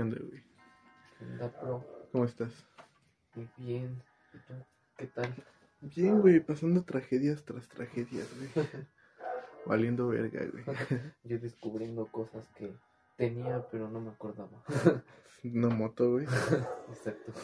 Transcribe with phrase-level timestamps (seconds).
[0.00, 1.50] ¿Qué onda, güey?
[1.60, 1.84] Pro.
[2.10, 2.66] ¿Cómo estás?
[3.34, 4.02] Muy bien.
[4.32, 4.54] ¿Y tú?
[4.96, 5.34] ¿Qué tal?
[5.82, 8.66] Bien, güey, pasando tragedias tras tragedias, güey.
[9.66, 10.64] Valiendo verga, güey.
[11.24, 12.72] Yo descubriendo cosas que
[13.18, 14.64] tenía, pero no me acordaba.
[15.44, 16.24] Una moto, güey.
[16.88, 17.34] Exacto.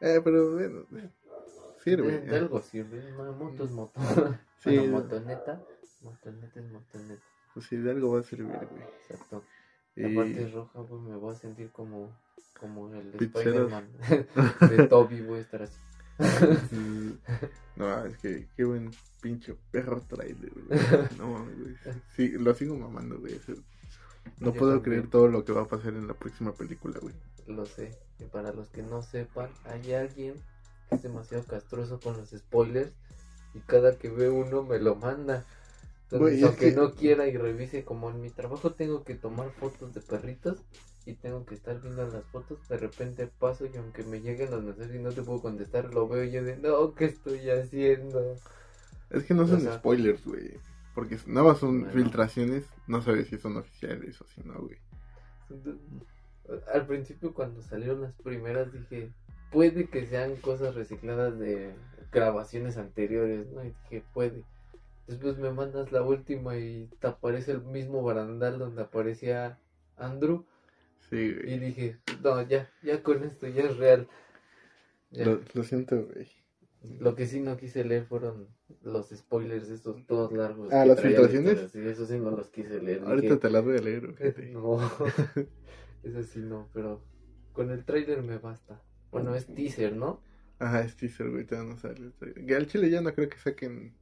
[0.00, 0.84] Eh, pero bueno,
[1.84, 2.10] sirve.
[2.10, 3.14] De, de algo sirve.
[3.14, 4.00] Una moto es moto.
[4.58, 5.64] Sí, Bueno, motoneta.
[6.02, 7.22] Motoneta es motoneta.
[7.54, 8.82] Pues sí, de algo va a servir, güey.
[8.82, 9.44] Exacto.
[9.96, 12.16] Y- La parte es roja, güey, me voy a sentir como,
[12.58, 13.14] como el.
[13.14, 13.88] Spider-Man
[14.70, 15.76] de Toby, voy a estar así.
[17.76, 18.90] No, es que qué buen
[19.20, 20.78] pinche perro trailer, güey.
[21.18, 21.76] No mames, güey.
[22.16, 23.40] Sí, lo sigo mamando, güey.
[24.40, 24.82] No Yo puedo también.
[24.82, 27.14] creer todo lo que va a pasar en la próxima película, güey.
[27.46, 27.96] Lo sé.
[28.18, 30.34] Y para los que no sepan, hay alguien
[30.88, 32.92] que es demasiado castroso con los spoilers
[33.54, 35.44] y cada que ve uno me lo manda.
[36.10, 39.50] Entonces, es aunque que- no quiera y revise, como en mi trabajo tengo que tomar
[39.52, 40.62] fotos de perritos
[41.04, 44.62] y tengo que estar viendo las fotos, de repente paso y aunque me lleguen los
[44.64, 48.36] mensajes y no te puedo contestar, lo veo y yo de, no, ¿qué estoy haciendo?
[49.10, 50.58] Es que no son O sea- spoilers, güey.
[50.94, 51.92] Porque nada más son Bueno.
[51.94, 52.64] filtraciones.
[52.88, 54.76] No sabes si son oficiales o si no, güey.
[56.72, 59.12] Al principio cuando salieron las primeras dije,
[59.52, 61.74] puede que sean cosas recicladas de
[62.10, 63.62] grabaciones anteriores, ¿no?
[63.64, 64.42] Y dije, puede.
[65.08, 69.58] Después me mandas la última y te aparece el mismo barandal donde aparecía
[69.96, 70.44] Andrew.
[71.08, 71.54] Sí, güey.
[71.54, 74.06] Y dije, no, ya, ya con esto ya es real.
[75.10, 75.24] Ya.
[75.24, 76.28] Lo, lo siento, güey.
[77.00, 78.48] Lo que sí no quise leer fueron
[78.82, 80.72] los spoilers estos todos largos.
[80.72, 81.70] Ah, ¿las filtraciones?
[81.72, 83.02] Sí, eso sí no los quise leer.
[83.02, 84.34] Ahorita dije, te las voy a leer, güey.
[84.52, 84.78] No,
[86.02, 87.02] eso sí no, pero
[87.52, 88.80] con el trailer me basta.
[89.10, 90.20] Bueno, es teaser, ¿no?
[90.58, 91.44] Ajá, es teaser, güey.
[91.44, 92.12] Todavía no sale.
[92.46, 93.94] Que al chile ya no creo que saquen.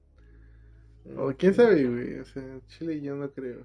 [1.17, 2.19] O quién sabe, güey.
[2.19, 3.65] O sea, chile ya no creo.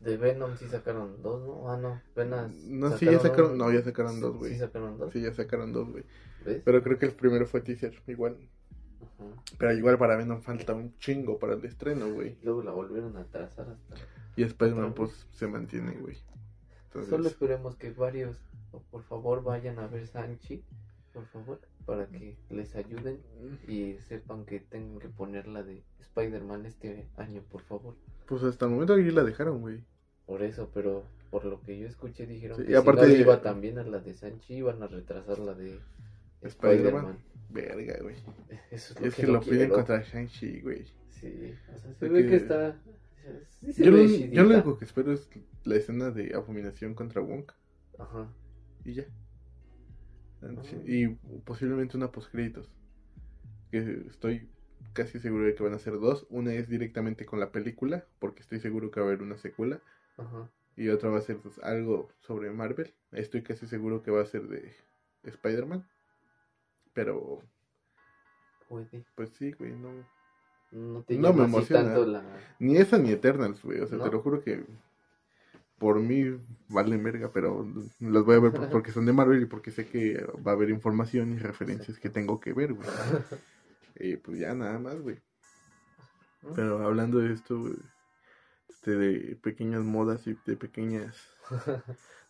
[0.00, 1.70] De Venom sí sacaron dos, ¿no?
[1.70, 2.52] Ah, no, apenas.
[2.64, 3.52] No, sí, ya sacaron.
[3.52, 3.64] uno.
[3.66, 4.58] No, ya sacaron dos, Sí güey.
[4.58, 5.12] sacaron dos.
[5.12, 6.04] Sí, ya sacaron dos, güey.
[6.64, 8.36] Pero creo que el primero fue teaser, igual.
[9.00, 9.42] Ajá.
[9.58, 12.36] Pero igual para Venom falta un chingo para el estreno, güey.
[12.42, 13.94] Luego la volvieron a atrasar hasta.
[14.36, 16.16] Y Spider-Man, pues, se mantiene, güey.
[17.08, 18.36] Solo esperemos que varios,
[18.72, 20.64] o por favor, vayan a ver Sanchi,
[21.12, 23.20] por favor, para que les ayuden
[23.66, 27.96] y sepan que tengan que poner la de Spider-Man este año, por favor.
[28.26, 29.82] pues hasta el momento aquí la dejaron, güey.
[30.26, 33.20] Por eso, pero por lo que yo escuché dijeron Sí, que y aparte si no
[33.20, 35.80] iba también a la de Sanchi, iban a retrasar la de
[36.42, 37.18] Spider-Man.
[37.18, 37.18] Spider-Man.
[37.50, 38.16] Verga, güey.
[38.70, 40.84] Eso es Es que, que lo piden contra Shang-Chi, güey.
[41.10, 42.76] Sí, o sea, se ve que está...
[43.60, 45.28] sí se Yo, lo, yo lo único que espero es
[45.64, 47.44] la escena de abominación contra Wong.
[47.98, 48.32] Ajá.
[48.84, 49.04] Y ya.
[50.42, 50.48] Ah.
[50.86, 51.08] Y
[51.44, 52.70] posiblemente una postcréditos.
[53.70, 54.48] Que estoy
[54.92, 56.26] casi seguro de que van a ser dos.
[56.30, 59.80] Una es directamente con la película, porque estoy seguro que va a haber una secuela.
[60.16, 60.50] Ajá.
[60.76, 62.94] Y otra va a ser pues, algo sobre Marvel.
[63.12, 64.74] Estoy casi seguro que va a ser de
[65.24, 65.86] Spider-Man.
[66.92, 67.42] Pero,
[68.68, 69.04] Puede.
[69.14, 69.90] pues sí, güey, no.
[70.72, 71.84] No te No me emociona.
[71.84, 72.22] tanto la...
[72.60, 73.80] Ni esa ni Eternals, güey.
[73.80, 74.04] O sea, ¿No?
[74.04, 74.64] te lo juro que
[75.80, 77.66] por mí valen verga, pero
[77.98, 80.54] las voy a ver por- porque son de Marvel y porque sé que va a
[80.54, 82.88] haber información y referencias que tengo que ver, güey.
[83.96, 85.18] Y pues ya nada más, güey.
[86.54, 87.74] Pero hablando de esto, güey,
[88.68, 91.16] este, de pequeñas modas y de pequeñas...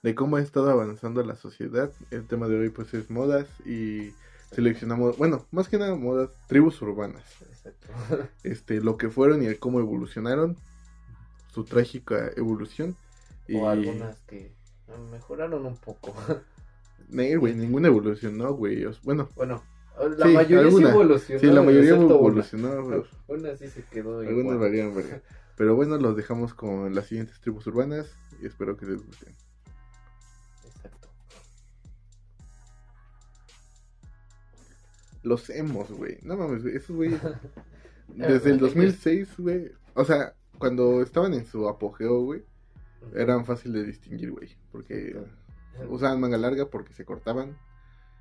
[0.03, 1.93] De cómo ha estado avanzando la sociedad.
[2.11, 4.15] El tema de hoy pues es modas y
[4.51, 7.23] seleccionamos, bueno, más que nada modas, tribus urbanas.
[7.43, 7.89] Exacto.
[8.43, 10.57] Este, lo que fueron y el cómo evolucionaron,
[11.53, 12.97] su trágica evolución.
[13.51, 13.57] Y...
[13.57, 14.55] O algunas que
[15.11, 16.15] mejoraron un poco.
[17.09, 18.85] Nee, güey, ninguna evolucionó, güey.
[19.03, 19.65] Bueno, bueno,
[20.17, 20.87] la Sí, mayoría alguna.
[20.87, 21.41] sí evolucionó.
[21.41, 22.15] sí, la mayoría excepto una.
[22.29, 23.03] evolucionó, güey.
[23.27, 24.59] Una sí se quedó Algunas igual.
[24.59, 25.21] valían verga.
[25.57, 29.35] Pero bueno, los dejamos con las siguientes tribus urbanas y espero que les gusten.
[30.65, 31.09] Exacto.
[35.23, 36.19] Los emos, güey.
[36.23, 36.77] No mames, güey.
[36.77, 37.11] Esos güey.
[38.09, 39.73] Desde el 2006, güey.
[39.95, 42.45] O sea, cuando estaban en su apogeo, güey.
[43.15, 44.57] Eran fácil de distinguir, güey.
[44.73, 45.17] Porque
[45.89, 47.57] usaban manga larga porque se cortaban.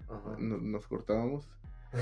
[0.09, 0.35] Ajá.
[0.39, 1.47] no- nos cortábamos.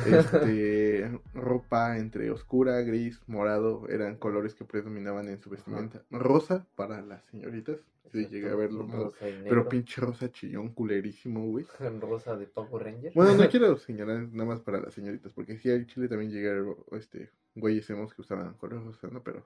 [0.06, 6.04] Este, ropa entre oscura, gris, morado, eran colores que predominaban en su vestimenta.
[6.12, 7.78] Rosa para las señoritas,
[8.12, 9.14] sí llegué a verlo,
[9.48, 11.66] pero pinche rosa chillón culerísimo, güey.
[12.02, 13.14] Rosa de Power Ranger.
[13.16, 16.52] Bueno, no quiero señalar nada más para las señoritas, porque sí, en Chile también llegué
[16.92, 19.24] este, güeyes hemos que usaban color rosa, ¿no?
[19.24, 19.46] Pero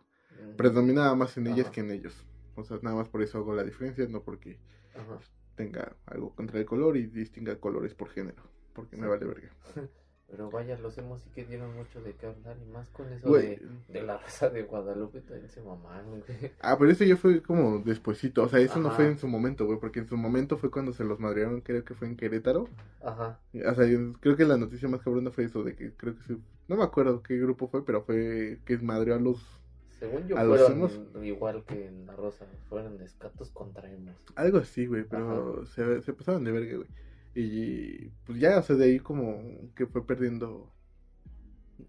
[0.57, 1.72] predominaba más en ellas Ajá.
[1.72, 2.25] que en ellos.
[2.56, 4.57] O sea, nada más por eso hago la diferencia, no porque
[4.95, 5.19] Ajá.
[5.56, 8.44] tenga algo contra el color y distinga colores por género,
[8.74, 9.50] porque me vale verga.
[10.27, 13.33] Pero vaya, los hemos sí que dieron mucho de qué hablar y más con eso
[13.33, 16.53] de, de la raza de Guadalupe también se mamaron, güey.
[16.63, 18.95] Ah, pero eso ya fue como despuesito, o sea, eso no Ajá.
[18.95, 21.83] fue en su momento, güey, porque en su momento fue cuando se los madrearon, creo
[21.83, 22.69] que fue en Querétaro.
[23.03, 26.15] Ajá, O sea, yo creo que la noticia más cabrona fue eso de que creo
[26.18, 26.38] que sí,
[26.68, 29.61] no me acuerdo qué grupo fue, pero fue que madreó a los
[30.01, 34.15] según yo ¿A los fueron igual que en la rosa, fueron escatos contra emos.
[34.36, 36.88] algo así, güey, pero se, se pasaron de verga, güey.
[37.36, 39.39] Y pues ya, o sea, de ahí como
[39.75, 40.74] que fue perdiendo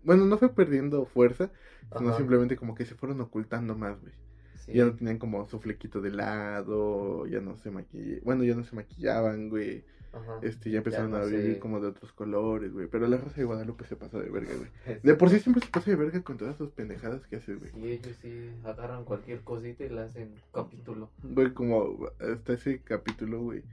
[0.04, 1.50] bueno, no fue perdiendo fuerza,
[1.96, 4.12] sino simplemente como que se fueron ocultando más, güey.
[4.56, 4.74] Sí.
[4.74, 8.64] Ya no tenían como su flequito de lado, ya no se maquillaban, bueno, ya no
[8.64, 9.84] se maquillaban, güey.
[10.12, 10.38] Ajá.
[10.42, 11.58] Este, ya empezaron no a vivir sé.
[11.58, 12.86] como de otros colores, güey.
[12.88, 14.70] Pero la raza de Guadalupe se pasa de verga, güey.
[15.02, 17.70] De por sí siempre se pasa de verga con todas sus pendejadas que hace, güey.
[17.72, 21.10] Sí, ellos sí agarran cualquier cosita y la hacen capítulo.
[21.22, 23.64] Güey, como hasta ese capítulo, güey.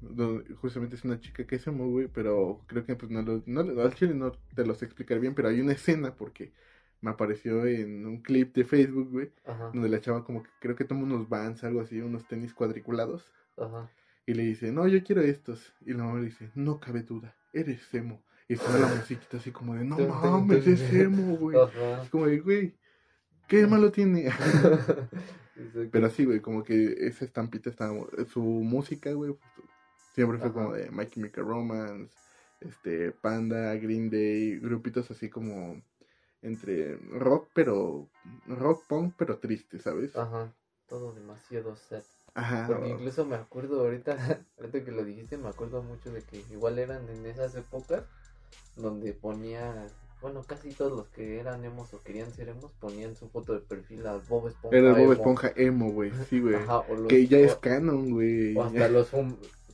[0.00, 2.08] Donde justamente es una chica que es emo, güey.
[2.08, 3.42] Pero creo que pues no lo.
[3.46, 6.52] No, al chile no te los explicar bien, pero hay una escena porque
[7.00, 9.32] me apareció en un clip de Facebook, güey.
[9.72, 13.32] Donde la chava como que creo que toma unos vans, algo así, unos tenis cuadriculados.
[13.56, 13.90] ajá.
[14.26, 15.72] Y le dice, no, yo quiero estos.
[15.80, 18.22] Y la mamá le dice, no cabe duda, eres emo.
[18.48, 21.56] Y suena la musiquita así como de, no mames, es emo, güey.
[21.56, 22.02] Ajá.
[22.02, 22.74] Es como de, güey,
[23.48, 24.30] ¿qué malo tiene?
[25.92, 27.94] Pero sí, güey, como que esa estampita estaba,
[28.32, 29.68] su música, güey, pues,
[30.14, 30.54] siempre fue Ajá.
[30.54, 32.14] como de My Chemical Romance,
[32.60, 35.82] este, Panda, Green Day, grupitos así como
[36.42, 38.08] entre rock, pero,
[38.46, 40.16] rock punk, pero triste, ¿sabes?
[40.16, 40.52] Ajá,
[40.88, 42.02] todo demasiado sad.
[42.34, 42.66] Ajá.
[42.66, 44.16] Porque incluso me acuerdo ahorita,
[44.58, 48.02] ahorita que lo dijiste, me acuerdo mucho de que igual eran en esas épocas
[48.76, 49.88] donde ponía,
[50.22, 53.60] bueno, casi todos los que eran emos o querían ser emos ponían su foto de
[53.60, 54.76] perfil al Bob Esponja.
[54.78, 55.12] Era Bob.
[55.12, 56.54] Esponja emo, güey, sí, güey.
[56.54, 58.56] Ajá, o los- Que ya es canon, güey.
[58.56, 59.08] O hasta los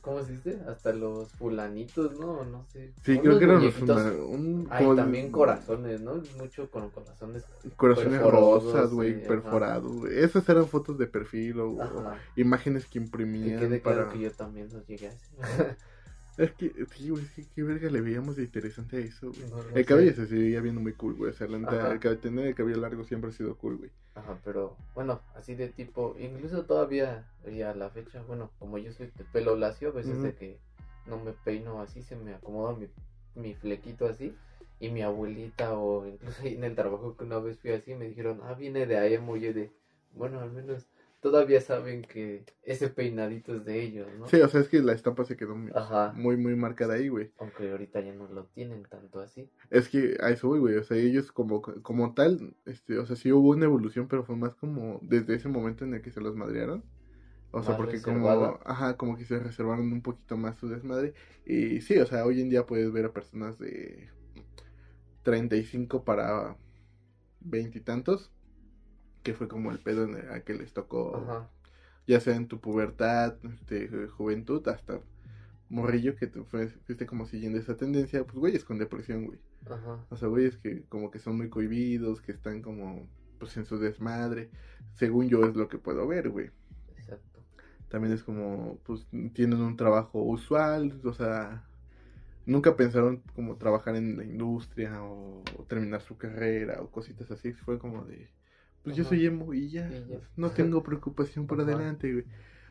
[0.09, 0.59] ¿cómo se dice?
[0.67, 2.43] Hasta los fulanitos, ¿no?
[2.43, 2.91] No sé.
[3.03, 6.21] Sí, creo que eran los un, Hay también corazones, ¿no?
[6.37, 7.43] Mucho con corazones.
[7.75, 10.19] corazones rosas, güey, perforados, güey.
[10.19, 13.97] Esas eran fotos de perfil o, o imágenes que Que imprimían quede para...
[13.97, 15.77] claro que yo también los llegué a hacer.
[16.39, 19.49] Es que, sí, güey, sí, qué verga le veíamos de interesante a eso, güey.
[19.49, 19.85] No lo El sé.
[19.85, 21.31] cabello se seguía viendo muy cool, güey.
[21.31, 23.91] O sea, la neta, el tener el cabello largo siempre ha sido cool, güey.
[24.15, 28.91] Ajá, pero bueno, así de tipo, incluso todavía y a la fecha, bueno, como yo
[28.93, 30.23] soy de pelo lacio, a veces Ujú.
[30.23, 30.57] de que
[31.07, 32.87] no me peino así, se me acomoda mi,
[33.35, 34.33] mi flequito así,
[34.79, 38.07] y mi abuelita o incluso ahí en el trabajo que una vez fui así, me
[38.07, 39.71] dijeron, ah, viene de Aemo, y yo de,
[40.13, 40.87] bueno, al menos
[41.21, 44.27] todavía saben que ese peinadito es de ellos, ¿no?
[44.27, 47.09] Sí, o sea, es que la estampa se quedó muy, Ajá, muy, muy marcada ahí,
[47.09, 47.31] güey.
[47.37, 49.49] aunque ahorita ya no lo tienen tanto así.
[49.69, 50.75] Es que a eso voy, güey.
[50.77, 54.35] O sea, ellos como, como tal, este, o sea, sí hubo una evolución, pero fue
[54.35, 56.83] más como desde ese momento en el que se los madrearon.
[57.51, 58.53] O sea, porque reservada.
[58.53, 61.13] como, ajá, como que se reservaron un poquito más su desmadre.
[61.45, 64.09] Y sí, o sea, hoy en día puedes ver a personas de
[65.23, 66.57] 35 para
[67.39, 68.31] veintitantos,
[69.23, 71.49] que fue como el pedo en el a que les tocó, Ajá,
[72.07, 75.01] ya sea en tu pubertad, este, juventud, hasta
[75.69, 79.39] morrillo que te fue- fuiste como siguiendo esa tendencia, pues güeyes con depresión, güey.
[79.69, 83.07] ajá, O sea, güeyes que como que son muy cohibidos, que están como
[83.39, 84.49] pues en su desmadre.
[84.95, 86.51] Según yo es lo que puedo ver, güey.
[86.97, 87.39] exacto.
[87.89, 91.63] También es como, pues tienen un trabajo usual, o sea,
[92.45, 97.53] nunca pensaron como trabajar en la industria o, o terminar su carrera o cositas así.
[97.53, 98.29] Fue como de,
[98.83, 100.19] pues yo soy emo y ya, Y ya.
[100.35, 101.69] no tengo preocupación por Ajá.
[101.69, 102.25] adelante, güey.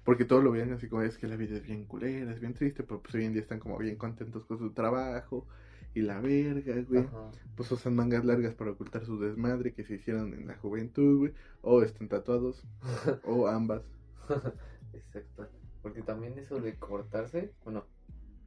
[0.05, 2.55] Porque todos lo veían así como es que la vida es bien culera, es bien
[2.55, 5.47] triste, pero pues hoy en día están como bien contentos con su trabajo
[5.95, 7.31] y la verga, güey Ajá.
[7.57, 11.33] pues usan mangas largas para ocultar su desmadre que se hicieron en la juventud, güey,
[11.62, 12.67] o están tatuados,
[13.25, 13.83] o ambas.
[14.93, 15.49] Exacto.
[15.83, 17.85] Porque también eso de cortarse, bueno,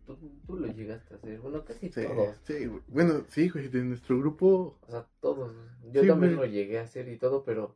[0.05, 0.17] tú,
[0.47, 2.35] tú lo llegaste a hacer, bueno, casi Sí, todos.
[2.43, 2.69] sí.
[2.87, 5.53] Bueno, sí, güey, de nuestro grupo, O sea, todos.
[5.91, 6.47] Yo Sí, también güey.
[6.49, 7.75] lo llegué a hacer y todo, pero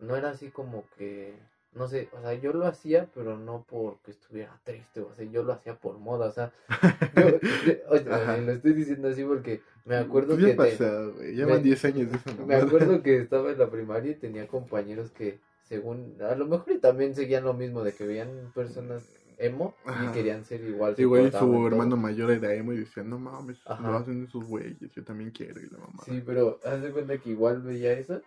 [0.00, 1.34] no era así como que,
[1.74, 5.42] no sé, o sea, yo lo hacía, pero no porque estuviera triste, o sea, yo
[5.42, 6.52] lo hacía por moda, o sea,
[7.16, 10.54] yo, yo- o sea, lo estoy diciendo así porque me acuerdo pues ya que...
[10.54, 13.70] pasado, güey, ya me- van 10 años de esa Me acuerdo que estaba en la
[13.70, 17.94] primaria y tenía compañeros que, según, a lo mejor y también seguían lo mismo, de
[17.94, 19.04] que veían personas
[19.42, 20.04] emo Ajá.
[20.04, 20.96] y querían ser igual.
[20.96, 23.90] Sí, güey, su hermano mayor era emo y decía, no mames, Ajá.
[23.90, 26.02] lo hacen esos güeyes, yo también quiero, y la mamá.
[26.04, 28.22] Sí, pero haz de cuenta que igual veía eso,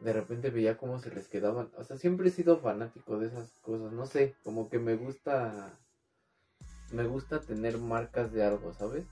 [0.00, 3.58] de repente veía cómo se les quedaban, o sea, siempre he sido fanático de esas
[3.60, 5.78] cosas, no sé, como que me gusta,
[6.92, 9.04] me gusta tener marcas de algo, ¿sabes?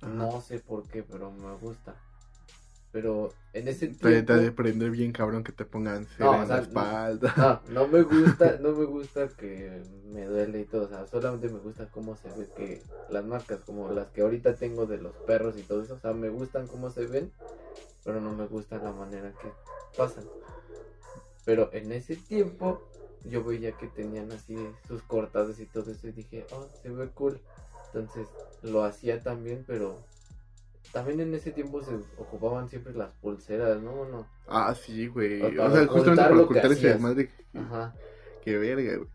[0.00, 0.12] Ajá.
[0.12, 1.94] No sé por qué, pero me gusta.
[2.92, 4.34] Pero en ese Te, te tiempo...
[4.34, 7.62] de prender bien cabrón que te pongan cera No, o en sea, la espalda.
[7.68, 9.82] No, no me gusta, no me gusta que
[10.12, 13.60] me duele y todo, o sea, solamente me gusta cómo se ve que las marcas
[13.64, 16.66] como las que ahorita tengo de los perros y todo eso, o sea, me gustan
[16.66, 17.32] cómo se ven,
[18.04, 19.48] pero no me gusta la manera que
[19.96, 20.24] pasan.
[21.44, 22.82] Pero en ese tiempo
[23.24, 24.56] yo veía que tenían así
[24.86, 27.40] sus cortadas y todo eso y dije, oh, se ve cool.
[27.86, 28.26] Entonces
[28.62, 29.98] lo hacía también, pero
[30.92, 34.04] también en ese tiempo se ocupaban siempre las pulseras, ¿no?
[34.04, 34.28] No.
[34.46, 35.42] Ah, sí, güey.
[35.42, 37.30] O sea, justamente para que ocultar ese desmadre.
[37.54, 37.94] Ajá.
[38.42, 39.08] Qué verga, güey.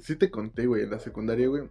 [0.00, 1.68] Sí te conté, güey, en la secundaria, güey.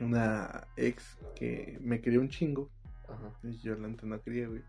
[0.00, 2.70] Una ex que me quería un chingo.
[3.08, 3.38] Ajá.
[3.42, 4.62] Y yo la no quería, güey.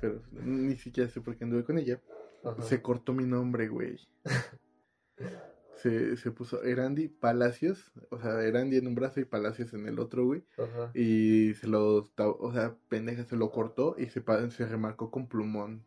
[0.00, 2.00] Pero ni siquiera sé por qué anduve con ella.
[2.44, 2.62] Ajá.
[2.62, 3.98] Se cortó mi nombre, güey.
[5.82, 7.92] Se, se puso Erandi Palacios.
[8.10, 10.44] O sea, Erandi en un brazo y Palacios en el otro, güey.
[10.58, 10.90] Ajá.
[10.94, 15.84] Y se lo, o sea, pendeja, se lo cortó y se, se remarcó con plumón.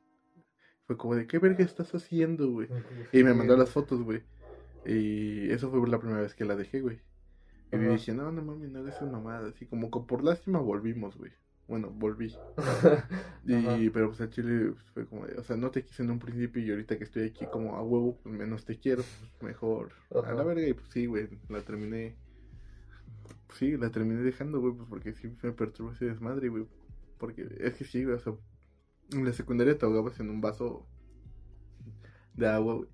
[0.86, 2.68] Fue como de, ¿qué verga estás haciendo, güey?
[3.12, 4.24] Y me mandó las fotos, güey.
[4.86, 7.00] Y eso fue la primera vez que la dejé, güey.
[7.72, 7.90] Y Ajá.
[7.90, 9.50] dije, no, no mames, no hagas una mamada.
[9.50, 11.32] Así como que por lástima volvimos, güey.
[11.67, 12.36] Bueno, volví.
[13.46, 13.77] Y, Ajá.
[13.93, 16.20] pero pues a Chile pues, fue como de, o sea, no te quise en un
[16.20, 19.91] principio y ahorita que estoy aquí como a huevo, pues menos te quiero, pues mejor
[20.24, 20.67] a la verga.
[20.67, 22.17] Y pues sí, güey, la terminé.
[23.48, 26.67] pues, sí, la terminé dejando, güey, pues porque sí me perturbó ese desmadre, güey.
[27.17, 28.34] Porque es que sí, güey, o sea,
[29.12, 30.88] en la secundaria te ahogabas en un vaso
[32.34, 32.89] de agua, güey.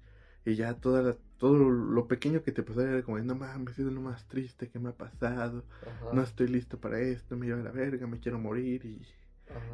[0.46, 3.80] Y ya toda la, todo lo, pequeño que te pasaba era como, de, no mames,
[3.80, 5.64] es lo más triste que me ha pasado.
[5.82, 6.14] Ajá.
[6.14, 9.02] No estoy listo para esto, me lleva a la verga, me quiero morir y...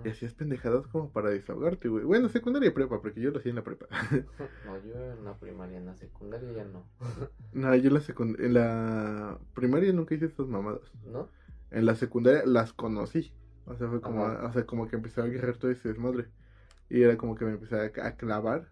[0.03, 2.05] Y hacías pendejadas como para desahogarte, güey.
[2.05, 3.88] Bueno, secundaria y prepa, porque yo lo hacía en la prepa.
[4.65, 6.86] No, yo en la primaria, en la secundaria ya no.
[7.53, 8.01] no, yo en la
[8.39, 10.89] en la primaria nunca hice estas mamadas.
[11.05, 11.27] ¿No?
[11.72, 13.34] En la secundaria las conocí.
[13.65, 14.48] O sea, fue como, Ajá.
[14.48, 16.27] o sea, como que empecé a agarrar todo ese desmadre.
[16.89, 18.69] Y era como que me empecé a, a clavar.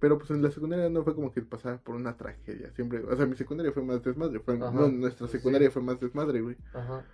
[0.00, 2.72] Pero pues en la secundaria no fue como que pasaba por una tragedia.
[2.72, 4.40] Siempre, o sea, mi secundaria fue más desmadre.
[4.40, 5.32] Fue, no, nuestra Sí.
[5.34, 6.56] secundaria fue más desmadre, güey.
[6.72, 7.04] Ajá.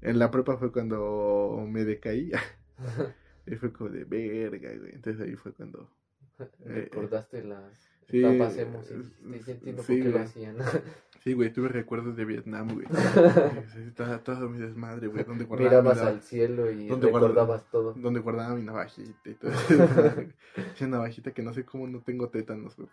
[0.00, 2.30] En la prepa fue cuando me decaí.
[3.46, 4.94] y fue como de verga, güey.
[4.94, 5.90] Entonces ahí fue cuando
[6.64, 7.72] Recordaste las
[8.08, 10.56] sí, etapas emo, sí, sí, sí entiendo sí, por qué lo hacían.
[11.26, 12.86] Sí, güey, tuve recuerdos de Vietnam, güey.
[13.74, 15.24] Sí, todo, todo mi desmadre, güey.
[15.24, 17.94] Donde guardaba, Mirabas mi, al cielo y ¿Dónde guarda- recordabas todo.
[17.94, 19.50] donde guardaba mi navajita y todo.
[20.76, 22.88] Esa navajita que no sé cómo no tengo tétanos, güey.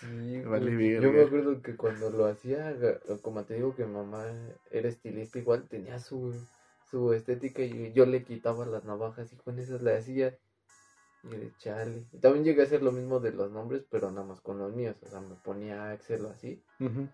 [0.00, 1.00] Sí, Vale güey.
[1.00, 2.74] Yo me acuerdo que cuando lo hacía,
[3.22, 4.24] como te digo que mamá
[4.72, 6.34] era estilista, igual tenía su,
[6.90, 10.36] su estética y yo le quitaba las navajas y con esas le hacía.
[11.22, 12.08] Y de chale.
[12.12, 14.74] Y también llegué a hacer lo mismo de los nombres, pero nada más con los
[14.74, 14.96] míos.
[15.02, 16.60] O sea, me ponía Axel o así.
[16.80, 17.06] Ujú.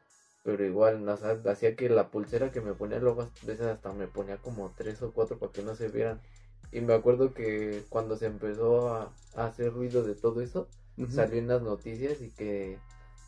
[0.49, 3.93] Pero igual, o sea, hacía que la pulsera que me ponía luego a veces hasta
[3.93, 6.23] me ponía como tres o cuatro para que no se vieran.
[6.73, 11.11] Y me acuerdo que cuando se empezó a, a hacer ruido de todo eso, Ujú.
[11.13, 12.79] salió en las noticias y que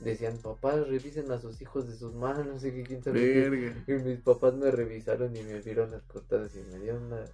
[0.00, 3.50] decían, papás, revisen a sus hijos de sus manos y que quién sabe qué".
[3.86, 7.26] Y mis papás me revisaron y me vieron las cortadas y me dieron la,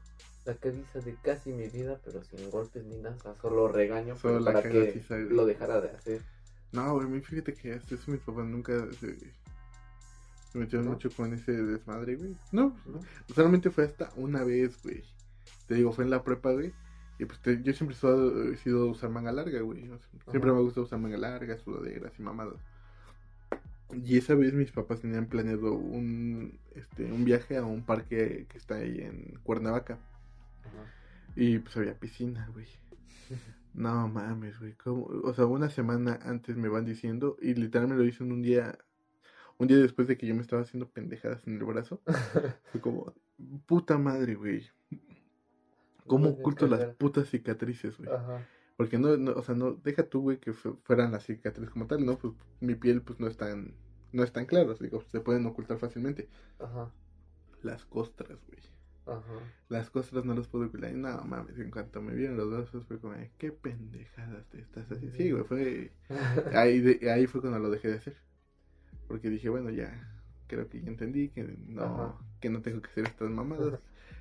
[0.46, 4.16] la cabeza de casi mi vida, pero sin golpes ni nada, o sea, solo regaño
[4.16, 5.00] Solo para que
[5.30, 6.20] lo dejara de hacer.
[6.72, 9.16] No, güey, a mí fíjate que hasta eso mis papás nunca se,
[10.56, 10.92] se metieron ¿No?
[10.92, 12.34] mucho con ese desmadre, güey.
[12.52, 13.00] No, ¿no?
[13.34, 15.02] solamente fue hasta una vez, güey.
[15.66, 16.72] Te digo, fue en la prepa, güey.
[17.18, 17.96] Y pues te- yo siempre
[18.52, 19.88] he sido, usar manga larga, güey.
[19.90, 22.60] O sea, siempre me gusta usar manga larga, sudaderas y mamadas.
[24.04, 28.58] Y esa vez mis papás tenían planeado un, este, un viaje a un parque que
[28.58, 29.98] está ahí en Cuernavaca.
[30.64, 30.92] Ajá.
[31.36, 32.66] Y pues había piscina, güey.
[33.74, 34.72] No mames, güey.
[34.74, 35.04] ¿cómo?
[35.04, 38.78] O sea, una semana antes me van diciendo y literal me lo dicen un día,
[39.58, 42.00] un día después de que yo me estaba haciendo pendejadas en el brazo.
[42.72, 43.14] Fue como,
[43.66, 44.64] puta madre, güey.
[46.06, 48.08] ¿Cómo oculto las putas cicatrices, güey?
[48.10, 48.46] Ajá.
[48.76, 51.86] Porque no, no, o sea, no, deja tú, güey, que fu- fueran las cicatrices como
[51.86, 52.18] tal, ¿no?
[52.18, 53.74] Pues mi piel, pues no es tan,
[54.12, 56.28] no es tan clara, digo, se pueden ocultar fácilmente.
[56.60, 56.92] Ajá.
[57.62, 58.60] Las costras, güey.
[59.06, 59.32] Ajá.
[59.68, 60.90] Las costras no las puedo ocultar.
[60.92, 64.60] Y no mames, en cuanto me vieron los brazos fue como, "Ay, qué pendejadas te
[64.60, 65.16] estás haciendo.
[65.16, 65.92] Sí, güey, fue.
[66.54, 68.16] Ahí, de- ahí fue cuando lo dejé de hacer.
[69.08, 70.12] Porque dije, bueno, ya,
[70.46, 72.18] creo que ya entendí que no, Ajá.
[72.40, 73.80] que no tengo que hacer estas mamadas.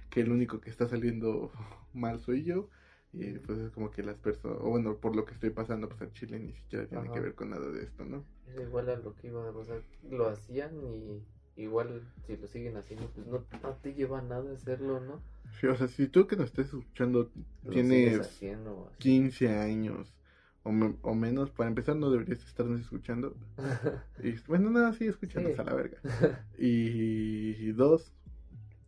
[0.09, 1.51] Que el único que está saliendo
[1.93, 2.69] mal soy yo.
[3.13, 6.01] Y pues es como que las personas, o bueno, por lo que estoy pasando, pues
[6.01, 7.13] a Chile ni siquiera tiene Ajá.
[7.13, 8.25] que ver con nada de esto, ¿no?
[8.53, 9.77] Es igual a lo que iba, o sea,
[10.09, 11.23] lo hacían y
[11.55, 15.21] igual si lo siguen haciendo, pues no, no te lleva nada hacerlo, ¿no?
[15.59, 17.31] Sí, o sea, si tú que nos estés escuchando
[17.63, 18.97] Lo tienes haciendo o así.
[18.97, 20.11] 15 años
[20.65, 23.37] o, me- o menos, para empezar no deberías estarnos escuchando.
[24.23, 25.59] Y, bueno, nada, sí, escúchanos Sí.
[25.59, 25.99] a la verga.
[26.57, 28.13] Y, dos,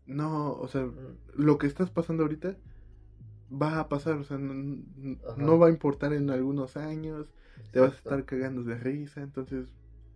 [0.06, 2.58] no, o sea, Mm, lo que estás pasando ahorita
[3.52, 4.54] va a pasar, o sea, no,
[5.38, 7.28] no va a importar en algunos años,
[7.72, 9.68] te vas a estar cagando de risa, entonces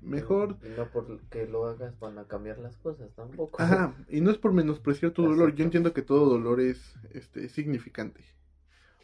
[0.02, 0.58] mejor.
[0.64, 3.62] Y no porque lo hagas van a cambiar las cosas tampoco.
[3.62, 7.50] Ajá, y no es por menospreciar tu dolor, yo entiendo que todo dolor es este
[7.50, 8.24] significante.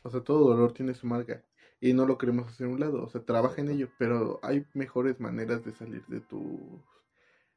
[0.03, 1.43] O sea, todo dolor tiene su marca
[1.79, 4.65] y no lo queremos hacer a un lado, o sea, trabaja en ello, pero hay
[4.73, 6.59] mejores maneras de salir de tus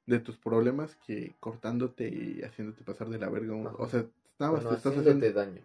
[0.06, 4.04] de tus problemas que cortándote y haciéndote pasar de la verga, o sea,
[4.38, 5.62] nada más te estás haciendo daño.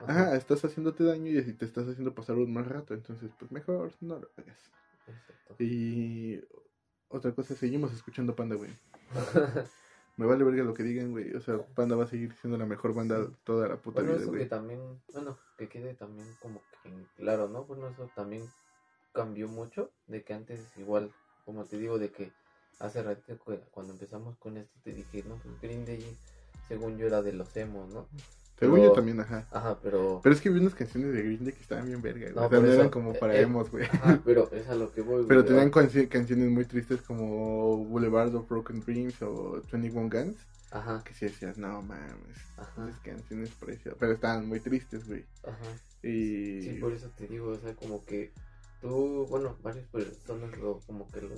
[0.00, 0.34] Ajá.
[0.36, 4.18] estás haciéndote daño y te estás haciendo pasar un mal rato, entonces pues mejor no
[4.18, 4.58] lo hagas.
[5.58, 6.40] Y
[7.08, 8.70] otra cosa, seguimos escuchando Panda, güey.
[10.16, 11.34] Me vale verga lo que digan, güey.
[11.34, 14.26] O sea, Panda va a seguir siendo la mejor banda toda la puta bueno, vida,
[14.26, 14.40] güey.
[14.40, 14.80] que también,
[15.12, 17.64] bueno, que quede también como que claro, ¿no?
[17.64, 18.48] Bueno, eso también
[19.12, 19.90] cambió mucho.
[20.06, 21.12] De que antes, igual,
[21.44, 22.32] como te digo, de que
[22.78, 23.38] hace ratito
[23.70, 26.16] cuando empezamos con esto te dije, no, pues Green Day,
[26.68, 28.06] según yo era de los emos, ¿no?
[28.58, 29.46] Según yo también, ajá.
[29.50, 30.20] Ajá, pero.
[30.22, 32.48] Pero es que vi unas canciones de Green Day que estaban bien verga, No, o
[32.48, 33.84] sea, no eran como para eh, emos, güey.
[33.84, 38.48] Ajá, pero es a lo que voy, Pero tenían canciones muy tristes como Boulevard of
[38.48, 40.36] Broken Dreams o 21 Guns.
[40.70, 41.02] Ajá.
[41.04, 42.36] Que si decías, no mames.
[42.56, 42.88] Ajá.
[42.88, 43.98] Esas canciones preciosas.
[43.98, 45.24] Pero estaban muy tristes, güey.
[45.42, 45.78] Ajá.
[46.02, 46.62] Y.
[46.62, 48.32] Sí, por eso te digo, o sea, como que
[48.80, 51.34] tú, bueno, varias personas lo, como que lo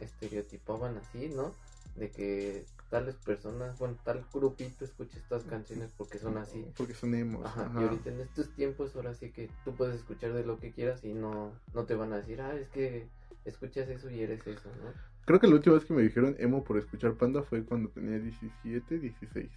[0.00, 1.54] estereotipaban así, ¿no?
[1.96, 6.66] De que tales personas, bueno, tal grupito escucha estas canciones porque son así.
[6.76, 7.44] Porque son emos.
[7.44, 10.72] Ajá, Y ahorita en estos tiempos, ahora sí que tú puedes escuchar de lo que
[10.72, 13.08] quieras y no, no te van a decir, ah, es que
[13.44, 14.92] escuchas eso y eres eso, ¿no?
[15.24, 18.18] Creo que la última vez que me dijeron emo por escuchar Panda fue cuando tenía
[18.18, 19.50] 17, 16.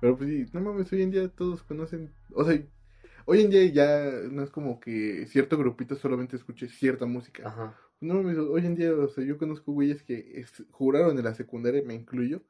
[0.00, 2.60] Pero pues sí, no mames, hoy en día todos conocen, o sea,
[3.26, 7.46] hoy en día ya no es como que cierto grupito solamente escuche cierta música.
[7.46, 7.76] Ajá.
[8.00, 11.94] No, hoy en día, o sea, yo conozco güeyes que juraron en la secundaria, me
[11.94, 12.42] incluyo,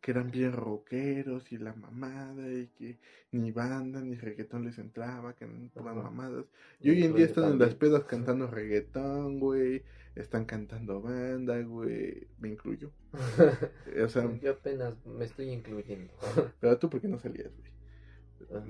[0.00, 2.98] que eran bien rockeros y la mamada y que
[3.30, 6.46] ni banda ni reggaetón les entraba, que eran todas mamadas.
[6.80, 9.82] Y hoy en día están en las pedas cantando reggaetón, güey,
[10.14, 12.90] están cantando banda, güey, me incluyo.
[14.04, 16.14] o sea, yo apenas me estoy incluyendo.
[16.60, 17.72] pero tú, ¿por qué no salías, güey?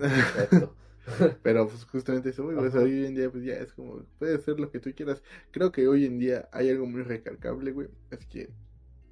[0.01, 0.71] Ah,
[1.43, 4.71] Pero pues justamente eso, güey, hoy en día pues ya es como, puede ser lo
[4.71, 5.23] que tú quieras.
[5.51, 8.51] Creo que hoy en día hay algo muy recalcable, güey, es que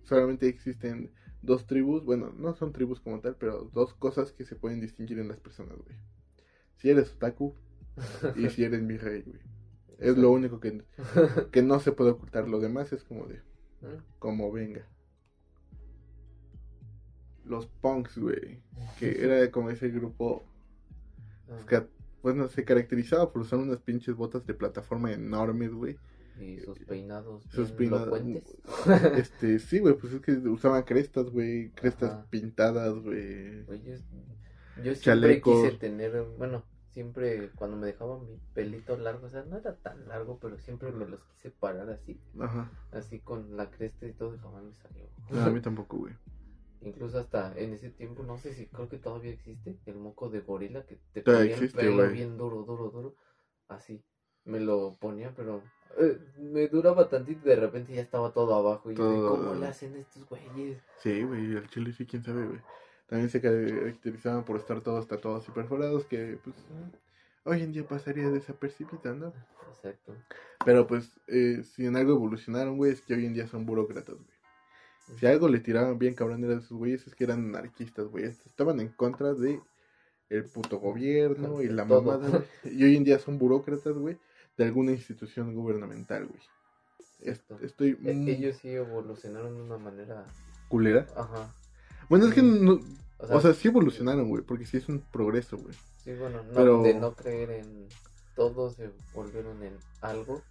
[0.05, 1.11] solamente existen
[1.43, 5.19] dos tribus, bueno, no son tribus como tal, pero dos cosas que se pueden distinguir
[5.19, 5.97] en las personas, güey.
[6.77, 7.55] Si eres otaku
[8.37, 9.41] y si eres mi rey, güey.
[9.99, 10.83] Es lo único que,
[11.53, 12.49] que no se puede ocultar.
[12.49, 13.41] Lo demás es como de,
[14.19, 14.89] como venga.
[17.45, 18.61] Los punks, güey.
[18.99, 20.45] Que era como ese grupo
[22.23, 25.97] bueno, se caracterizaba por usar unas pinches botas de plataforma enormes, güey.
[26.41, 27.45] Y sus peinados.
[27.51, 28.21] Sus peinados.
[29.17, 31.71] este, sí, güey, pues es que usaban crestas, güey.
[31.71, 33.65] Crestas pintadas, güey.
[34.83, 39.59] yo siempre quise tener, bueno, siempre cuando me dejaban mi pelito largo, o sea, no
[39.59, 42.19] era tan largo, pero siempre me los quise parar así.
[42.39, 42.71] Ajá.
[42.93, 45.05] Así con la cresta y todo, y jamás me salió.
[45.31, 46.15] No, a mí tampoco, güey.
[46.85, 50.41] Incluso hasta en ese tiempo, no sé si creo que todavía existe, el moco de
[50.41, 53.15] gorila que te ponía el pelo bien duro, duro, duro.
[53.69, 54.05] Así,
[54.45, 55.63] me lo ponía, pero
[55.99, 58.91] eh, me duraba tantito y de repente ya estaba todo abajo.
[58.91, 59.37] Y todo...
[59.37, 60.83] ¿cómo le hacen estos güeyes?
[60.99, 62.61] Sí, güey, el chile sí, quién sabe, güey.
[63.07, 66.57] También se caracterizaban por estar todos tatuados y perforados, que pues
[67.45, 69.33] hoy en día pasaría desapercibida, ¿no?
[69.77, 70.17] Exacto.
[70.65, 74.15] Pero pues, eh, si en algo evolucionaron, güey, es que hoy en día son burócratas,
[74.15, 74.32] güey.
[75.19, 78.25] Si algo le tiraban bien cabrón a esos güeyes es que eran anarquistas, güey.
[78.25, 79.61] Estaban en contra de
[80.31, 84.19] el puto gobierno y la mamada, Y hoy en día son burócratas, güey,
[84.57, 86.41] de alguna institución gubernamental, güey.
[87.63, 87.99] Estoy...
[88.05, 90.25] E, ellos sí evolucionaron de una manera...
[90.69, 91.07] ¿Culera?
[91.17, 91.55] Ajá.
[92.09, 92.81] Bueno, es que no...
[93.19, 95.75] O sea, sí evolucionaron, güey, porque sí es un progreso, güey.
[96.03, 96.83] Sí, bueno, no, Pero...
[96.83, 97.89] de no creer en...
[98.35, 100.43] Todos se volvieron en algo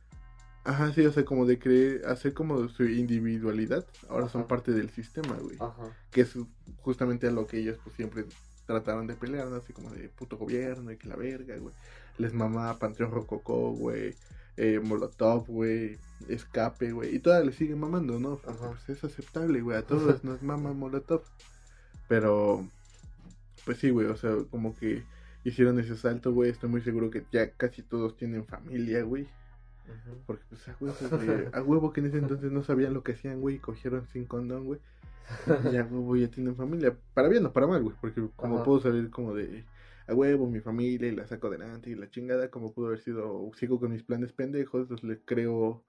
[0.63, 4.91] Ajá, sí, o sea, como de creer, hacer como su individualidad, ahora son parte del
[4.91, 5.58] sistema, güey.
[5.60, 5.95] Ajá.
[6.12, 6.38] Que es
[6.82, 8.26] justamente a lo que ellos pues siempre
[8.67, 9.56] trataron de pelear, ¿no?
[9.56, 11.74] Así como de puto gobierno y que la verga, güey.
[12.17, 14.15] Les mamá Panteón Rococó, güey.
[14.58, 15.97] Eh, Molotov, güey.
[16.28, 17.15] Escape, güey.
[17.15, 18.38] Y todas le siguen mamando, ¿no?
[18.38, 19.78] Pues es aceptable, güey.
[19.78, 21.24] A todos nos mama Molotov.
[22.08, 22.67] Pero,
[23.65, 25.04] pues sí, güey, o sea, como que
[25.43, 26.52] hicieron ese salto, güey.
[26.52, 29.28] Estoy muy seguro que ya casi todos tienen familia, güey.
[30.26, 30.67] Porque, pues,
[31.54, 34.26] a huevo, que en ese entonces no sabían lo que hacían, güey, y cogieron sin
[34.26, 34.80] condón, güey.
[35.72, 36.96] Y a huevo ya tienen familia.
[37.13, 37.96] Para bien o para mal, güey.
[38.02, 39.65] Porque como puedo salir como de
[40.08, 43.50] a huevo mi familia y la saco adelante y la chingada, como pudo haber sido,
[43.56, 45.84] sigo con mis planes pendejos, pues le creo,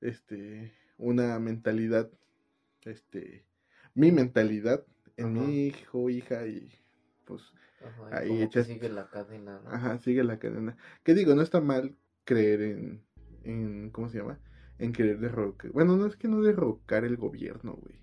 [0.00, 2.10] este, una mentalidad,
[2.84, 3.44] este,
[3.94, 4.84] mi mentalidad
[5.16, 6.72] en mi hijo, hija y
[7.26, 7.42] pues
[7.84, 9.70] Ajá, y ahí echas- sigue la cadena, ¿no?
[9.70, 10.76] Ajá, sigue la cadena.
[11.04, 13.02] Que digo, no está mal creer en,
[13.44, 14.40] en ¿cómo se llama?
[14.78, 15.70] En querer derrocar.
[15.72, 17.96] Bueno, no es que no derrocar el gobierno, güey.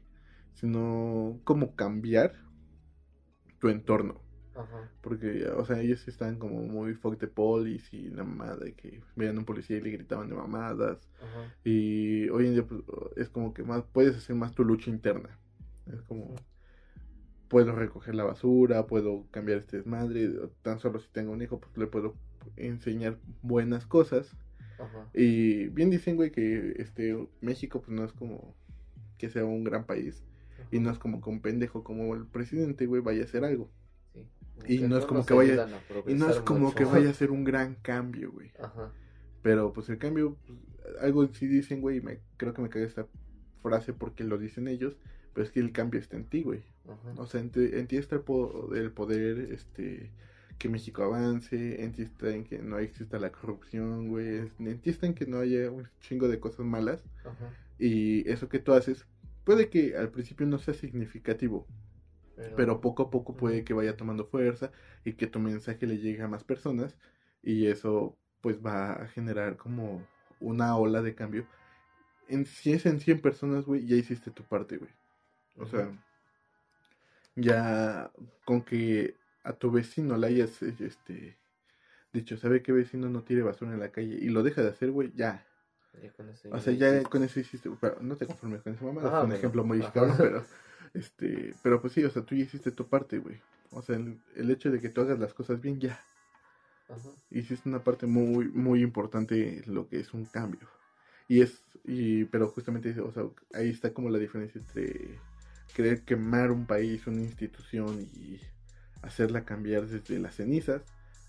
[0.53, 2.33] Sino como cambiar
[3.59, 4.21] tu entorno.
[4.55, 8.73] Ajá, Porque, o sea, ellos están como muy fuck the police y la mamada de
[8.75, 10.99] que veían a un policía y le gritaban de mamadas.
[11.21, 11.53] ajá.
[11.63, 12.81] Y hoy en día pues,
[13.17, 15.39] es como que más puedes hacer más tu lucha interna.
[15.87, 16.35] Es como
[17.47, 20.29] puedo recoger la basura, puedo cambiar este desmadre,
[20.61, 22.15] tan solo si tengo un hijo, pues le puedo
[22.57, 24.35] enseñar buenas cosas.
[24.79, 25.09] Ajá.
[25.13, 28.55] Y bien dicen, güey, que este México pues no es como
[29.17, 30.23] que sea un gran país
[30.71, 33.69] y no es como que un pendejo como el presidente, güey, vaya a hacer algo.
[34.13, 34.75] Sí.
[34.75, 35.67] y no es como que vaya-
[36.07, 38.51] Y no es como que vaya a ser un gran cambio, güey.
[38.59, 38.91] Ajá,
[39.43, 40.59] Pero pues el cambio, pues,
[41.01, 43.07] algo sí dicen, güey, y me, creo que me cae esta
[43.61, 44.97] frase porque lo dicen ellos,
[45.33, 46.63] pero es que el cambio está en ti, güey.
[46.87, 47.13] ajá.
[47.21, 48.21] O sea, en ti, está el
[48.91, 50.11] poder, este,
[50.57, 54.53] que México avance, está en que no exista la corrupción, güey, es-
[55.03, 57.53] en que no haya un chingo de cosas malas Ajá.
[57.77, 59.05] y eso que tú haces
[59.43, 61.67] puede que al principio no sea significativo,
[62.35, 64.71] Pero, pero poco a poco puede que vaya tomando fuerza
[65.05, 66.97] y que tu mensaje le llegue a más personas
[67.43, 70.05] y eso pues va a generar como
[70.39, 71.47] una ola de cambio.
[72.27, 74.91] En, si es en 100 personas, güey, ya hiciste tu parte, güey.
[75.57, 75.89] O sea,
[77.35, 78.11] ya
[78.45, 79.15] con que
[79.49, 81.37] a tu vecino le hayas este
[82.13, 84.15] dicho, ¿sabe qué vecino no tire basura en la calle?
[84.21, 85.45] Y lo deja de hacer, güey, ya.
[86.01, 87.09] Ya con eso O sea, ya hiciste.
[87.09, 89.63] con eso hiciste, pero no te conformes con esa mamá, Ajá, es un bueno, ejemplo
[89.63, 90.45] muy cabrón, pero
[90.93, 93.41] este, pero pues sí, o sea, tú ya hiciste tu parte, güey.
[93.71, 95.99] O sea, el, el hecho de que tú hagas las cosas bien ya
[96.89, 97.11] Ajá.
[97.29, 100.67] hiciste una parte muy muy importante en lo que es un cambio.
[101.27, 105.19] Y es y pero justamente, o sea, ahí está como la diferencia entre
[105.73, 108.39] querer quemar un país, una institución y
[109.01, 110.81] hacerla cambiar desde las cenizas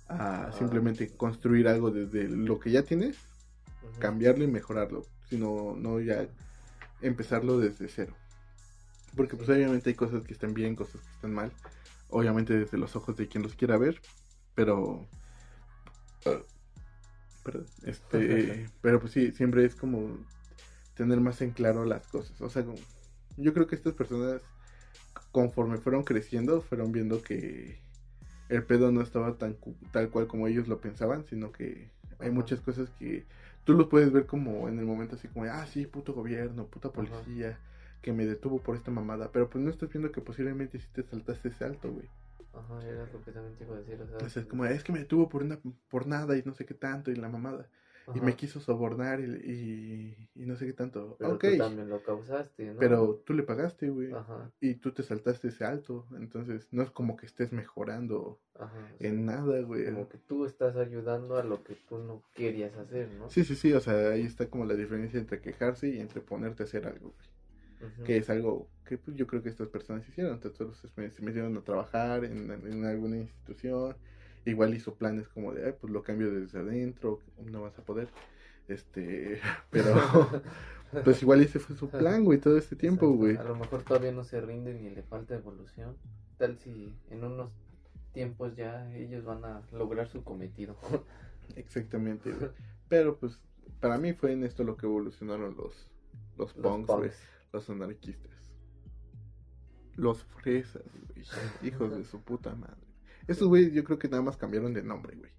[0.09, 0.53] a Ah.
[0.53, 3.17] simplemente construir algo desde lo que ya tienes
[4.01, 6.27] cambiarlo y mejorarlo, sino no ya
[7.01, 8.15] empezarlo desde cero.
[9.17, 11.53] Porque pues obviamente hay cosas que están bien, cosas que están mal,
[12.09, 14.01] obviamente desde los ojos de quien los quiera ver,
[14.55, 15.07] pero
[17.45, 20.19] perdón, este, pero pues sí, siempre es como
[20.95, 22.79] tener más en claro las cosas, o sea, como-
[23.37, 24.43] yo creo que estas personas
[25.33, 27.79] conforme fueron creciendo, fueron viendo que
[28.49, 29.57] el pedo no estaba tan
[29.93, 32.31] tal cual como ellos lo pensaban, sino que hay Ajá.
[32.31, 33.27] muchas cosas que
[33.65, 36.91] tú los puedes ver como en el momento así como, ah, sí, puto gobierno, puta
[36.93, 37.59] policía,
[38.03, 41.03] que me detuvo por esta mamada, pero pues no estás viendo que posiblemente sí te
[41.03, 42.09] saltaste ese alto, güey.
[42.53, 44.01] Ajá, era lo que también te iba a decir.
[44.03, 46.43] O sea, O sea, es como, es que me detuvo por, una, por nada y
[46.45, 47.69] no sé qué tanto y la mamada.
[48.15, 51.17] Y me quiso sobornar y, y, y no sé qué tanto.
[51.19, 52.79] Pero ok, tú también lo causaste, ¿no?
[52.79, 54.13] pero tú le pagaste, güey.
[54.13, 56.07] Ajá, Y tú te saltaste ese alto.
[56.17, 58.89] Entonces, no es como que estés mejorando ajá.
[59.01, 59.85] en nada, güey.
[59.87, 63.29] Como que tú estás ayudando a lo que tú no querías hacer, ¿no?
[63.29, 63.73] Sí, sí, sí.
[63.73, 67.15] O sea, ahí está como la diferencia entre quejarse y entre ponerte a hacer algo,
[67.15, 67.29] güey.
[68.05, 70.35] Que es algo que pues, yo creo que estas personas hicieron.
[70.35, 73.97] Entonces, se se metieron a trabajar en, en alguna institución.
[74.49, 78.09] Igual hizo planes como de, "Ay, pues lo cambio desde adentro, no vas a poder.
[78.67, 79.93] Este, pero
[81.05, 83.19] pues igual ese fue su plan, güey, todo este tiempo, Exacto.
[83.19, 83.37] güey.
[83.37, 85.97] A lo mejor todavía no se rinden y le falta evolución.
[86.39, 87.51] Tal si en unos
[88.13, 90.77] tiempos ya ellos van a lograr su cometido.
[91.57, 92.51] Exactamente, güey.
[92.89, 93.39] Pero pues
[93.81, 95.91] para mí fue en esto lo que evolucionaron los
[96.39, 97.11] los Los punks, güey,
[97.53, 98.33] los anarquistas.
[99.97, 100.83] Los fresas,
[101.13, 101.27] güey.
[101.63, 102.88] Hijos de su puta madre.
[103.29, 105.31] Estos güeyes yo creo que nada más cambiaron de nombre, güey.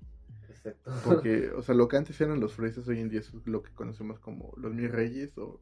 [0.47, 0.91] Exacto.
[1.03, 3.73] Porque, o sea, lo que antes eran los fresas, hoy en día es lo que
[3.73, 5.59] conocemos como los mis reyes o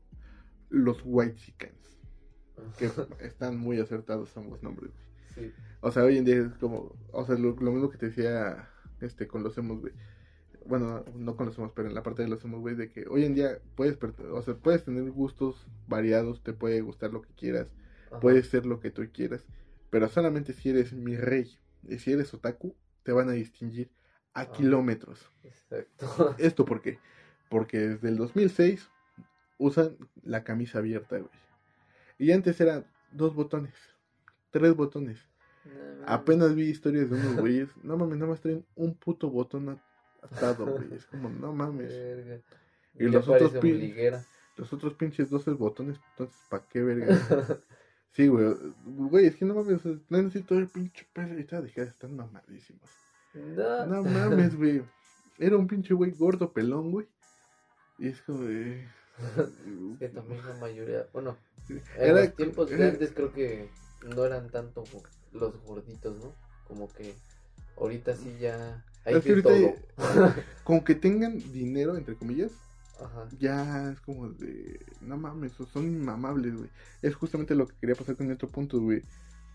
[0.70, 1.98] los white chickens.
[2.78, 2.90] Que
[3.26, 5.08] están muy acertados ambos nombres, güey.
[5.34, 5.54] Sí.
[5.82, 8.70] O sea, hoy en día es como, o sea, lo, lo mismo que te decía
[9.00, 9.94] este con los emos, güey.
[10.66, 13.06] Bueno, no con los emos, pero en la parte de los emos, güey, de que
[13.08, 17.34] hoy en día puedes, o sea, puedes tener gustos variados, te puede gustar lo que
[17.36, 17.68] quieras,
[18.08, 18.20] Ajá.
[18.20, 19.46] puedes ser lo que tú quieras,
[19.90, 21.58] pero solamente si eres mi rey
[22.00, 23.90] si eres otaku, te van a distinguir
[24.34, 24.52] a Ah.
[24.52, 25.32] kilómetros.
[25.44, 26.06] Exacto.
[26.38, 27.00] ¿Esto por qué?
[27.50, 28.90] Porque desde el 2006
[29.58, 31.30] usan la camisa abierta, güey.
[32.20, 33.74] Y antes eran dos botones,
[34.52, 35.20] tres botones.
[36.06, 37.70] Apenas vi historias de unos güeyes.
[37.84, 39.80] No mames, nada más traen un puto botón
[40.22, 40.94] atado, güey.
[40.94, 41.90] Es como, no mames.
[41.90, 42.42] Verga.
[43.00, 43.94] Y los otros pin-.
[44.56, 47.08] Los otros pinches 12 botones, entonces, ¿para qué verga?
[48.14, 48.56] Sí, güey.
[48.86, 52.90] Güey, es que no mames, así todo el pinche pelo y todas dejadas están mamadísimos.
[53.34, 53.86] No.
[53.86, 54.82] No mames, güey.
[55.38, 57.08] Era un pinche güey gordo pelón, güey.
[58.00, 58.84] Y es como de.
[58.84, 61.38] Es que también la mayoría, bueno,
[61.70, 63.70] en Era- los tiempos era- grandes creo que
[64.16, 64.84] no eran tanto
[65.34, 66.34] los gorditos, ¿no?
[66.68, 67.16] como que
[67.78, 70.34] ahorita sí ya hay Es que ahorita, todo.
[70.64, 72.52] como que tengan dinero, entre comillas,
[73.00, 73.28] Ajá.
[73.40, 76.70] ya es como de, no mames, son inmamables, güey.
[77.02, 79.04] Es justamente lo que quería pasar con otro punto, güey.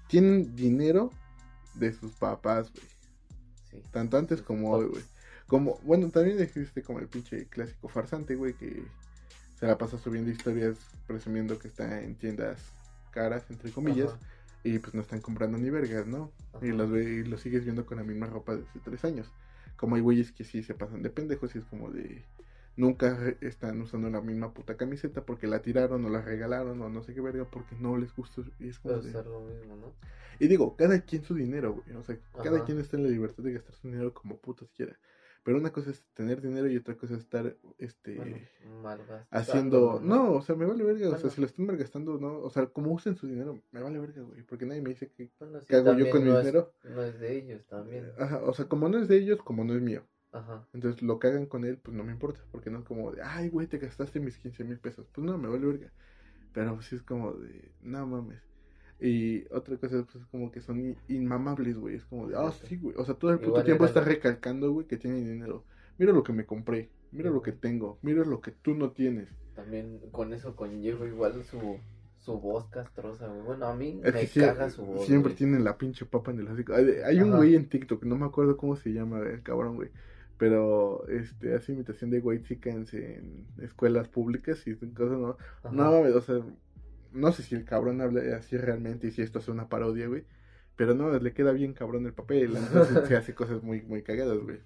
[0.08, 1.10] Tienen dinero
[1.74, 2.86] de sus papás, güey.
[3.70, 3.82] Sí.
[3.90, 5.02] Tanto antes como hoy, güey.
[5.46, 8.84] Como, bueno, también existe como el pinche clásico farsante, güey, que
[9.58, 10.76] se la pasa subiendo historias
[11.06, 12.58] presumiendo que está en tiendas
[13.12, 14.18] caras, entre comillas, Ajá.
[14.64, 16.32] y pues no están comprando ni vergas, ¿no?
[16.60, 19.30] Y los, ve, y los sigues viendo con la misma ropa desde tres años.
[19.76, 22.24] Como hay güeyes que sí se pasan de pendejos y es como de...
[22.74, 27.02] Nunca están usando la misma puta camiseta porque la tiraron o la regalaron o no
[27.02, 28.42] sé qué verga porque no les gusta.
[28.58, 29.12] Y es como de...
[29.12, 29.92] lo mismo, ¿no?
[30.38, 31.96] Y digo, cada quien su dinero, güey.
[31.96, 34.98] O sea, cada quien está en la libertad de gastar su dinero como putas quiera.
[35.44, 40.00] Pero una cosa es tener dinero y otra cosa es estar, este, Bueno, haciendo...
[40.00, 41.10] No, o sea, me vale verga.
[41.10, 42.38] O sea, si lo están malgastando, no.
[42.38, 44.42] O sea, como usen su dinero, me vale verga, güey.
[44.44, 45.30] Porque nadie me dice que...
[45.40, 46.72] Bueno, sí, ¿Qué hago yo con mi es- dinero?
[46.84, 48.12] No es de ellos también.
[48.18, 50.04] Ajá, o sea, como no es de ellos, como no es mío.
[50.32, 50.66] Ajá.
[50.72, 52.40] Entonces, lo que hagan con él, pues no me importa.
[52.50, 55.06] Porque no es como de, ay, güey, te gastaste mis 15 mil pesos.
[55.14, 55.92] Pues no, me vale verga.
[56.52, 58.40] Pero sí es como de, no mames.
[59.00, 61.96] Y otra cosa, pues es como que son in- inmamables, güey.
[61.96, 62.66] Es como de, ah, Exacto.
[62.68, 62.94] sí, güey.
[62.98, 65.64] O sea, todo el puto Igual tiempo está recalcando, güey, que tiene dinero.
[65.98, 66.88] Mira lo que me compré.
[67.10, 67.98] Mira lo que tengo.
[68.02, 69.28] Mira lo que tú no tienes.
[69.54, 71.78] También con eso conllevo igual su,
[72.20, 73.42] su voz castrosa, güey.
[73.42, 75.04] Bueno, a mí Es me que sí, caga su voz.
[75.04, 75.36] siempre güey.
[75.36, 76.72] tienen la pinche papa en el hocico.
[76.74, 79.90] Hay, hay un güey en TikTok, no me acuerdo cómo se llama el cabrón, güey.
[80.38, 85.36] Pero este hace imitación de white chickens en escuelas públicas y cosas, ¿no?
[85.62, 85.70] Ajá.
[85.72, 86.40] No o sea,
[87.12, 90.24] no sé si el cabrón habla así realmente y si esto es una parodia, güey.
[90.76, 92.56] Pero no, le queda bien cabrón el papel.
[92.56, 94.60] Entonces se hace cosas muy, muy cagadas, güey.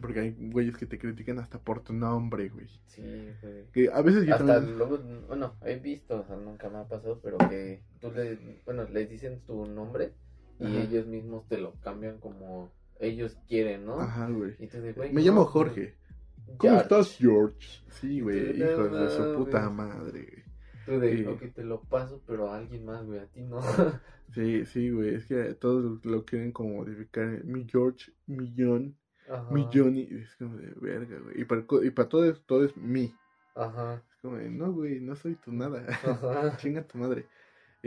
[0.00, 2.68] Porque hay güeyes que te critican hasta por tu nombre, güey.
[2.86, 3.02] Sí,
[3.42, 3.64] güey.
[3.72, 4.76] Que a veces yo Hasta también.
[4.78, 8.84] luego, bueno, he visto, o sea, nunca me ha pasado, pero que tú le, bueno,
[8.92, 10.12] les dicen tu nombre
[10.60, 10.82] y Ajá.
[10.82, 12.70] ellos mismos te lo cambian como
[13.00, 14.00] ellos quieren, ¿no?
[14.00, 14.56] Ajá, güey.
[15.12, 15.94] Me llamo Jorge.
[16.58, 16.82] ¿Cómo George.
[16.82, 17.68] estás, George?
[17.88, 20.44] Sí, güey, No hijos de su puta madre.
[20.86, 21.24] Tú de, Sí.
[21.24, 23.60] ok, te lo paso, pero a alguien más, güey, a ti no.
[24.34, 27.44] Sí, sí, güey, es que todos lo quieren como modificar.
[27.44, 28.96] Mi George, mi John,
[29.28, 29.46] Ajá.
[29.52, 30.08] mi Johnny.
[30.10, 31.40] y Es como de verga, güey.
[31.40, 33.14] Y para, y para todo, es, todo es mi.
[33.54, 34.02] Ajá.
[34.10, 35.86] Es como de, no, güey, no soy tu nada.
[36.02, 36.56] Ajá.
[36.58, 37.26] Chinga tu madre.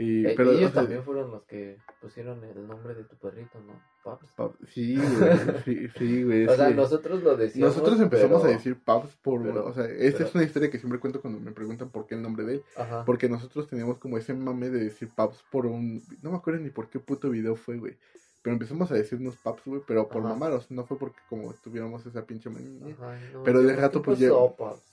[0.00, 3.16] Y, Eh, pero, ellos o sea, también fueron los que pusieron el nombre de tu
[3.16, 3.72] perrito, ¿no?
[4.04, 4.30] Paps.
[4.36, 6.46] pa- sí, güey, sí, sí, güey.
[6.46, 7.76] O sea, nosotros lo decíamos.
[7.76, 10.70] nosotros empezamos pero- a decir Paps por, pero- o sea, esta pero- es una historia
[10.70, 12.62] que siempre cuento cuando me preguntan por qué el nombre de él.
[12.76, 13.04] Ajá.
[13.04, 16.00] Porque nosotros teníamos como ese mame de decir paps por un...
[16.22, 17.96] No me acuerdo ni por qué puto video fue, güey.
[18.42, 20.30] Pero empezamos a decirnos paps, güey, pero por Ajá.
[20.30, 20.70] mamaros.
[20.70, 22.94] No fue porque como tuviéramos esa pinche manía.
[22.94, 24.30] Ajá, no, Pero de ¿qué rato, pues, ya-?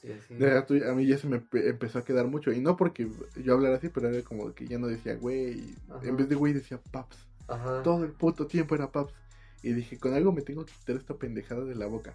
[0.03, 0.33] Y así.
[0.35, 2.51] De rato a mí ya se me pe- empezó a quedar mucho.
[2.51, 3.07] Y no porque
[3.43, 5.75] yo hablara así, pero era como que ya no decía güey.
[6.03, 7.17] En vez de güey decía paps.
[7.47, 7.83] Ajá.
[7.83, 9.13] Todo el puto tiempo era paps.
[9.61, 12.13] Y dije, con algo me tengo que quitar esta pendejada de la boca.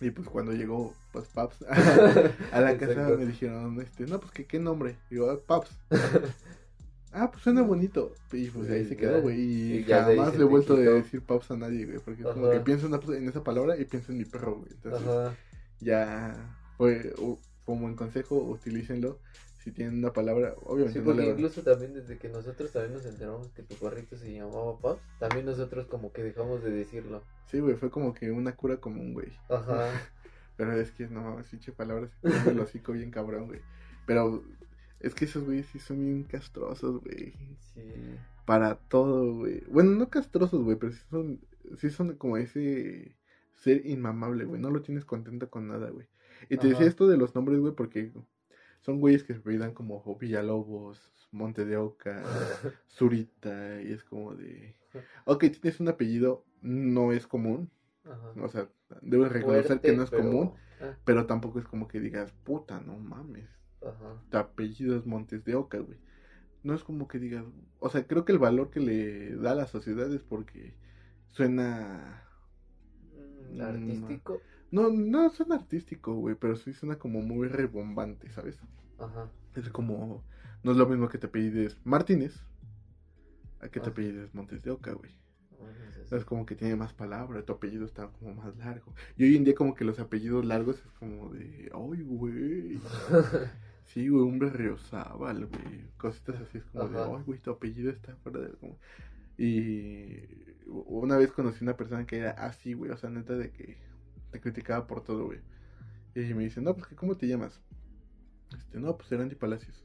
[0.00, 1.62] Y pues cuando llegó pues Paps
[2.52, 4.96] a la casa me dijeron, este, no, pues que qué nombre.
[5.10, 5.70] Digo, "Ah, Paps.
[7.12, 8.12] ah, pues suena bonito.
[8.32, 9.40] Y pues ahí se quedó, güey.
[9.40, 10.94] Y, Y de jamás le he vuelto a quitó.
[10.94, 11.98] decir Paps a nadie, güey.
[11.98, 14.72] Porque como que pienso en, una- en esa palabra y pienso en mi perro, güey.
[14.72, 15.34] Entonces Ajá.
[15.80, 19.18] ya fue u- como en consejo, utilícenlo.
[19.62, 22.94] Si tienen una palabra, obviamente Sí, no porque le incluso también desde que nosotros también
[22.94, 27.22] nos enteramos que tu perrito se llamaba Paps, también nosotros como que dejamos de decirlo.
[27.50, 29.28] Sí, güey, fue como que una cura común, güey.
[29.50, 29.90] Ajá.
[30.56, 32.10] Pero es que no mames, pinche palabras,
[32.46, 33.60] el hocico bien cabrón, güey.
[34.06, 34.42] Pero
[35.00, 37.34] es que esos güeyes sí son bien castrosos, güey.
[37.74, 37.82] Sí.
[38.46, 39.62] Para todo, güey.
[39.68, 41.40] Bueno, no castrosos, güey, pero sí son,
[41.78, 43.16] sí son como ese
[43.54, 44.60] ser inmamable, güey.
[44.60, 46.06] No lo tienes contento con nada, güey.
[46.48, 46.68] Y te Ajá.
[46.68, 48.12] decía esto de los nombres, güey, porque
[48.80, 52.22] son güeyes que se apellidan como Villalobos, Monte de Oca,
[52.88, 54.74] Zurita, y es como de...
[55.26, 57.70] Ok, tienes un apellido, no es común,
[58.04, 58.32] Ajá.
[58.42, 58.68] o sea,
[59.02, 62.32] debes reconocer Fuerte, que no es pero- común, Ah, pero tampoco es como que digas,
[62.42, 63.50] puta, no mames,
[63.82, 64.16] Ajá.
[64.30, 65.98] tu apellido es Montes de Oca, güey.
[66.62, 67.44] No es como que digas,
[67.78, 70.74] o sea, creo que el valor que le da a la sociedad es porque
[71.28, 72.24] suena,
[73.16, 74.40] Mm, Mm, Artístico.
[74.70, 78.58] no, no suena artístico, güey, pero sí suena como muy rebombante, ¿sabes?
[78.98, 79.28] Ajá.
[79.56, 80.22] Es como,
[80.62, 82.40] no es lo mismo que te apellides Martínez
[83.60, 83.92] a que te Ah.
[83.92, 85.12] apellides Montes de Oca, güey.
[85.58, 85.74] Bueno,
[86.10, 88.94] es como que tiene más palabra, tu apellido está como más largo.
[89.16, 92.80] Y hoy en día como que los apellidos largos es como de, ay, güey.
[93.92, 95.90] Sí, güey, un berriozábal, güey.
[95.96, 97.16] Cositas así es como de, Ajá.
[97.16, 98.50] ay, güey, tu apellido está fuera de...
[98.52, 98.78] Como...
[99.36, 100.22] Y
[100.66, 103.78] una vez conocí una persona que era así, güey, o sea, neta de que
[104.30, 105.40] te criticaba por todo, güey.
[106.14, 107.60] Y me dice, no, pues, ¿cómo te llamas?
[108.56, 109.84] Este, no, pues, era Andy Palacios.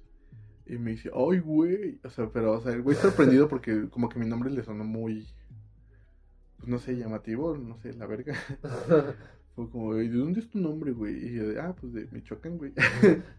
[0.67, 1.99] Y me dice, ay, güey.
[2.03, 4.83] O sea, pero, o sea, el güey sorprendido porque como que mi nombre le sonó
[4.83, 5.27] muy
[6.57, 8.35] pues, no sé, llamativo, no sé, la verga.
[9.55, 11.15] Fue como, ¿de dónde es tu nombre, güey?
[11.15, 12.73] Y yo de, ah, pues de Michoacán, güey.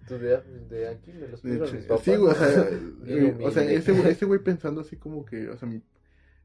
[0.08, 2.04] Tú de, de aquí me los pidieron mis papás.
[2.04, 2.48] Sí, güey, o sea,
[3.44, 5.68] o ese, güey- ese güey pensando así como que, o sea,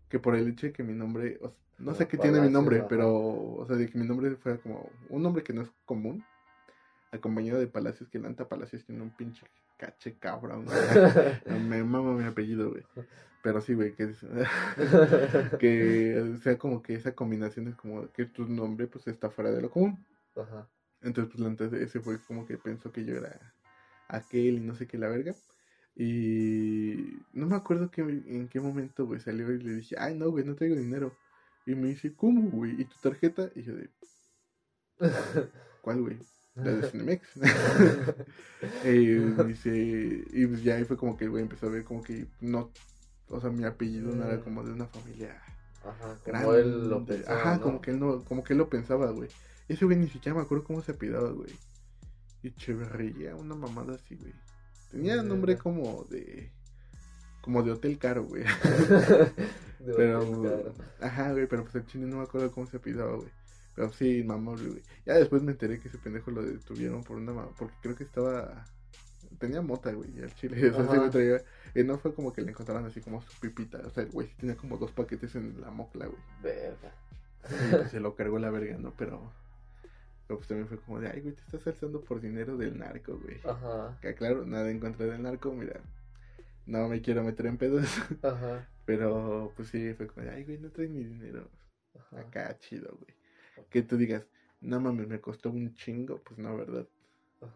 [0.10, 2.49] que por el hecho de que mi nombre, o sea, no sé qué tiene mi
[2.49, 5.69] nombre, pero, o sea, de que mi nombre fuera como un nombre que no es
[5.86, 6.23] común,
[7.12, 9.45] acompañado de Palacios, que Lanta Palacios tiene un pinche
[9.82, 10.65] cache cabrón.
[11.67, 12.84] Me mama mi apellido, güey.
[13.41, 14.13] Pero sí, güey, que,
[15.60, 19.62] que sea como que esa combinación es como que tu nombre pues está fuera de
[19.62, 20.06] lo común.
[20.36, 20.70] Ajá.
[21.02, 23.56] Entonces, pues, antes ese fue como que pensó que yo era
[24.08, 25.34] aquel y no sé qué la verga.
[25.96, 30.30] Y no me acuerdo que, en qué momento, güey, salió y le dije, ay, no,
[30.30, 31.17] güey, no traigo dinero.
[31.65, 32.80] Y me dice, ¿cómo, güey?
[32.80, 33.50] ¿Y tu tarjeta?
[33.56, 33.89] Y yo de,
[35.82, 36.20] ¿cuál, güey?
[36.55, 37.27] La de Cinemex.
[38.85, 41.83] y me dice, y pues ya ahí fue como que el güey empezó a ver
[41.83, 42.71] como que no,
[43.29, 44.43] o sea, mi apellido no era Mm.
[44.43, 45.41] como de una familia
[45.83, 46.61] Ajá, como grande.
[46.61, 47.61] él lo pensaba, Ajá, ¿no?
[47.61, 49.29] como que él no, como que él lo pensaba, güey.
[49.67, 51.51] Ese güey ni siquiera me acuerdo cómo se apellidaba, güey.
[52.43, 54.33] Echeverría, una mamada así, güey.
[54.91, 56.51] Tenía nombre como de.
[57.41, 58.43] Como de hotel caro, güey.
[59.79, 60.19] De pero.
[60.19, 60.75] hotel caro.
[60.99, 63.29] Ajá, güey, pero pues el chino no me acuerdo cómo se apellidaba, güey.
[63.82, 64.84] Pero sí, mamable, güey.
[65.08, 67.50] Ya después me enteré que ese pendejo lo detuvieron por una mamá.
[67.58, 68.63] Porque creo que estaba.
[69.39, 70.70] Tenía mota, güey, al chile.
[70.70, 70.98] O sea, Ajá.
[71.00, 71.41] güey traía.
[71.74, 73.80] Y no fue como que le encontraron así como su pipita.
[73.80, 76.22] O sea, el güey sí tenía como dos paquetes en la mocla, güey.
[76.44, 76.94] Verga.
[77.72, 78.94] Pues, se lo cargó la verga, ¿no?
[78.96, 79.34] Pero,
[80.28, 83.17] pero pues también fue como de, ay, güey, te estás alzando por dinero del narco,
[83.17, 83.39] güey.
[83.44, 83.98] Ajá.
[84.00, 85.82] Que claro, nada en contra del narco, mira,
[86.67, 87.88] no me quiero meter en pedos,
[88.22, 88.67] Ajá.
[88.86, 91.50] pero pues sí, fue como de, ay, güey, no traes ni dinero.
[91.98, 92.20] Ajá.
[92.20, 93.20] Acá, chido, güey.
[93.69, 94.26] Que tú digas,
[94.62, 96.88] no mames, me costó un chingo, pues no, ¿verdad?
[97.41, 97.54] Ajá.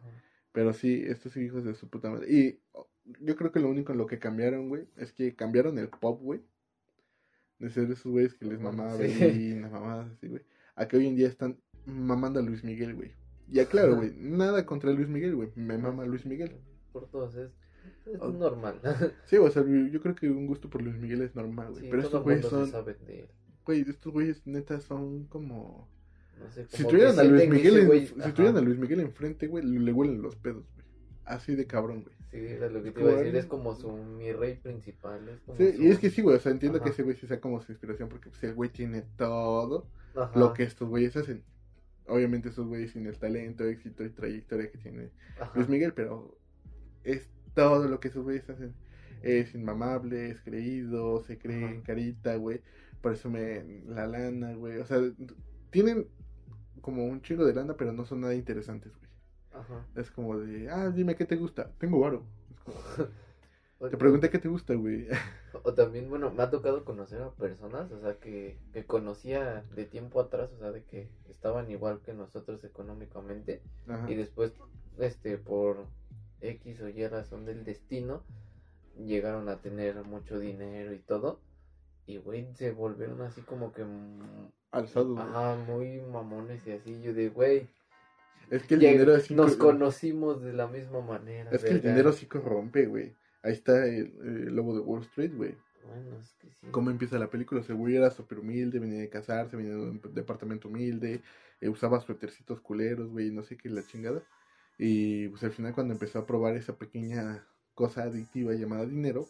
[0.51, 2.31] Pero sí, estos hijos de su puta madre.
[2.31, 2.87] Y oh,
[3.21, 6.21] yo creo que lo único en lo que cambiaron, güey, es que cambiaron el pop,
[6.21, 6.41] güey.
[7.59, 9.03] De ser esos güeyes que les mamaba Sí.
[9.19, 10.41] Belinda, mamadas así, güey.
[10.75, 13.11] A que hoy en día están mamando a Luis Miguel, güey.
[13.47, 15.49] Ya claro, güey, nada contra Luis Miguel, güey.
[15.55, 16.57] Me mama Luis Miguel.
[16.91, 17.51] Por todos es,
[18.07, 18.31] es Oh.
[18.31, 18.81] normal.
[19.25, 21.83] Sí, o sea, yo creo que un gusto por Luis Miguel es normal, güey.
[21.83, 22.71] Sí, Pero estos güeyes son,
[23.65, 25.87] güey, estos güeyes neta son como...
[26.39, 28.99] No sé, Si tuvieran a Luis Miguel, ese en- güey- si tuvieran a Luis Miguel
[28.99, 30.85] enfrente, güey, le huelen los pedos, güey.
[31.25, 32.15] Así de cabrón, güey.
[32.31, 35.27] Sí, era lo que te iba a decir, es como su mi rey principal.
[35.29, 37.15] Es como Sí, su- y es que sí, güey, o sea, entiendo que ese güey
[37.15, 40.89] sí sea como su inspiración porque pues, el güey tiene todo Ajá, lo que estos
[40.89, 41.43] güeyes hacen.
[42.07, 46.37] Obviamente estos güeyes sin el talento, éxito y trayectoria que tiene ajá, Luis Miguel, pero
[47.03, 48.73] es todo lo que esos güeyes hacen.
[49.23, 52.61] Es inmamable, es creído, se cree en carita, güey.
[53.01, 54.77] Presume la lana, güey.
[54.77, 54.99] O sea,
[55.71, 56.07] tienen
[56.85, 59.11] como un chingo de lana, pero no son nada interesantes, güey.
[59.53, 59.87] ajá.
[59.95, 61.71] Es como de, ah, dime qué te gusta.
[61.79, 62.23] Tengo varo.
[62.51, 62.77] Es como,
[63.79, 65.07] O- te pregunté qué te gusta, güey.
[65.63, 69.85] O también, bueno, me ha tocado conocer a personas, o sea, que, que conocía de
[69.85, 74.09] tiempo atrás, o sea, de que estaban igual que nosotros económicamente, Ajá.
[74.09, 74.53] y después,
[74.99, 75.87] este, por
[76.41, 78.23] X o Y razón del destino,
[78.97, 81.39] llegaron a tener mucho dinero y todo,
[82.07, 83.83] y güey, se volvieron así como que,
[84.77, 85.13] Alzado.
[85.15, 85.25] güey.
[85.27, 87.67] ajá, muy mamones y así, yo de, güey,
[88.49, 91.49] Es que el lleg- dinero nos conocimos de la misma manera.
[91.51, 93.13] Es que el dinero sí corrompe, güey.
[93.43, 95.55] Ahí está el, el lobo de Wall Street, güey.
[95.87, 96.67] Bueno, es que sí.
[96.71, 97.61] ¿Cómo empieza la película?
[97.61, 101.21] Ese güey era súper humilde, venía de casarse, venía de un departamento humilde,
[101.61, 104.23] eh, usaba suétercitos culeros, güey, no sé qué, la chingada.
[104.79, 109.27] Y pues al final cuando empezó a probar esa pequeña cosa adictiva llamada dinero,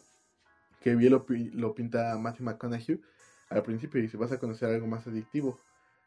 [0.80, 3.00] que bien lo, lo pinta Matthew McConaughey
[3.48, 5.58] al principio y dice, vas a conocer algo más adictivo.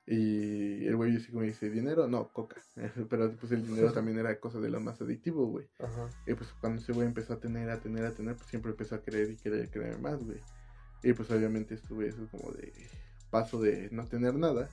[0.05, 2.07] Y el güey así como dice, ¿dinero?
[2.07, 2.55] No, coca.
[3.09, 5.67] Pero pues el dinero también era cosa de lo más adictivo, güey.
[6.25, 8.95] Y pues cuando ese güey empezó a tener, a tener, a tener, pues siempre empezó
[8.95, 10.39] a querer y querer, querer más, güey.
[11.03, 12.73] Y pues obviamente estuve eso como de
[13.29, 14.69] paso de no tener nada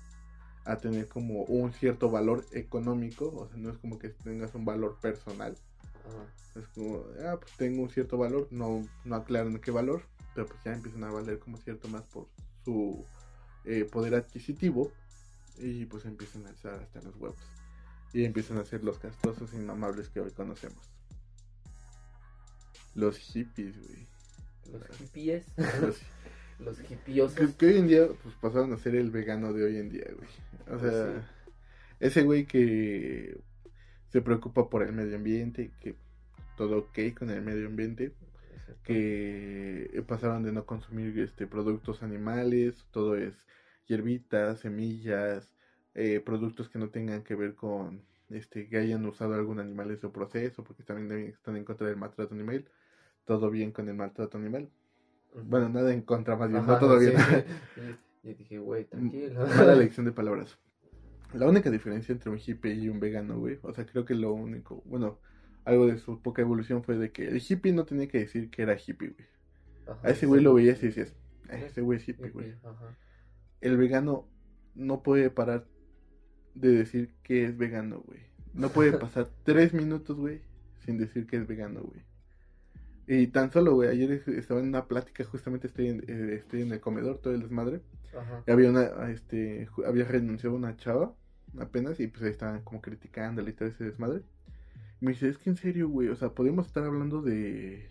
[0.64, 4.64] a tener como un cierto valor económico, o sea, no es como que tengas un
[4.64, 5.56] valor personal,
[6.04, 6.60] Ajá.
[6.60, 10.02] es como, ah, pues tengo un cierto valor, no, no aclaran qué valor,
[10.34, 12.26] pero pues ya empiezan a valer como cierto más por
[12.66, 13.04] su
[13.64, 14.92] eh, poder adquisitivo
[15.58, 17.38] y pues empiezan a alzar hasta los huevos
[18.12, 20.82] y empiezan a ser los castrosos inmamables que hoy conocemos.
[22.94, 24.06] Los hippies, güey.
[24.72, 25.44] Los hippies.
[25.80, 26.00] Los-
[26.58, 27.34] Los hippiosos.
[27.36, 30.06] que, que hoy en día pues pasaron a ser el vegano de hoy en día,
[30.16, 30.28] güey.
[30.74, 31.52] O sea, Pues Sí.
[32.00, 33.38] ese güey que
[34.10, 35.94] se preocupa por el medio ambiente, que
[36.56, 38.14] todo ok con el medio ambiente,
[38.68, 38.82] Exacto.
[38.84, 43.46] que pasaron de no consumir este productos animales, todo es
[43.86, 45.52] hierbitas, semillas,
[45.94, 50.00] eh, productos que no tengan que ver con este que hayan usado algún animal en
[50.00, 52.68] su proceso, porque también están en contra del maltrato animal.
[53.24, 54.70] Todo bien con el maltrato animal.
[55.34, 57.14] Bueno, nada en contra, más bien, Ajá, no todo bien.
[57.74, 57.82] sí.
[58.22, 59.46] Y dije, güey, tranquilo.
[59.46, 60.58] Mala elección de palabras.
[61.34, 64.32] La única diferencia entre un hippie y un vegano, güey, o sea, creo que lo
[64.32, 65.18] único, bueno,
[65.66, 68.62] algo de su poca evolución fue de que el hippie no tenía que decir que
[68.62, 69.28] era hippie, güey.
[69.86, 70.44] Ajá, A ese güey sí.
[70.44, 71.14] lo veías y decías,
[71.50, 72.52] "Eh, ese güey es hippie, güey.
[72.64, 72.96] Ajá.
[73.60, 74.28] El vegano
[74.74, 75.66] no puede parar
[76.54, 78.20] de decir que es vegano, güey.
[78.54, 80.40] No puede pasar tres minutos, güey,
[80.84, 82.02] sin decir que es vegano, güey.
[83.08, 86.72] Y tan solo, güey, ayer estaba en una plática, justamente estoy en, eh, estoy en
[86.72, 87.80] el comedor, todo el desmadre.
[88.18, 88.42] Ajá.
[88.46, 91.14] Y había una, este, había renunciado una chava
[91.58, 94.22] apenas y pues ahí estaban como criticándole y todo ese desmadre.
[95.00, 97.90] Me dice, es que en serio, güey, o sea, podemos estar hablando de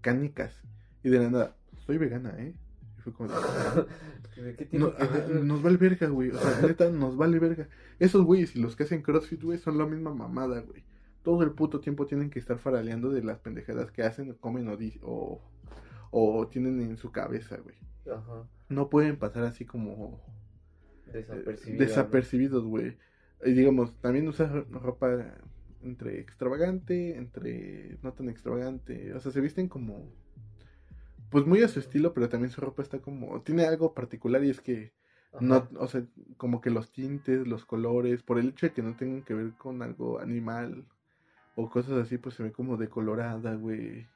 [0.00, 0.62] canicas
[1.02, 2.54] y de la nada, soy vegana, ¿eh?
[2.98, 3.28] Y fue como,
[4.36, 5.44] ¿De qué tiene no, que ajá, ver?
[5.44, 7.68] nos vale verga, güey, o sea, neta, nos vale verga.
[7.98, 10.84] Esos güeyes y los que hacen CrossFit, güey, son la misma mamada, güey.
[11.22, 14.78] Todo el puto tiempo tienen que estar faraleando de las pendejadas que hacen, comen o,
[15.02, 15.42] o,
[16.10, 17.76] o tienen en su cabeza, güey.
[18.10, 18.48] Ajá.
[18.68, 20.20] No pueden pasar así como
[21.06, 21.84] Desapercibido.
[21.84, 22.96] desapercibidos, güey.
[23.44, 25.36] Y digamos, también usar ropa
[25.82, 29.14] entre extravagante, entre no tan extravagante.
[29.14, 30.12] O sea, se visten como.
[31.30, 33.42] Pues muy a su estilo, pero también su ropa está como.
[33.42, 34.92] Tiene algo particular y es que.
[35.32, 35.44] Ajá.
[35.44, 36.02] No, o sea,
[36.36, 39.52] como que los tintes, los colores, por el hecho de que no tengan que ver
[39.58, 40.86] con algo animal
[41.54, 44.06] o cosas así, pues se ve como decolorada, güey.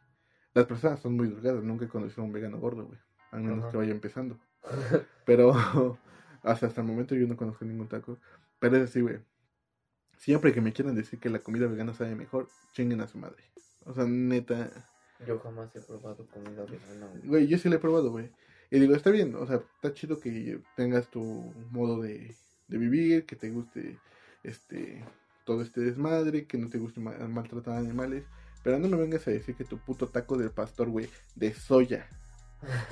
[0.55, 2.99] Las personas son muy delgadas, nunca he conocido a un vegano gordo, güey.
[3.31, 3.71] Al menos Ajá.
[3.71, 4.39] que vaya empezando.
[5.27, 5.53] Pero
[6.43, 8.19] hasta, hasta el momento yo no conozco ningún taco.
[8.59, 9.19] Pero es así, güey.
[10.23, 13.43] Siempre que me quieran decir que la comida vegana sabe mejor, chinguen a su madre.
[13.85, 14.71] O sea, neta.
[15.27, 17.27] Yo jamás he probado comida vegana, güey.
[17.27, 18.31] Güey, yo sí la he probado, güey.
[18.71, 22.37] Y digo, está bien, o sea, está chido que tengas tu modo de,
[22.69, 23.99] de vivir, que te guste
[24.45, 25.05] este
[25.45, 28.25] todo este desmadre, que no te guste ma- maltratar animales.
[28.63, 32.09] Pero no me vengas a decir que tu puto taco del pastor, güey, de soya,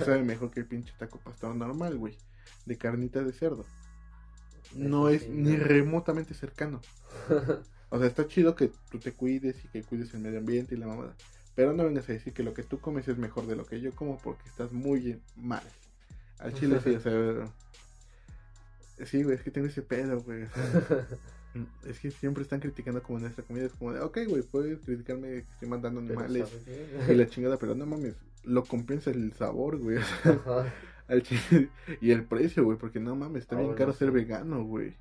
[0.04, 2.18] sabe mejor que el pinche taco pastor normal, güey,
[2.66, 3.64] de carnita de cerdo.
[4.74, 6.80] No Eso es ni remotamente cercano.
[7.92, 10.78] O sea, está chido que tú te cuides y que cuides el medio ambiente y
[10.78, 11.16] la mamada.
[11.56, 13.80] Pero no vengas a decir que lo que tú comes es mejor de lo que
[13.80, 15.64] yo como porque estás muy mal.
[16.38, 17.52] Al chile sí, o sea...
[19.04, 20.44] Sí, güey, es que tengo ese pedo, güey.
[20.44, 21.06] o sea,
[21.86, 23.66] es que siempre están criticando como nuestra comida.
[23.66, 27.56] Es como de, ok, güey, puedes criticarme que estoy Pero animales sabe y la chingada,
[27.56, 29.96] pero no mames, lo compensa el sabor, güey.
[29.96, 30.72] o sea.
[32.00, 34.14] Y el precio, güey, porque no mames, está Ah, bien caro ser sí.
[34.14, 34.94] vegano, güey.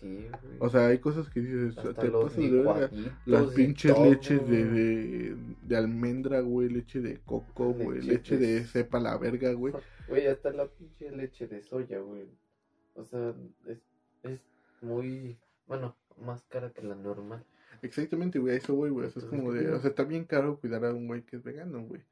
[0.00, 0.56] Sí, güey.
[0.58, 2.90] O sea, hay cosas que dices, Hasta te pasas de verga.
[3.26, 4.74] Las pinches todo, leches de, güey.
[4.74, 9.52] de, de almendra, güey, leche de coco, güey, Leche leche de- de cepa la verga,
[9.52, 9.72] güey.
[10.08, 12.26] Güey, hasta la pinche leche de soya, güey.
[12.94, 13.32] O sea,
[13.66, 13.78] es,
[14.22, 14.38] es
[14.82, 17.42] muy, bueno, más cara que la normal.
[17.80, 19.06] Exactamente, güey, a eso güey, güey.
[19.06, 21.22] O sea, es como ¿qué de, o sea, está bien caro cuidar a un güey
[21.22, 22.02] que es vegano, güey.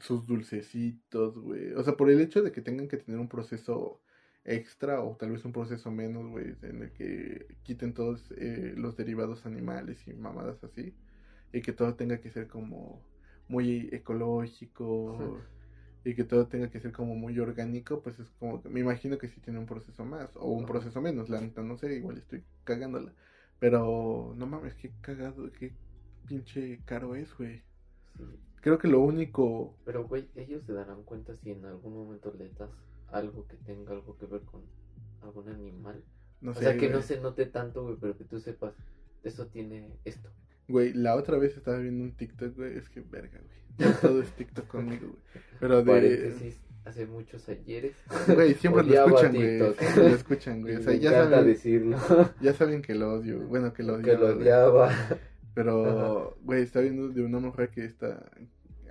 [0.00, 1.72] Sus dulcecitos, güey.
[1.74, 4.00] O sea, por el hecho de que tengan que tener un proceso
[4.44, 8.96] extra o tal vez un proceso menos, güey, en el que quiten todos eh, los
[8.96, 10.96] derivados animales y mamadas así.
[11.52, 13.06] Y que todo tenga que ser como
[13.48, 15.46] muy ecológico.
[16.04, 19.18] y que todo tenga que ser como muy orgánico, pues es como que me imagino
[19.18, 22.18] que sí tiene un proceso más o un proceso menos, la neta no sé, igual
[22.18, 23.14] estoy cagándola.
[23.58, 25.74] Pero no mames, qué cagado, qué
[26.26, 27.62] pinche caro es, güey.
[28.16, 28.47] Sí.
[28.60, 32.48] Creo que lo único Pero, güey, ellos se darán cuenta si en algún momento le
[32.50, 32.70] das
[33.10, 34.62] algo que tenga algo que ver con
[35.22, 36.02] algún animal.
[36.40, 37.02] no o sé, sea, que no güey.
[37.04, 38.74] se note tanto, güey, pero que tú sepas,
[39.22, 40.30] eso tiene esto.
[40.68, 43.92] Güey, la otra vez estaba viendo un TikTok, güey, es que verga, güey.
[44.02, 45.44] Todo es TikTok conmigo, güey.
[45.60, 47.96] Pero de Paréntesis, hace muchos ayeres.
[48.26, 49.58] Güey, siempre lo escuchan, güey.
[49.74, 50.76] Siempre lo escuchan, güey.
[50.76, 51.98] O sea, ya saben, decirlo.
[52.40, 53.40] ya saben que lo odio.
[53.46, 54.04] Bueno, que lo odio.
[54.04, 54.90] que lo odiaba.
[55.58, 58.30] Pero, güey, está viendo de una mujer que está.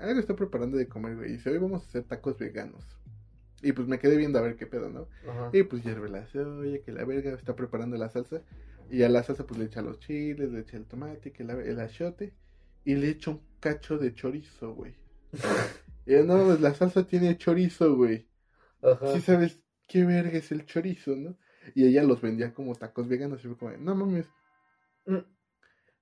[0.01, 1.30] Algo está preparando de comer, güey.
[1.30, 2.84] Y dice, hoy vamos a hacer tacos veganos.
[3.61, 5.07] Y pues me quedé viendo a ver qué pedo, ¿no?
[5.30, 5.49] Ajá.
[5.53, 8.41] Y pues hierve la soya, que la verga está preparando la salsa.
[8.91, 11.53] Y a la salsa pues le echa los chiles, le echa el tomate, que la,
[11.53, 12.34] el achiote.
[12.84, 14.93] Y le echa un cacho de chorizo, güey.
[16.05, 18.28] Y no, pues la salsa tiene chorizo, güey.
[18.82, 19.13] Ajá.
[19.13, 21.38] Sí sabes qué verga es el chorizo, ¿no?
[21.76, 23.39] Y ella los vendía como tacos veganos.
[23.45, 24.28] Y fue como, no mames.
[25.05, 25.37] Mm.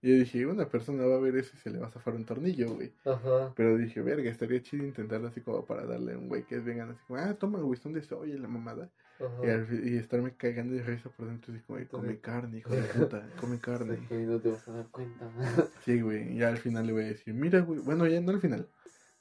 [0.06, 2.14] Y yo dije, una persona va a ver eso y se le va a zafar
[2.14, 2.91] un tornillo, güey.
[3.06, 3.51] Ajá.
[3.56, 6.64] Pero dije, verga, estaría chido intentarlo así como para darle a un güey que es
[6.64, 8.91] vegano, así como, ah, toma, güey, son de soya, la mamada.
[9.20, 9.53] Y, Ajá.
[9.56, 12.70] al fi- y estarme cagando de risa por dentro, así como, "Ay, come carne, hijo
[12.76, 13.97] de puta, come carne.
[14.08, 15.32] Que no te vas a dar cuenta.
[15.86, 18.32] Sí, güey, y ya al final le voy a decir, mira, güey, bueno, ya no
[18.32, 18.68] al final,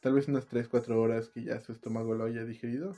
[0.00, 2.94] tal vez unas 3, 4 horas que ya su estómago lo haya digerido,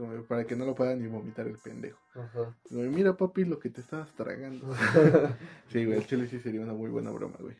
[0.00, 2.00] como para que no lo pueda ni vomitar el pendejo.
[2.14, 2.56] Ajá.
[2.70, 4.66] Mira, papi, lo que te estabas tragando.
[5.70, 7.56] Sí, güey, el chile sí sería una muy buena broma, güey.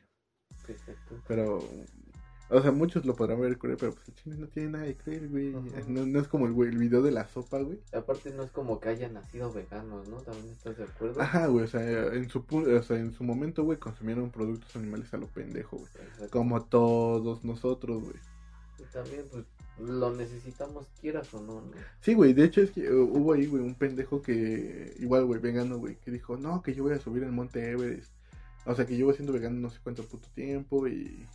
[0.66, 1.22] Perfecto.
[1.28, 1.62] Pero
[2.52, 4.96] O sea, muchos lo podrán ver cruel, pero pues el chile no tiene nada de
[4.96, 5.52] cruel, güey.
[5.86, 7.80] No, no es como el, güey, el video de la sopa, güey.
[7.92, 10.16] Aparte no es como que hayan nacido veganos, ¿no?
[10.22, 11.20] ¿También estás de acuerdo?
[11.20, 11.80] Ajá, güey, o sea,
[12.12, 16.30] en su, o sea, en su momento, güey, consumieron productos animales a lo pendejo, güey.
[16.30, 18.16] Como todos nosotros, güey.
[18.80, 19.44] Y también, pues,
[19.80, 21.72] lo necesitamos quieras o no, ¿no?
[22.00, 25.40] Sí, güey, de hecho es que uh, hubo ahí, güey, un pendejo que, igual, güey,
[25.40, 28.12] vegano, güey, que dijo, no, que yo voy a subir el monte Everest.
[28.66, 31.26] O sea, que llevo siendo vegano no sé cuánto puto tiempo y,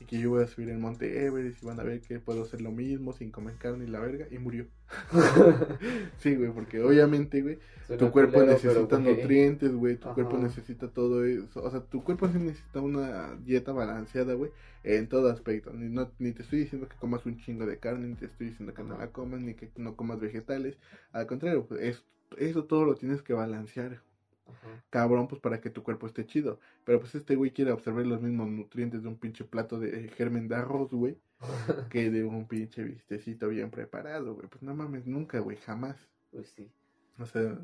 [0.00, 2.42] y que yo voy a subir el monte Everest y van a ver que puedo
[2.42, 4.66] hacer lo mismo sin comer carne y la verga, y murió.
[6.18, 7.58] Sí, güey, porque obviamente, güey,
[7.98, 11.62] tu cuerpo culero, necesita nutrientes, güey, tu cuerpo necesita todo eso.
[11.62, 14.50] O sea, tu cuerpo sí necesita una dieta balanceada, güey,
[14.84, 15.72] en todo aspecto.
[15.72, 18.48] Ni, no, ni te estoy diciendo que comas un chingo de carne, ni te estoy
[18.48, 20.78] diciendo que no la comas, ni que no comas vegetales.
[21.12, 22.04] Al contrario, pues, es-
[22.36, 24.02] eso todo lo tienes que balancear,
[24.48, 24.82] Ajá.
[24.90, 26.58] cabrón, pues para que tu cuerpo esté chido.
[26.84, 30.48] Pero pues este güey quiere absorber los mismos nutrientes de un pinche plato de germen
[30.48, 31.18] de arroz, güey,
[31.90, 34.48] que de un pinche vistecito bien preparado, güey.
[34.48, 35.96] Pues no mames, nunca, güey, jamás.
[36.30, 36.70] Pues sí.
[37.18, 37.58] O sea,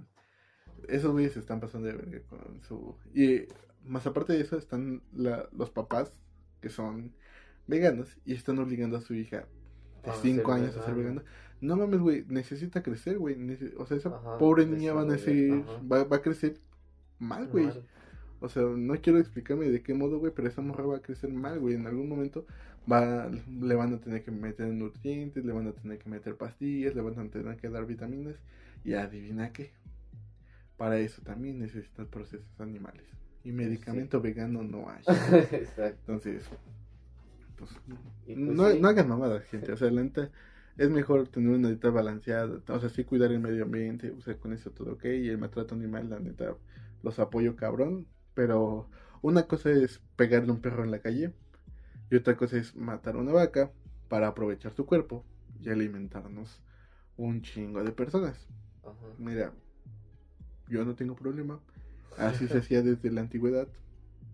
[0.89, 2.97] esos güeyes se están pasando de verga con su...
[3.14, 3.47] Y
[3.85, 6.12] más aparte de eso están la- los papás
[6.61, 7.12] que son
[7.66, 9.47] veganos y están obligando a su hija
[10.05, 11.22] de A 5 ser años a ser vegana.
[11.61, 13.37] No mames, güey, necesita crecer, güey.
[13.78, 15.80] O sea, esa Ajá, pobre niña va a ajá.
[15.91, 16.61] va, va a crecer
[17.18, 17.66] mal, güey.
[17.66, 17.84] Mal.
[18.40, 21.30] O sea, no quiero explicarme de qué modo, güey, pero esa morra va a crecer
[21.32, 21.74] mal, güey.
[21.76, 22.46] En algún momento
[22.90, 26.94] va, le van a tener que meter nutrientes, le van a tener que meter pastillas,
[26.94, 28.34] le van a tener que dar vitaminas.
[28.84, 29.72] Y adivina qué.
[30.76, 33.04] Para eso también necesitan procesos animales.
[33.44, 35.02] Y medicamento vegano no hay.
[35.52, 35.98] Exacto.
[36.00, 36.42] Entonces,
[37.56, 37.70] pues,
[38.26, 38.78] pues no, sí.
[38.80, 39.72] no hagan mamadas, gente.
[39.72, 40.30] O sea, la neta,
[40.76, 42.60] es mejor tener una dieta balanceada.
[42.68, 44.10] O sea, sí cuidar el medio ambiente.
[44.10, 45.04] O sea, con eso todo ok.
[45.04, 46.54] Y el maltrato animal, la neta,
[47.05, 48.07] los apoyo cabrón.
[48.34, 48.88] Pero
[49.22, 51.32] una cosa es pegarle a un perro en la calle.
[52.11, 53.72] Y otra cosa es matar una vaca
[54.09, 55.24] para aprovechar su cuerpo
[55.61, 56.62] y alimentarnos
[57.16, 58.48] un chingo de personas.
[58.82, 58.94] Ajá.
[59.18, 59.52] Mira,
[60.68, 61.61] yo no tengo problema.
[62.18, 63.68] Así se hacía desde la antigüedad.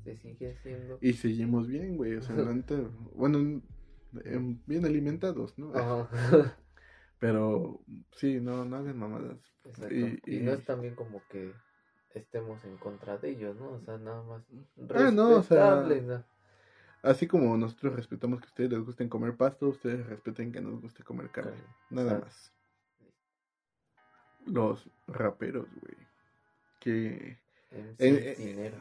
[0.05, 0.99] Se sigue haciendo.
[1.03, 2.17] Y seguimos bien, güey.
[2.17, 2.35] O sea,
[3.15, 3.63] bueno,
[4.25, 5.75] em, bien alimentados, ¿no?
[5.75, 6.09] Ajá.
[7.19, 7.81] Pero
[8.17, 9.39] sí, no, no hagan mamadas.
[9.65, 9.95] Exacto.
[9.95, 11.53] Y- Y, y- no es también como que
[12.15, 13.73] estemos en contra de ellos, ¿no?
[13.73, 14.43] O sea, nada más
[14.95, 16.25] Ah, no, o sea, respetable, ¿no?
[17.03, 20.81] Así como nosotros respetamos que a ustedes les gusten comer pasto, ustedes respeten que nos
[20.81, 21.53] guste comer carne.
[21.89, 22.53] Nada más.
[24.47, 25.97] Los raperos, güey.
[26.79, 27.39] Que
[27.71, 28.77] En Eh, sí, dinero.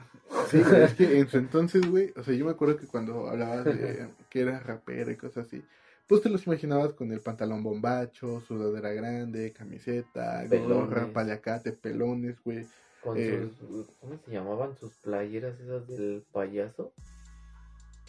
[0.49, 3.65] Sí, es que en su entonces, güey, o sea, yo me acuerdo que cuando hablabas
[3.65, 5.63] de que eras rapera y cosas así,
[6.09, 12.65] pues te los imaginabas con el pantalón bombacho, sudadera grande, camiseta, gorra, paliacate, pelones, güey.
[13.03, 14.75] Con eh, sus, ¿cómo se llamaban?
[14.77, 16.91] Sus playeras esas del payaso.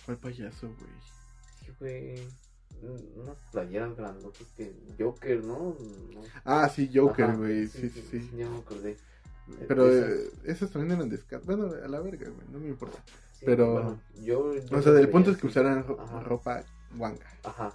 [0.05, 0.91] ¿Cuál payaso, güey?
[1.64, 2.26] Sí, güey.
[2.82, 5.76] Mm, Unas playeras grandotas que Joker, ¿no?
[6.14, 6.22] No.
[6.45, 8.30] Ah, sí, Joker, güey, sí, sí, sí.
[8.36, 8.97] Ya me acordé.
[9.68, 11.47] Pero Esas- eh, esos también eran descartas.
[11.47, 12.99] Bueno, a la verga, güey, no me importa.
[13.38, 16.20] sí, pero- bueno, yo, yo O sea, el punto es que usaran ro- Ajá.
[16.20, 16.64] ropa
[16.97, 17.26] guanga.
[17.45, 17.72] Ajá.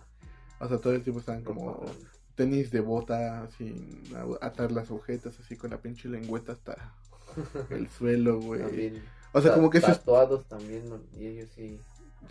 [0.60, 1.92] O sea, todo el tiempo estaban como ropa-
[2.36, 4.04] tenis de bota sin
[4.42, 6.94] atar las agujetas así con la pinche lengüeta hasta
[7.70, 8.62] el suelo, güey.
[8.62, 9.02] También.
[9.34, 9.84] O sea, como que es...
[9.86, 10.84] Tatuados también,
[11.18, 11.78] y ellos sí.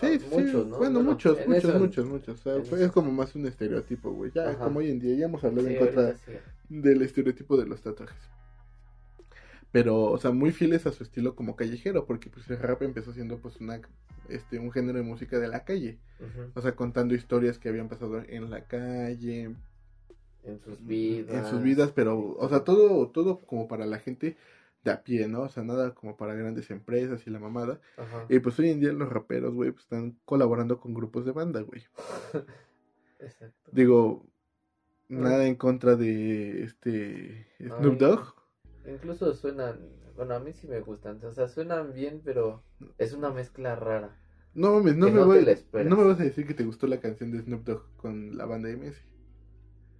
[0.00, 0.78] Sí, ah, sí, muchos, ¿no?
[0.78, 2.40] Bueno, muchos, muchos, eso- muchos, muchos.
[2.40, 2.76] O sea, eso.
[2.76, 4.32] es como más un estereotipo, güey.
[4.34, 4.64] Ya, Ajá.
[4.64, 6.32] como hoy en día, ya hemos hablado Sí, en contra sí.
[6.68, 8.18] del estereotipo de los tatuajes.
[9.70, 13.12] Pero, o sea, muy fieles a su estilo como callejero, porque pues el rap empezó
[13.12, 13.80] siendo pues una,
[14.28, 15.98] este, un género de música de la calle.
[16.54, 19.54] O sea, contando historias que habían pasado en la calle,
[20.44, 21.34] En sus vidas.
[21.44, 24.36] en sus vidas, pero, o sea, todo, todo como para la gente
[24.84, 25.42] de a pie, ¿no?
[25.42, 27.80] O sea, nada como para grandes empresas y la mamada.
[27.96, 28.26] Ajá.
[28.28, 31.60] Y pues hoy en día los raperos, güey, pues están colaborando con grupos de banda,
[31.62, 31.82] güey.
[33.18, 33.70] Exacto.
[33.72, 34.26] Digo,
[35.08, 37.98] nada en contra de este Snoop.
[37.98, 38.34] Dogg.
[38.86, 39.80] Incluso suenan,
[40.14, 42.62] bueno, a mí sí me gustan, o sea, suenan bien, pero
[42.98, 44.20] es una mezcla rara.
[44.52, 45.44] No mames, no me, voy-
[45.86, 48.44] no me vas a decir que te gustó la canción de Snoop Dogg con la
[48.44, 48.96] banda MS.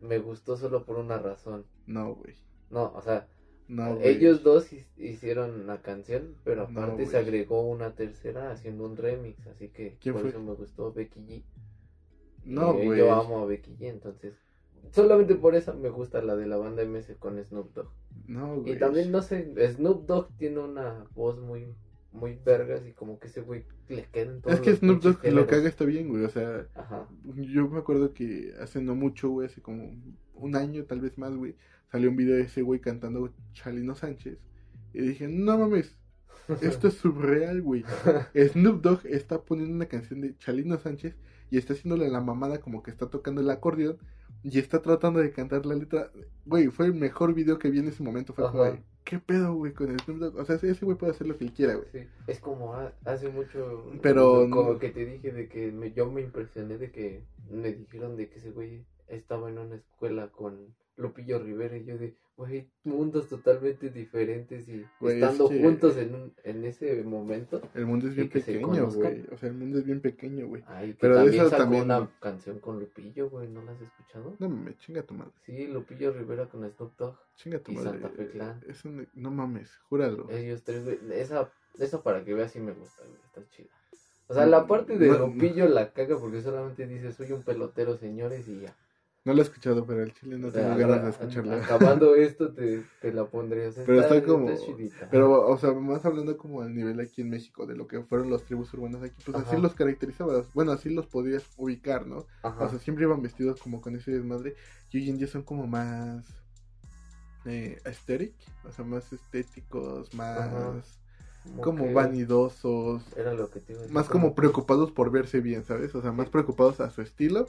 [0.01, 1.65] Me gustó solo por una razón.
[1.87, 2.37] No, güey.
[2.71, 3.27] No, o sea,
[3.69, 4.09] No, güey.
[4.09, 8.97] ellos dos hi- hicieron la canción, pero No, aparte se agregó una tercera haciendo un
[8.97, 10.31] remix, así que ¿Quién por fue?
[10.31, 11.43] eso me gustó Becky G.
[12.45, 12.99] No, Y güey.
[12.99, 14.35] Yo amo a Becky G, entonces
[14.93, 17.89] solamente por eso me gusta la de la banda MS con Snoop Dogg.
[18.27, 18.75] No, güey.
[18.75, 21.75] Y también, no sé, Snoop Dogg tiene una voz muy,
[22.13, 25.47] muy vergas y como que ese güey le quedan todos Es que Snoop Dogg lo
[25.47, 26.25] que haga está bien, güey.
[26.25, 27.09] O sea, Ajá.
[27.35, 29.91] yo me acuerdo que hace no mucho, güey, hace como
[30.35, 31.55] un año, tal vez más, güey,
[31.91, 34.39] salió un video de ese güey cantando Chalino Sánchez.
[34.93, 35.97] Y dije, no mames,
[36.61, 37.85] esto es surreal, güey.
[38.53, 41.17] Snoop Dogg está poniendo una canción de Chalino Sánchez
[41.51, 43.99] y está haciéndole la mamada como que está tocando el acordeón
[44.43, 46.11] y está tratando de cantar la letra.
[46.45, 48.35] Güey, fue el mejor video que vi en ese momento.
[48.35, 50.37] Fue como, ¿qué pedo, güey, con el Snoop Dogg?
[50.37, 51.89] O sea, ese güey puede hacer lo que quiera, güey.
[51.93, 52.75] Sí, es como
[53.05, 53.91] hace mucho.
[54.03, 54.49] Pero.
[54.51, 58.29] Como que te dije de que me, yo me impresioné de que me dijeron de
[58.29, 63.29] que ese güey estaba en una escuela con Lupillo Rivera y yo de, güey, mundos
[63.29, 67.61] totalmente diferentes y estando juntos en, un, en ese momento.
[67.75, 69.27] El mundo es bien pequeño, güey.
[69.33, 70.63] O sea, el mundo es bien pequeño, güey.
[71.01, 71.85] Pero también sacó también...
[71.85, 74.37] una canción con Lupillo, güey, ¿no la has escuchado?
[74.39, 75.33] No me chinga tu madre.
[75.45, 77.17] Sí, Lupillo Rivera con Snoop Dogg.
[77.37, 77.91] Chinga tu y madre.
[77.91, 78.65] Santa Fe Clan.
[78.69, 79.09] Es un...
[79.15, 80.31] No mames, júralo.
[80.31, 80.99] Ellos tres, güey.
[81.13, 83.21] Esa, esa para que veas sí me gusta, güey.
[83.25, 83.69] Está chida.
[84.27, 88.49] O sea, la parte de Lupillo la caga porque solamente dice, soy un pelotero, señores,
[88.49, 88.75] y ya.
[89.25, 91.55] No lo he escuchado, pero el chile no tengo ganas de escucharlo.
[91.55, 93.71] Acabando esto, te, te la pondría.
[93.87, 94.51] pero está, como.
[95.11, 98.29] pero, o sea, más hablando como al nivel aquí en México, de lo que fueron
[98.29, 100.53] los tribus urbanas aquí, pues así los caracterizabas.
[100.53, 102.27] Bueno, así los podías ubicar, ¿no?
[102.43, 104.57] O sea, siempre iban vestidos como con ese desmadre.
[104.91, 106.23] Y hoy en día son como más.
[107.47, 111.01] Eh, aesthetic, o sea, más estéticos, más.
[111.63, 113.03] Como vanidosos.
[113.17, 115.95] Era lo que te Más como preocupados por verse bien, ¿sabes?
[115.95, 117.49] O sea, más preocupados a su estilo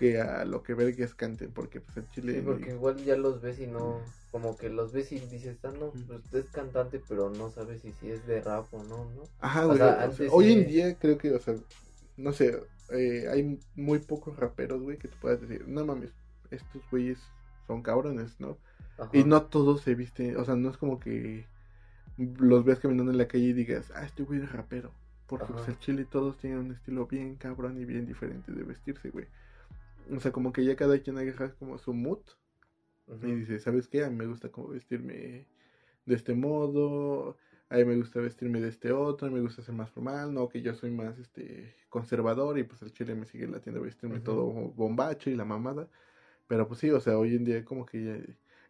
[0.00, 2.36] que a lo que vergues canten, porque pues en Chile...
[2.36, 5.72] Sí, porque igual ya los ves y no, como que los ves y dices, ah,
[5.78, 9.24] no, pues es cantante, pero no sabes si, si es de rap o no, ¿no?
[9.40, 9.78] Ajá, güey,
[10.30, 11.54] hoy en día creo que, o sea,
[12.16, 12.58] no sé,
[12.92, 16.12] eh, hay muy pocos raperos, güey, que tú puedas decir, no mames,
[16.50, 17.18] estos güeyes
[17.66, 18.56] son cabrones, ¿no?
[19.12, 21.44] Y no todos se visten, o sea, no es como que
[22.16, 24.92] los veas caminando en la calle y digas, ah, este güey es rapero.
[25.26, 29.10] Porque pues, en Chile todos tienen un estilo bien cabrón y bien diferente de vestirse,
[29.10, 29.26] güey.
[30.14, 32.20] O sea, como que ya cada quien agarra como su mood.
[33.22, 34.04] Y dice, ¿sabes qué?
[34.04, 35.46] A mí me gusta como vestirme
[36.06, 37.36] de este modo.
[37.68, 39.26] A mí me gusta vestirme de este otro.
[39.26, 40.32] A mí me gusta ser más formal.
[40.32, 42.58] No, que yo soy más este conservador.
[42.58, 45.88] Y pues el chile me sigue latiendo vestirme todo bombacho y la mamada.
[46.46, 48.18] Pero pues sí, o sea, hoy en día como que ya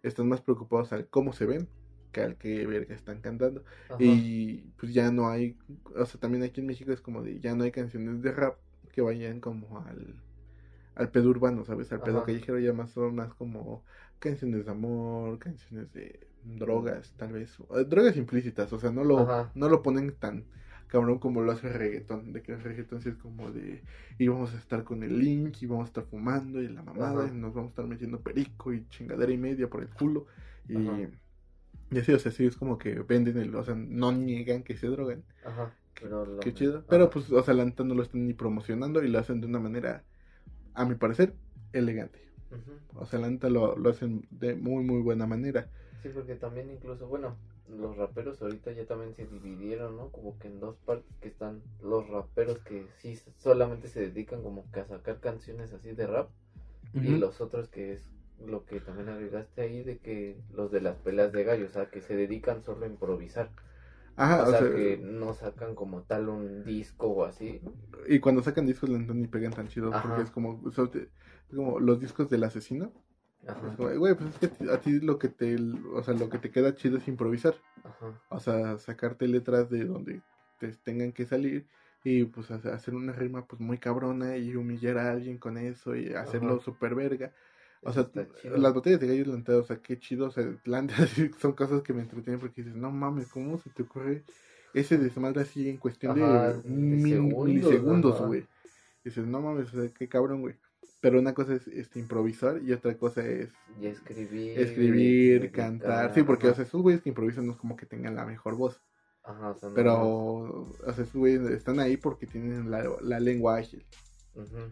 [0.02, 1.68] están más preocupados al cómo se ven
[2.12, 3.64] que al que verga están cantando.
[3.98, 5.56] Y pues ya no hay,
[5.94, 8.56] o sea, también aquí en México es como de, ya no hay canciones de rap
[8.92, 10.20] que vayan como al
[10.94, 11.92] al pedo urbano, ¿sabes?
[11.92, 13.84] Al pedo callejero ya más son más como
[14.18, 17.58] canciones de amor, canciones de drogas, tal vez.
[17.76, 20.44] Eh, drogas implícitas, o sea, no lo, no lo ponen tan
[20.86, 23.82] cabrón como lo hace el reggaetón, de que el reggaetón sí es como de
[24.18, 27.32] íbamos a estar con el link, y vamos a estar fumando y la mamada, y
[27.32, 30.26] nos vamos a estar metiendo perico y chingadera y media por el culo.
[30.68, 30.76] Y,
[31.92, 34.76] y así, o sea, sí es como que venden el, o sea, no niegan que
[34.76, 35.22] se drogan.
[35.44, 35.72] Ajá.
[36.00, 36.84] Pero Qué chido.
[36.88, 39.60] Pero pues, o sea, la no lo están ni promocionando y lo hacen de una
[39.60, 40.04] manera
[40.80, 41.34] a mi parecer,
[41.72, 42.18] elegante.
[42.96, 45.68] O sea, la neta lo, lo, hacen de muy, muy buena manera.
[46.02, 47.36] Sí, porque también incluso, bueno,
[47.68, 50.08] los raperos ahorita ya también se dividieron, ¿no?
[50.08, 54.70] Como que en dos partes que están los raperos que sí solamente se dedican como
[54.72, 56.30] que a sacar canciones así de rap
[56.94, 58.10] y los otros que es
[58.44, 61.90] lo que también agregaste ahí de que los de las peleas de gallos, o sea,
[61.90, 63.50] que se dedican solo a improvisar.
[64.20, 67.62] Ajá, o, sea, que no sacan como tal un disco o así.
[68.06, 70.62] Y cuando sacan discos ni pegan tan chido porque es como,
[71.54, 72.92] como los discos del asesino.
[73.46, 73.74] Ajá.
[73.78, 75.56] güey, pues es que a ti lo que te,
[75.94, 77.54] o sea, lo que te queda chido es improvisar.
[77.82, 78.20] Ajá.
[78.28, 80.20] O sea, sacarte letras de donde
[80.58, 81.66] te tengan que salir
[82.04, 86.12] y pues hacer una rima pues muy cabrona y humillar a alguien con eso y
[86.12, 87.32] hacerlo super verga.
[87.82, 88.10] O sea,
[88.44, 90.44] las botellas de gallo lanteado, o sea, qué chido, o sea,
[91.40, 94.24] son cosas que me entretienen porque dices, no mames, ¿cómo se te ocurre
[94.74, 98.46] ese desmadre así en cuestión de, milisegundos, güey?
[99.02, 100.56] Dices, no mames, o sea, qué cabrón, güey.
[101.00, 103.48] Pero una cosa es este, improvisar y otra cosa es...
[103.80, 104.60] Y escribir.
[104.60, 106.12] Escribir, cantar.
[106.12, 108.56] Sí, porque, o sea, esos güeyes que improvisan no es como que tengan la mejor
[108.56, 108.78] voz.
[109.22, 113.86] Ajá, o Pero, o sea, esos güeyes están ahí porque tienen la, la lengua ágil.
[114.36, 114.70] Ajá.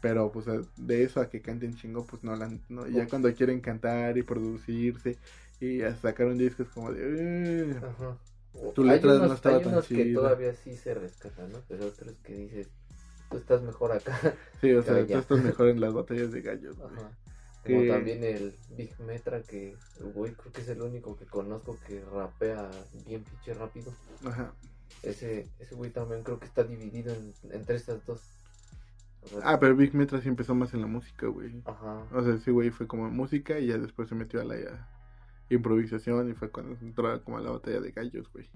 [0.00, 0.46] Pero pues
[0.76, 4.22] de eso a que canten chingo, pues no, la, no ya cuando quieren cantar y
[4.22, 5.18] producirse
[5.60, 7.76] y sacar un disco es como de...
[7.76, 8.16] Ajá.
[8.74, 11.58] Tu letra no estaba hay unos que todavía sí se rescatan, ¿no?
[11.68, 12.68] Pero otros que dices,
[13.30, 14.18] tú estás mejor acá.
[14.60, 16.76] Sí, o sea, tú estás mejor en las batallas de gallos.
[16.80, 17.10] Ajá.
[17.64, 19.76] Como también el Big Metra, que
[20.14, 22.70] güey creo que es el único que conozco que rapea
[23.06, 23.92] bien pinche rápido.
[24.24, 24.54] Ajá.
[25.02, 28.20] Ese, ese güey también creo que está dividido en, entre estas dos
[29.42, 31.62] Ah, pero Big Metra sí empezó más en la música, güey.
[31.64, 32.06] Ajá.
[32.12, 34.56] O sea, sí, güey, fue como música y ya después se metió a la
[35.48, 38.48] improvisación y fue cuando entró como a la batalla de gallos, güey.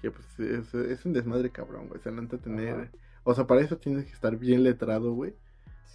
[0.00, 2.00] Que pues es, un desmadre cabrón, güey.
[2.00, 2.90] Se a tener...
[3.24, 5.34] O sea, para eso tienes que estar bien letrado, güey.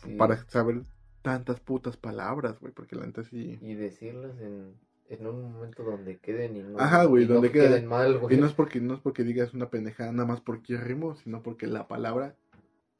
[0.04, 0.16] Sí.
[0.16, 0.84] Para saber
[1.22, 2.74] tantas putas palabras, güey.
[2.74, 3.58] Porque la neta sí...
[3.62, 4.76] Y decirlas en,
[5.08, 8.36] en un momento donde queden y no, Ajá, güey, donde queden, mal, güey.
[8.36, 11.42] Y no es porque no es porque digas una pendejada nada más porque rimo, sino
[11.42, 12.36] porque la palabra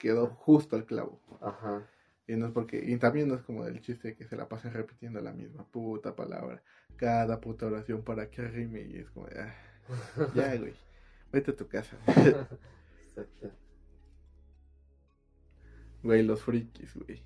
[0.04, 1.18] quedó justo al clavo.
[1.40, 1.88] Ajá.
[2.28, 4.74] Y no es porque, y también no es como el chiste que se la pasan
[4.74, 6.62] repitiendo la misma puta palabra,
[6.98, 9.54] cada puta oración para que rime y es como, ah,
[10.36, 10.74] ya, güey,
[11.32, 11.98] vete a tu casa.
[12.08, 13.50] Exacto.
[16.04, 17.24] Güey, los frikis, güey.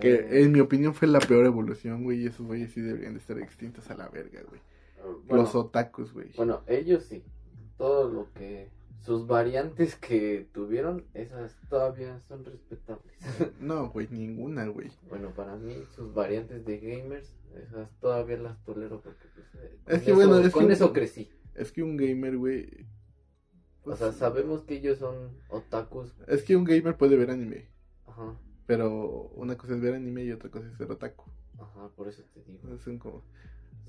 [0.00, 3.14] Que Eh, en mi opinión fue la peor evolución, güey, y esos güeyes sí deberían
[3.14, 4.60] de estar extintos a la verga, güey.
[5.26, 6.30] bueno, Los otakus, güey.
[6.36, 7.22] bueno, ellos sí.
[7.78, 8.70] Todo lo que.
[9.04, 13.14] Sus variantes que tuvieron, esas todavía son respetables.
[13.60, 14.90] No, güey, ninguna, güey.
[15.08, 19.46] bueno, para mí, sus variantes de gamers, esas todavía las tolero porque, pues.
[19.56, 21.30] eh, Es con que, bueno, eso- es con que- eso crecí.
[21.54, 22.86] Es que un gamer, güey.
[23.82, 26.14] O pues, sea, sabemos que ellos son otakus.
[26.28, 27.68] Es que un gamer puede ver anime.
[28.06, 31.24] Ajá, Pero una cosa es ver anime y otra cosa es ser otaku.
[31.58, 32.78] ajá, por eso te digo.
[32.78, 33.24] Son como...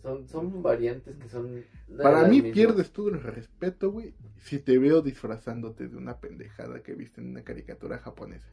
[0.04, 1.64] Son, son variantes que son.
[1.98, 6.94] Para mí pierdes todo el respeto, güey, si te veo disfrazándote de una pendejada que
[6.94, 8.50] viste en una caricatura japonesa.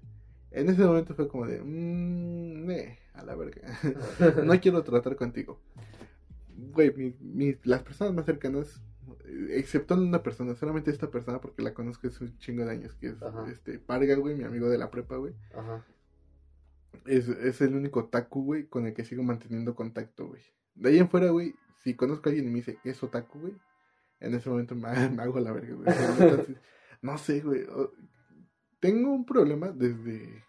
[0.53, 3.61] En ese momento fue como de, mmm, eh, a la verga.
[4.45, 5.61] no quiero tratar contigo.
[6.57, 8.81] Güey, mi- mi- las personas más cercanas,
[9.51, 13.09] excepto una persona, solamente esta persona porque la conozco hace un chingo de años, que
[13.09, 13.51] es Ajá.
[13.51, 15.35] este Parga, güey, mi amigo de la prepa, güey.
[15.55, 15.85] Ajá.
[17.07, 20.43] Es, es el único otaku, güey, con el que sigo manteniendo contacto, güey.
[20.75, 23.41] De ahí en fuera, güey, si conozco a alguien y me dice que es otaku,
[23.41, 23.55] güey,
[24.21, 25.89] en ese momento me, me hago la verga, güey.
[26.19, 26.57] Entonces,
[27.03, 27.67] no sé, güey.
[28.81, 30.43] Tengo un problema desde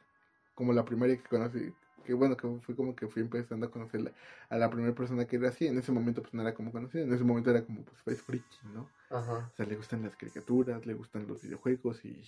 [0.54, 1.74] como la primaria que conocí,
[2.06, 4.14] que bueno, que fue como que fui empezando a conocer la-
[4.50, 5.68] a la primera persona que era así.
[5.68, 8.22] En ese momento, pues no era como conocida, en ese momento era como, pues, es
[8.22, 8.90] friki, ¿no?
[9.10, 9.50] Ajá.
[9.52, 12.24] O sea, le gustan las caricaturas, le gustan los videojuegos y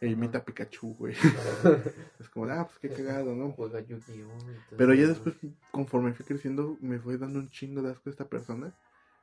[0.00, 1.14] e imita a Pikachu, güey.
[2.18, 3.52] es como, ah, pues qué cagado, ¿no?
[3.52, 4.76] Juega Yu-Gi-Oh!
[4.76, 5.34] Pero ya después,
[5.70, 8.74] conforme fui creciendo, me fue dando un chingo de asco esta persona.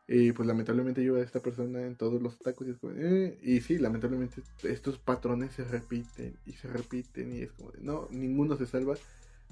[0.08, 3.38] Y pues lamentablemente yo a esta persona en todos los tacos y es como, eh,
[3.42, 8.56] y sí, lamentablemente estos patrones se repiten y se repiten y es como, no, ninguno
[8.56, 8.96] se salva,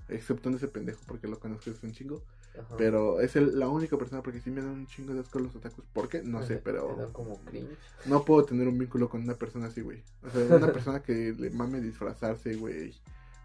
[0.08, 2.24] excepto en ese pendejo porque lo conozco es un chingo.
[2.60, 2.76] Ajá.
[2.78, 5.56] Pero es el- la única persona porque sí me dan un chingo de asco los
[5.56, 5.84] otakus.
[5.93, 6.22] ¿Por qué?
[6.24, 7.78] No sé, Te dan pero como cringe.
[8.06, 10.03] no puedo tener un vínculo con una persona así, güey.
[10.24, 12.93] O sea, una persona que le mame disfrazarse, güey.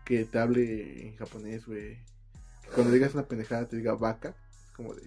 [0.04, 1.96] Que te hable en japonés, güey.
[2.62, 4.34] Que cuando digas una pendejada te diga vaca.
[4.64, 5.02] Es como de,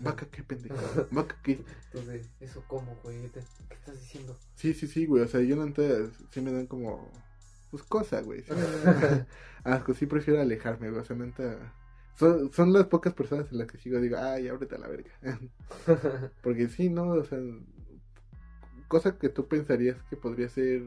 [0.00, 0.74] vaca, qué pendeja.
[1.10, 1.60] Vaca, qué.
[1.92, 3.28] Entonces, ¿eso cómo, güey?
[3.30, 4.36] ¿Qué estás diciendo?
[4.54, 5.22] Sí, sí, sí, güey.
[5.22, 7.10] O sea, yo no entiendo, sí me dan como,
[7.70, 8.42] pues cosa, güey.
[8.42, 8.50] Sí,
[9.64, 11.02] me asco, sí prefiero alejarme, güey.
[11.02, 11.72] O sea, neta.
[12.16, 15.10] Son, son las pocas personas en las que sigo, digo, ay, ábrete a la verga.
[16.42, 17.10] Porque sí, ¿no?
[17.10, 17.38] O sea,
[18.88, 20.82] cosa que tú pensarías que podría ser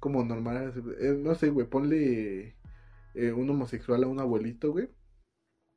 [0.00, 0.72] como normal.
[1.00, 2.56] eh, no sé, güey, ponle
[3.14, 4.88] eh, un homosexual a un abuelito, güey.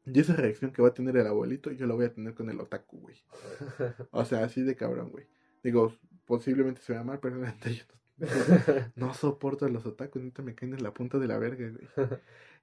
[0.05, 2.49] Y esa reacción que va a tener el abuelito, yo la voy a tener con
[2.49, 3.17] el otaku, güey.
[4.11, 5.27] O sea, así de cabrón, güey.
[5.63, 5.93] Digo,
[6.25, 7.97] posiblemente se vea mal, pero neta yo no,
[9.07, 11.87] no soporto a los otakus, neta me caen en la punta de la verga, güey.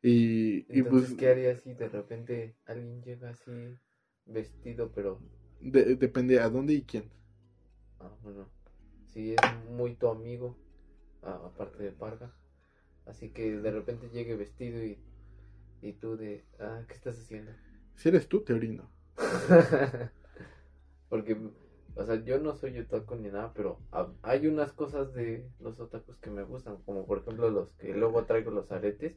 [0.03, 3.51] Y, y Entonces, pues ¿qué harías si de repente alguien llega así
[4.27, 5.19] vestido, pero...
[5.61, 7.05] de- depende a dónde y quién.
[8.01, 8.49] Ah, bueno,
[9.13, 9.39] si es
[9.71, 10.57] muy tu amigo,
[11.23, 12.33] aparte de Parga,
[13.07, 14.99] así que de repente llegue vestido y,
[15.83, 17.53] y tú de, ah, ¿qué estás haciendo?
[17.97, 18.89] Si eres tú, te orino.
[21.09, 21.37] Porque,
[21.97, 25.81] o sea, yo no soy otaku ni nada, pero ha- hay unas cosas de los
[25.81, 29.17] otakus que me gustan, como por ejemplo los que luego traigo los aretes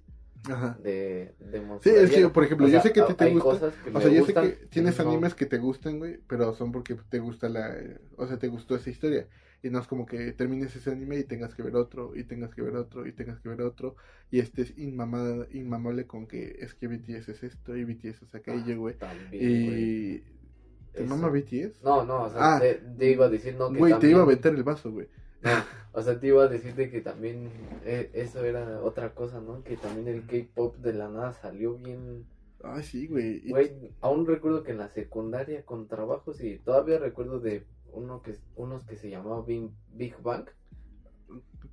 [0.49, 0.77] Ajá.
[0.83, 3.29] de, de Sí, es que, por ejemplo, O yo sea, sé que a ti te
[3.31, 3.71] gusta.
[3.93, 6.95] O sea, yo sé que tienes no- animes que te gustan, güey, pero son porque
[7.09, 7.75] te gusta la...
[8.17, 9.27] O sea, te gustó esa historia.
[9.63, 12.55] Y no es como que termines ese anime y tengas que ver otro, y tengas
[12.55, 13.95] que ver otro, y tengas que ver otro,
[14.31, 18.79] y estés inmamada, inmamable con que es que BTS es esto y BTS es aquello,
[18.79, 18.95] güey.
[18.97, 19.83] También, güey.
[20.15, 20.23] y...
[20.93, 21.15] ¿Te Eso.
[21.15, 21.83] mama BTS?
[21.83, 22.59] No, no, o sea, Ah.
[22.59, 25.07] te, te iba a decir, no, que Güey, te iba a aventar el vaso, güey.
[25.43, 25.49] No,
[25.93, 27.49] o sea, te iba a decirte que también
[27.85, 29.63] eh, eso era otra cosa, ¿no?
[29.63, 32.25] Que también el K-pop de la nada salió bien.
[32.63, 33.49] Ay, sí, güey.
[33.49, 33.71] Güey,
[34.01, 38.85] aún recuerdo que en la secundaria con trabajos y todavía recuerdo de uno que unos
[38.85, 40.45] que se llamaba Big, Big Bang.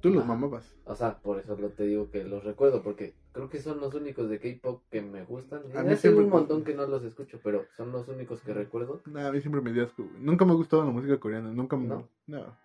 [0.00, 0.34] Tú los Ajá.
[0.34, 0.76] mamabas.
[0.84, 3.92] O sea, por eso lo te digo que los recuerdo, porque creo que son los
[3.94, 5.62] únicos de K-pop que me gustan.
[5.76, 8.54] A mí mí siempre- un montón que no los escucho, pero son los únicos que
[8.54, 9.02] recuerdo.
[9.06, 10.22] Nah, a mí siempre me dio asco, güey.
[10.22, 11.88] Nunca me ha gustado la música coreana, nunca me...
[11.88, 12.08] ¿No?
[12.28, 12.56] No.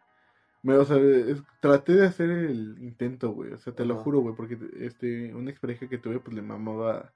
[0.63, 3.51] Me, o sea, es- traté de hacer el intento, güey.
[3.53, 7.13] O sea, te lo juro, güey, porque este, una expareja que tuve, pues le mamaba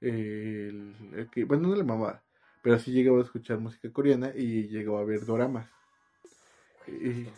[0.00, 2.22] el, el que, bueno, no le mamaba,
[2.62, 5.68] pero sí llegaba a escuchar música coreana y llegaba a ver doramas.
[6.88, 7.28] Y,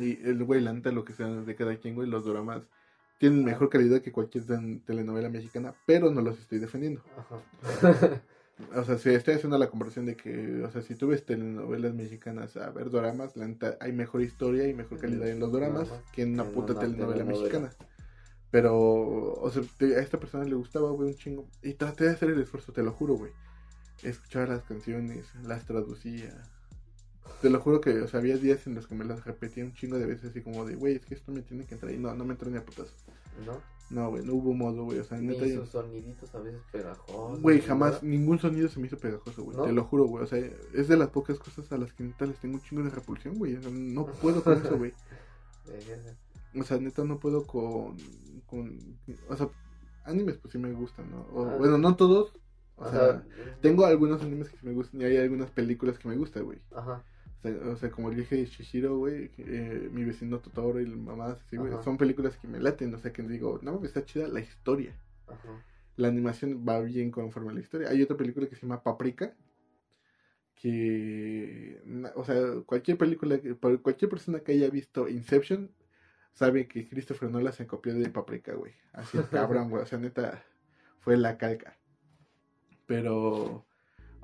[0.00, 2.62] y el güey, la lo que sea de cada quien, güey, los doramas
[3.18, 4.44] tienen mejor calidad que cualquier
[4.84, 7.02] telenovela mexicana, pero no los estoy defendiendo.
[7.16, 8.22] Ajá.
[8.74, 11.92] O sea, si estoy haciendo la comparación de que, o sea, si tú ves telenovelas
[11.94, 15.88] mexicanas a ver doramas, la neta, hay mejor historia y mejor calidad en los doramas
[15.88, 17.42] Doramas que en una que puta una telenovela telenovela.
[17.42, 17.72] mexicana.
[18.50, 18.74] Pero,
[19.34, 21.46] o sea, te- a esta persona le gustaba, güey, un chingo.
[21.62, 23.32] Y traté de hacer el esfuerzo, te lo juro, güey.
[24.02, 26.32] Escuchar las canciones, las traducía.
[27.42, 29.74] Te lo juro que, o sea, había días en los que me las repetía un
[29.74, 31.92] chingo de veces, así como de, güey, es que esto me tiene que entrar.
[31.92, 32.92] Y no, no me entró ni a putazo.
[33.44, 33.60] ¿no?
[33.88, 34.98] No, güey, no hubo modo, güey.
[34.98, 35.46] O sea, Ni neta.
[35.60, 37.40] sus soniditos a veces pegajosos.
[37.40, 39.56] Güey, jamás, ningún sonido se me hizo pegajoso, güey.
[39.56, 39.62] ¿No?
[39.64, 40.24] Te lo juro, güey.
[40.24, 40.38] O sea,
[40.74, 43.38] es de las pocas cosas a las que neta les tengo un chingo de repulsión,
[43.38, 43.54] güey.
[43.56, 44.92] O sea, no puedo con eso, güey.
[46.58, 47.96] O sea, neta no puedo con,
[48.46, 48.78] con...
[49.28, 49.48] O sea,
[50.04, 51.20] animes pues sí me gustan, ¿no?
[51.34, 51.56] O, Ah.
[51.58, 52.32] Bueno, no todos.
[52.76, 52.90] O Ajá.
[52.92, 53.26] sea,
[53.60, 56.58] tengo algunos animes que sí me gustan y hay algunas películas que me gustan, güey.
[56.74, 57.04] Ajá.
[57.36, 60.86] O sea, o sea, como el viaje de Shihiro, güey, eh, mi vecino Totoro y
[60.86, 61.72] la mamá así, güey.
[61.84, 64.98] Son películas que me laten, o sea, que digo, no, está chida la historia.
[65.26, 65.64] Ajá.
[65.96, 67.88] La animación va bien conforme a la historia.
[67.88, 69.34] Hay otra película que se llama Paprika.
[70.54, 71.82] Que,
[72.14, 73.38] o sea, cualquier película,
[73.82, 75.70] cualquier persona que haya visto Inception
[76.32, 78.72] sabe que Christopher Nolan se copió de Paprika, güey.
[78.92, 79.82] Así es cabrón, güey.
[79.82, 80.42] O sea, neta,
[81.00, 81.78] fue la calca.
[82.86, 83.65] Pero,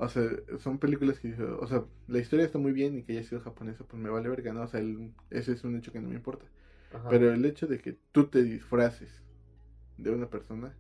[0.05, 0.25] o sea,
[0.59, 3.85] son películas que, o sea, la historia está muy bien y que haya sido japonesa,
[3.85, 4.63] pues me vale verga, ¿no?
[4.63, 6.47] O sea, el- ese es un hecho que no me importa.
[6.93, 7.09] Ajá.
[7.11, 9.23] Pero el hecho de que tú te disfraces
[9.99, 10.75] de una persona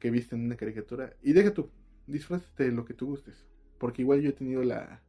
[0.00, 1.70] que viste en una caricatura, y deja tú,
[2.06, 3.46] disfrázate de lo que tú gustes.
[3.78, 5.02] Porque igual yo he tenido la,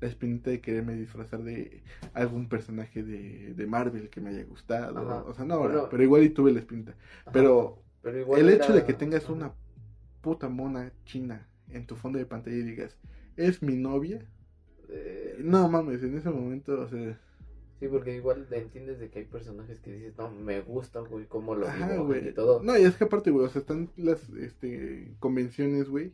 [0.00, 1.82] la espinita de quererme disfrazar de
[2.14, 4.98] algún personaje de, de Marvel que me haya gustado.
[5.00, 5.22] Ajá.
[5.24, 6.94] O sea, no ahora, pero igual y tuve la espinita.
[7.24, 7.32] Ajá.
[7.32, 9.54] Pero Pero igual el hecho de que tengas una
[10.22, 12.96] puta mona china en tu fondo de pantalla y digas,
[13.36, 14.24] es mi novia.
[14.88, 17.18] Eh, No mames, en ese momento, o sea,
[17.78, 21.54] Sí, porque igual entiendes de que hay personajes que dices, no, me gusta, güey, cómo
[21.54, 22.28] lo Ajá, güey.
[22.28, 22.62] y todo.
[22.62, 26.10] No, y es que aparte, güey, o sea, están las este, convenciones, güey,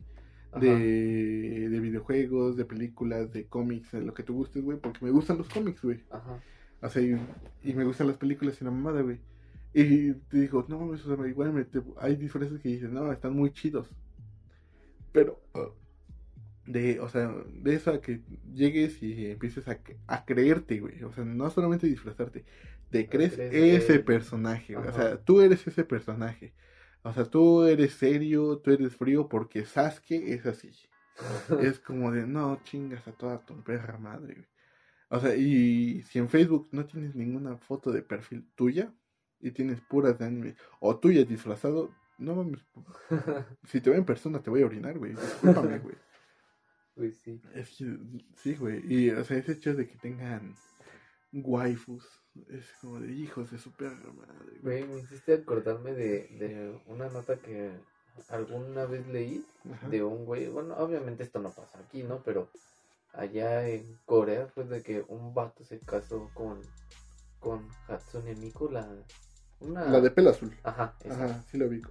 [0.59, 5.11] de, de videojuegos, de películas, de cómics, de lo que tú gustes, güey, porque me
[5.11, 6.01] gustan los cómics, güey.
[6.11, 6.39] Ajá.
[6.81, 7.17] O sea, y,
[7.63, 9.19] y me gustan las películas y la mamada, güey.
[9.73, 13.09] Y te digo, no mames, o sea, igual me- te- hay diferencias que dices, no,
[13.11, 13.89] están muy chidos.
[15.13, 15.39] Pero,
[16.65, 18.21] de, o sea, de eso a que
[18.53, 21.03] llegues y empieces a, a creerte, güey.
[21.03, 22.45] O sea, no solamente disfrazarte,
[22.89, 24.87] te crees crees que- ese personaje, güey.
[24.87, 26.53] O sea, tú eres ese personaje.
[27.03, 30.71] O sea, tú eres serio, tú eres frío porque Sasuke es así.
[31.61, 34.47] es como de, no, chingas a toda tu perra madre, güey.
[35.09, 38.91] O sea, y si en Facebook no tienes ninguna foto de perfil tuya
[39.39, 41.91] y tienes puras de anime o tuya disfrazado,
[42.23, 42.61] no mames.
[43.67, 45.13] Si te veo en persona te voy a orinar, güey.
[45.13, 45.95] Discúlpame, güey.
[46.95, 47.41] Pues sí.
[47.55, 47.97] Es que,
[48.35, 48.83] sí, güey.
[48.87, 50.53] Y, o sea, ese hecho de que tengan
[51.31, 52.07] waifus
[52.49, 54.85] es como de hijos de su perra madre, güey.
[54.85, 57.71] Me hiciste acordarme de, de una nota que
[58.29, 59.89] alguna vez leí Ajá.
[59.89, 62.21] de un güey, bueno, obviamente esto no pasa aquí, ¿no?
[62.23, 62.49] Pero
[63.13, 66.61] allá en Corea fue de que un vato se casó con,
[67.39, 68.87] con Hatsune Miku, la...
[69.59, 69.85] Una...
[69.85, 70.55] La de pelo azul.
[70.63, 71.89] Ajá, esa, Ajá, sí lo ubico.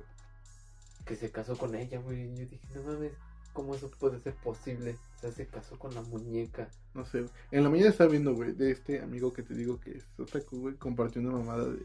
[1.04, 2.22] Que se casó con ella, güey.
[2.22, 3.12] Y yo dije, no mames,
[3.52, 4.96] ¿cómo eso puede ser posible?
[5.16, 6.68] O sea, se casó con la muñeca.
[6.94, 7.24] No sé.
[7.50, 10.60] En la mañana estaba viendo, güey, de este amigo que te digo que es otaku,
[10.60, 10.74] güey.
[10.76, 11.82] Compartió una mamada de,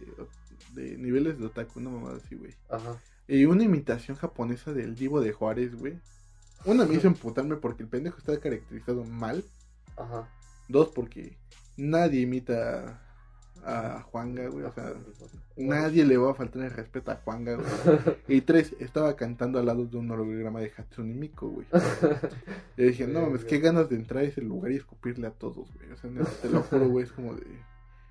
[0.74, 2.54] de niveles de otaku, una mamada así, güey.
[2.70, 3.02] Ajá.
[3.28, 6.00] Y una imitación japonesa del Divo de Juárez, güey.
[6.66, 9.44] Una me hizo emputarme porque el pendejo está caracterizado mal.
[9.96, 10.30] Ajá.
[10.68, 11.38] Dos, porque
[11.76, 13.07] nadie imita
[13.66, 14.66] a Juanga, güey.
[14.66, 14.94] O sea,
[15.56, 17.68] nadie le va a faltar el respeto a Juanga, güey.
[18.28, 21.68] Y tres, estaba cantando al lado de un holograma de Hatsune Miku, güey.
[22.78, 25.74] Y dije, no mames, qué ganas de entrar a ese lugar y escupirle a todos,
[25.74, 25.92] güey.
[25.92, 27.46] O sea, neta, te lo juro, güey, es como de...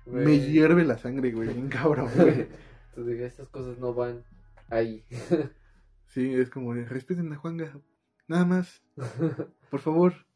[0.05, 2.47] Me hierve la sangre, güey, bien cabrón, güey.
[2.89, 4.23] Entonces dije, estas cosas no van
[4.69, 5.03] ahí.
[6.07, 7.79] Sí, es como de, respeten a Juanga,
[8.27, 8.81] nada más,
[9.69, 10.26] por favor.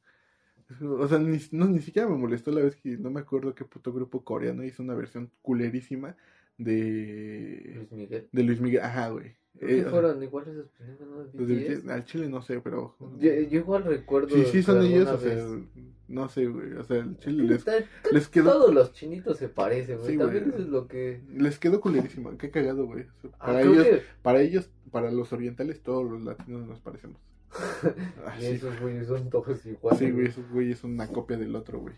[0.82, 3.66] O sea, ni, no, ni siquiera me molestó la vez que no me acuerdo qué
[3.66, 6.16] puto grupo coreano hizo una versión culerísima
[6.58, 7.74] de...
[7.76, 8.28] Luis Miguel.
[8.32, 9.36] De Luis Miguel, ajá, güey.
[9.60, 11.24] Eh, fueron igual esos pendejos, ¿no?
[11.46, 11.88] BTS.
[11.90, 12.96] Al chile no sé, pero...
[13.20, 14.30] Yo, yo igual recuerdo.
[14.30, 15.64] Sí, sí son ellos, o sea, vez-
[16.08, 17.66] no sé, güey, o sea, el chile les,
[18.12, 18.52] les quedó...
[18.52, 20.12] Todos los chinitos se parecen, güey.
[20.14, 20.56] Sí, También güey.
[20.56, 21.22] eso es lo que.
[21.36, 23.04] Les quedó culerísimo, qué cagado, güey.
[23.04, 26.80] O sea, Ah, para ellos, que- para ellos, para los orientales, todos los latinos nos
[26.80, 27.18] parecemos.
[28.40, 30.00] Y esos güeyes son todos iguales.
[30.00, 31.94] sí, güey, esos güeyes son una copia del otro, güey.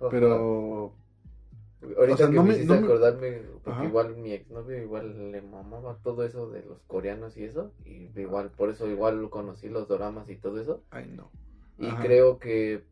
[0.00, 0.08] Ajá.
[0.10, 0.92] Pero,
[1.96, 3.84] Ahorita o sea, que no me me- no me- acordarme, porque Ajá.
[3.84, 8.50] igual mi exnovio igual le mamaba todo eso de los coreanos y eso, y igual,
[8.50, 11.30] por eso igual conocí los doramas y todo eso, ay, no.
[11.78, 12.82] y creo que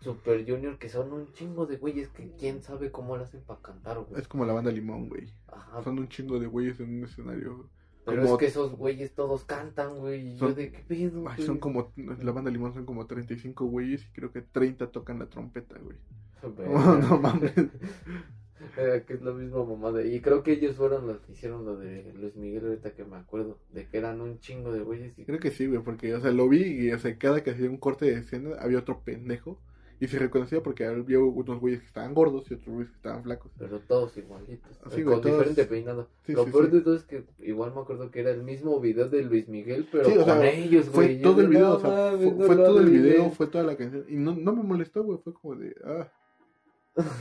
[0.00, 3.60] Super Junior, que son un chingo de güeyes que quién sabe cómo lo hacen para
[3.60, 4.18] cantar, güey.
[4.22, 5.30] Es como la banda Limón, güey.
[5.48, 7.68] Ajá, Son un chingo de güeyes en un escenario.
[8.10, 11.24] Pero como- es que esos güeyes todos cantan, güey, y yo Son- de qué pedo,
[11.28, 15.18] Ay, son como, la banda Limón son como 35 güeyes y creo que 30 tocan
[15.18, 15.96] la trompeta, güey.
[16.42, 16.68] Güey.
[16.72, 17.52] No, no mames.
[18.76, 20.04] Eh, que es la misma mamada.
[20.04, 23.16] Y creo que ellos fueron los que hicieron lo de Luis Miguel, ahorita que me
[23.16, 23.58] acuerdo.
[23.72, 25.18] De que eran un chingo de güeyes.
[25.18, 25.24] Y...
[25.24, 27.70] Creo que sí, güey, porque, o sea, lo vi y, o sea, cada que hacía
[27.70, 29.58] un corte de escena había otro pendejo.
[30.02, 33.22] Y se reconocía porque había unos güeyes que estaban gordos y otros güeyes que estaban
[33.22, 33.52] flacos.
[33.58, 34.80] Pero todos igualitos.
[34.84, 36.08] Así, con todos- diferente peinado.
[36.24, 36.70] Sí, lo sí, peor sí.
[36.72, 39.86] de todo es que igual me acuerdo que era el mismo video de Luis Miguel,
[39.92, 41.20] pero con sea, ellos, fue güey.
[41.22, 43.02] Todo el de, video, "No o sea, mames, fue, no fue lo todo el adiviné".
[43.08, 44.04] video, fue toda la canción.
[44.08, 46.10] Y no, no me molestó, güey, fue como de, ah.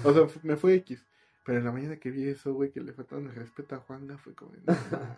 [0.06, 1.06] O sea, me fue X.
[1.46, 4.18] Pero en la mañana que vi eso, güey, que le faltaron el respeto a Juanga,
[4.20, 5.18] fue como de, no mames.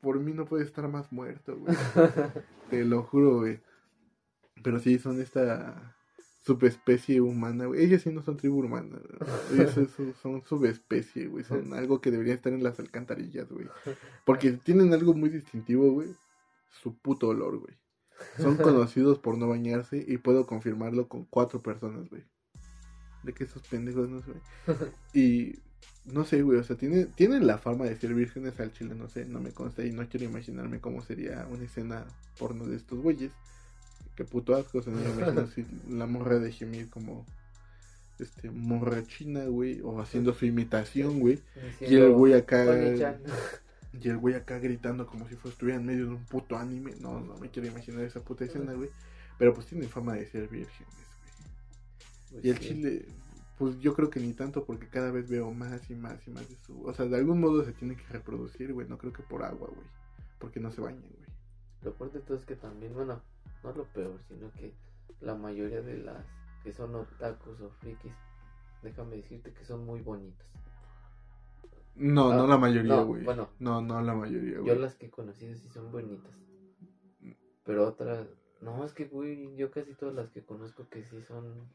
[0.00, 1.74] Por mí no puede estar más muerto, güey.
[2.70, 3.60] Te lo juro, güey.
[4.62, 5.96] Pero sí, son esta
[6.48, 7.84] subespecie humana, güey.
[7.84, 8.98] Ellos sí no son tribu humana.
[9.52, 11.44] Ellos son, son subespecie, güey.
[11.44, 13.66] Son algo que debería estar en las alcantarillas, güey.
[14.24, 16.08] Porque tienen algo muy distintivo, güey.
[16.70, 17.74] Su puto olor, güey.
[18.38, 22.24] Son conocidos por no bañarse y puedo confirmarlo con cuatro personas, güey.
[23.24, 24.40] De que esos pendejos no güey.
[25.12, 25.58] Y
[26.06, 29.08] no sé, güey, o sea, tiene, tienen la fama de ser vírgenes al chile, no
[29.08, 32.06] sé, no me consta y no quiero imaginarme cómo sería una escena
[32.38, 33.32] porno de estos güeyes.
[34.18, 35.48] Qué puto asco, no me imagino
[35.90, 37.24] la morra de gemir como
[38.18, 41.40] este morra china, güey, o haciendo su imitación, güey.
[41.80, 43.22] Y el güey acá Bonnie-chan.
[43.92, 46.96] y el güey acá gritando como si fuera, estuviera en medio de un puto anime.
[46.98, 48.90] No, no me quiero imaginar esa puta escena, güey.
[49.38, 51.28] Pero pues tienen fama de ser vírgenes, güey.
[52.32, 52.64] Pues Y el sí.
[52.70, 53.06] chile,
[53.56, 56.48] pues yo creo que ni tanto porque cada vez veo más y más y más
[56.48, 56.82] de su...
[56.88, 58.88] O sea, de algún modo se tiene que reproducir, güey.
[58.88, 59.86] No creo que por agua, güey.
[60.40, 61.28] Porque no se bañan, güey.
[61.82, 63.22] Lo peor de todo es que también, bueno,
[63.64, 64.74] no lo peor, sino que
[65.20, 66.24] la mayoría de las
[66.62, 68.12] que son otakus o frikis,
[68.82, 70.46] déjame decirte que son muy bonitas.
[71.96, 73.24] No, Ah, no la mayoría, no, güey.
[73.24, 73.48] bueno.
[73.58, 74.78] No, no la mayoría, Yo güey.
[74.78, 76.32] las que he conocido sí son bonitas.
[77.64, 78.26] Pero otras,
[78.60, 81.68] no, es que, güey, yo casi todas las que conozco que sí son...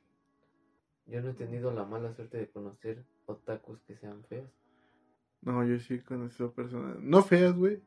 [1.05, 4.49] Yo no he tenido la mala suerte de conocer otakus que sean feas.
[5.41, 7.81] No, yo sí he conocido personas, no feas, güey,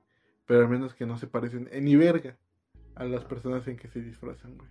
[0.45, 2.37] pero al menos que no se parecen en ni verga
[2.97, 4.71] a las personas en que se disfrazan, güey.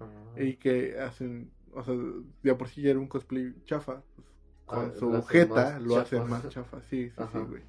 [0.00, 0.06] Ah,
[0.36, 1.94] Y que hacen, o sea,
[2.42, 4.28] de por sí ya era un cosplay chafa, pues,
[4.66, 7.62] con Ah, su jeta lo hacen más chafa, sí, sí, sí, güey.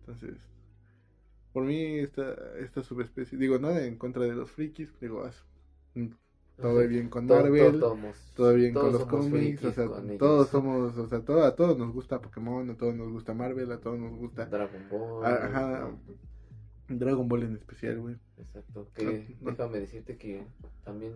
[0.00, 0.38] Entonces,
[1.52, 5.24] por mí esta, esta subespecie, digo, nada en contra de los frikis, digo,
[5.94, 6.06] mm,
[6.60, 10.18] todo bien con Marvel, tomos- todo bien con los cómics, o frikis sea, con ellos.
[10.18, 13.70] todos somos, o sea, todo, a todos nos gusta Pokémon, a todos nos gusta Marvel,
[13.72, 15.24] a todos nos gusta Dragon Ball.
[15.26, 15.90] Ajá.
[16.88, 18.16] Dragon Ball en especial, güey.
[18.38, 19.04] Exacto, que
[19.40, 19.50] No, no.
[19.52, 20.44] déjame decirte que
[20.84, 21.14] también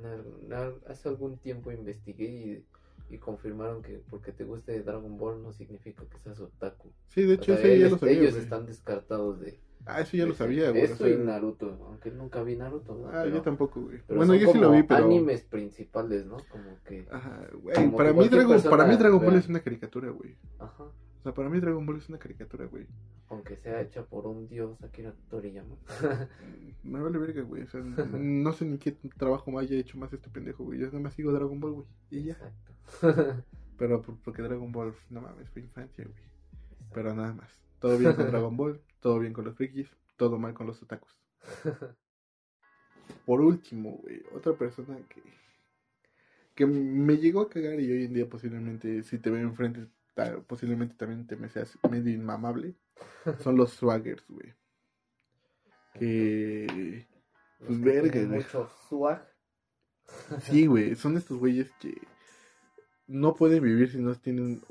[0.89, 2.65] hace algún tiempo investigué
[3.11, 6.91] y, y confirmaron que porque te guste Dragon Ball no significa que seas otaku.
[7.09, 9.61] Sí, de O hecho, sea, eso ya lo sabía, ellos están descartados de...
[9.87, 10.83] Ah, eso ya lo sabía, güey.
[10.83, 13.09] o Eso sea, y Naruto, aunque nunca vi Naruto, ¿no?
[13.09, 14.01] Ah, Pero- yo tampoco, güey.
[14.09, 15.05] Bueno, yo sí lo vi, pero...
[15.07, 16.37] animes principales, ¿no?
[16.51, 17.07] Como que...
[17.11, 17.91] Ajá, güey.
[17.93, 20.37] Para mí, Dragon, para mí Dragon Ball es una caricatura, güey.
[20.59, 20.83] Ajá.
[20.85, 22.87] O sea, para mí Dragon Ball es una caricatura, güey.
[23.31, 25.77] Aunque sea hecha por un dios Akira Toriyama.
[26.83, 27.63] Me vale verga, güey.
[27.63, 27.81] O sea,
[28.19, 30.79] no sé ni qué trabajo haya hecho más este pendejo, güey.
[30.79, 31.87] Yo nada más sigo Dragon Ball, güey.
[32.11, 32.33] Y ya.
[32.33, 33.45] Exacto.
[33.79, 36.23] Pero por- porque Dragon Ball, no mames, fue infancia, güey.
[36.93, 37.61] Pero nada más.
[37.81, 41.17] Todo bien con Dragon Ball, todo bien con los frikis, todo mal con los otakus.
[43.25, 45.23] Por último, güey, otra persona que
[46.55, 49.87] que me llegó a cagar y hoy en día posiblemente si te veo enfrente
[50.49, 52.75] posiblemente también te me seas medio inmamable
[53.43, 54.55] son los swaggers, güey.
[55.95, 57.07] Que
[57.67, 58.43] Pues verga, tienen güey.
[58.43, 59.27] mucho swag.
[60.43, 61.95] Sí, güey, son estos güeyes que
[63.07, 64.63] no pueden vivir si no tienen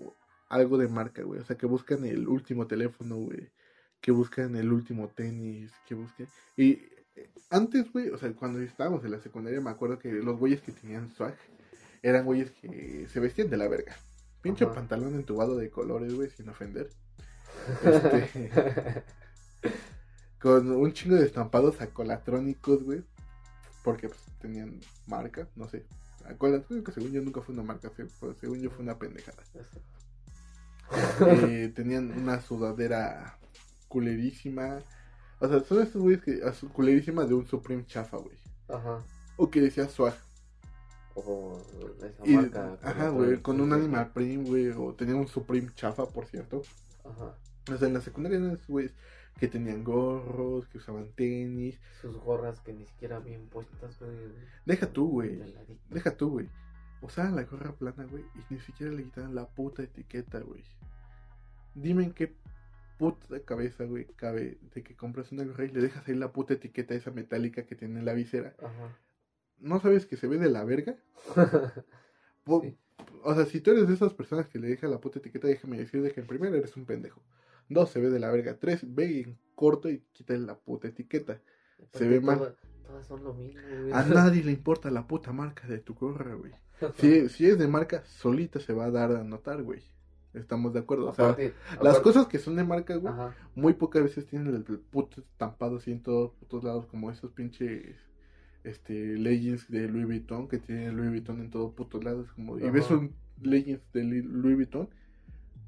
[0.49, 1.39] algo de marca, güey.
[1.41, 3.51] O sea, que buscan el último teléfono, güey.
[4.01, 6.28] Que buscan el último tenis, que buscan...
[6.55, 6.71] Y
[7.15, 10.61] eh, antes, güey, o sea, cuando estábamos en la secundaria, me acuerdo que los güeyes
[10.61, 11.36] que tenían swag
[12.01, 13.95] eran güeyes que se vestían de la verga.
[14.41, 14.75] Pinche Ajá.
[14.75, 16.89] pantalón entubado de colores, güey, sin ofender.
[17.84, 19.03] Este,
[20.39, 23.03] con un chingo de estampados acolatrónicos, güey.
[23.84, 25.86] Porque pues, tenían marca, no sé.
[26.26, 29.43] Acolatrónico, según yo, nunca fue una marca, pues, según yo, fue una pendejada.
[31.20, 33.38] Eh, tenían una sudadera
[33.88, 34.80] culerísima.
[35.39, 36.39] O sea, son estos güeyes que.
[36.74, 38.38] Culerísima de un Supreme chafa, güey.
[38.70, 39.03] Ajá.
[39.36, 40.15] O que decía swag.
[41.15, 41.59] O
[42.03, 42.78] esa Y, marca.
[42.82, 43.74] ajá, güey, con un.
[43.74, 44.70] Animal Print, güey.
[44.70, 46.61] O tenía un Supreme chafa, por cierto.
[47.03, 47.36] Ajá.
[47.72, 48.93] O sea, en la secundaria eran esos güeyes
[49.39, 51.80] que tenían gorros, que usaban tenis.
[52.01, 54.11] Sus gorras que ni siquiera bien puestas, güey.
[54.65, 55.39] Deja tú, güey.
[55.89, 56.49] Deja tú, güey.
[57.01, 60.63] Usaban la gorra plana, güey, y ni siquiera le quitaban la puta etiqueta, güey.
[61.76, 62.34] Dime en qué
[62.97, 66.55] puta cabeza, güey, cabe de que compras una gorra y le dejas ahí la puta
[66.55, 68.55] etiqueta esa metálica que tiene en la visera.
[68.57, 68.97] Ajá.
[69.59, 70.95] ¿No sabes que se ve de la verga?
[72.61, 72.78] Sí.
[73.26, 75.78] o sea, si tú eres de esas personas que le deja la puta etiqueta, déjame
[75.78, 77.22] decirte que en primero eres un pendejo.
[77.70, 78.57] Dos, se ve de la verga.
[78.59, 81.41] Tres, ve en corto y quita la puta etiqueta.
[81.93, 82.55] Se ve mal.
[82.86, 83.91] Todas son lo mismo, güey.
[83.91, 86.53] A nadie le importa la puta marca de tu gorra, güey.
[86.97, 89.82] Si, si es de marca, solita se va a dar a notar, güey.
[90.34, 91.09] Estamos de acuerdo.
[91.09, 93.36] O sea, Aparte- las cosas que son de marca, güey, Ajá.
[93.55, 97.32] muy pocas veces tienen el, el puto estampado así en todos putos lados, como esos
[97.32, 97.95] pinches
[98.63, 102.32] este leggings de Louis Vuitton que tienen Louis Vuitton en todos putos lados.
[102.34, 104.89] Como, y ves un leggings de Louis Vuitton,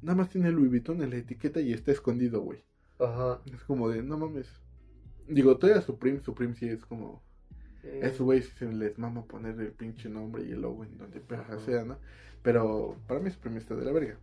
[0.01, 2.63] nada más tiene Louis Vuitton en la etiqueta y está escondido, güey.
[2.99, 3.41] Ajá.
[3.53, 4.47] Es como de, no mames.
[5.27, 7.21] Digo, todavía Supreme, Supreme sí es como.
[7.81, 7.87] Sí.
[8.01, 11.19] Esos güeyes sí se les mama poner el pinche nombre y el logo en donde
[11.21, 11.97] perra sea, ¿no?
[12.41, 14.17] Pero para mí Supreme está de la verga.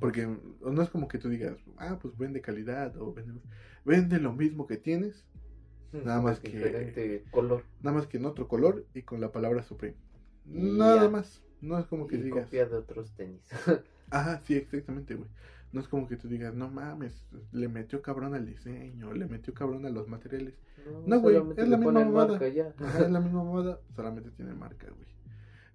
[0.00, 0.26] Porque
[0.62, 3.40] no es como que tú digas, ah, pues vende calidad o vende,
[3.84, 5.26] vende lo mismo que tienes,
[5.92, 7.64] nada más que- Diferente color.
[7.82, 9.96] nada más que en otro color y con la palabra Supreme.
[10.46, 11.10] Y Nada ya.
[11.10, 11.42] más.
[11.60, 13.42] No es como que y digas, copia de otros tenis.
[14.10, 15.28] ajá, sí, exactamente, güey.
[15.72, 19.52] No es como que tú digas, no mames, le metió cabrón al diseño, le metió
[19.52, 20.54] cabrón a los materiales.
[21.06, 22.46] No, güey, solamente es la misma mamada.
[22.46, 25.08] es la misma moda, solamente tiene marca, güey.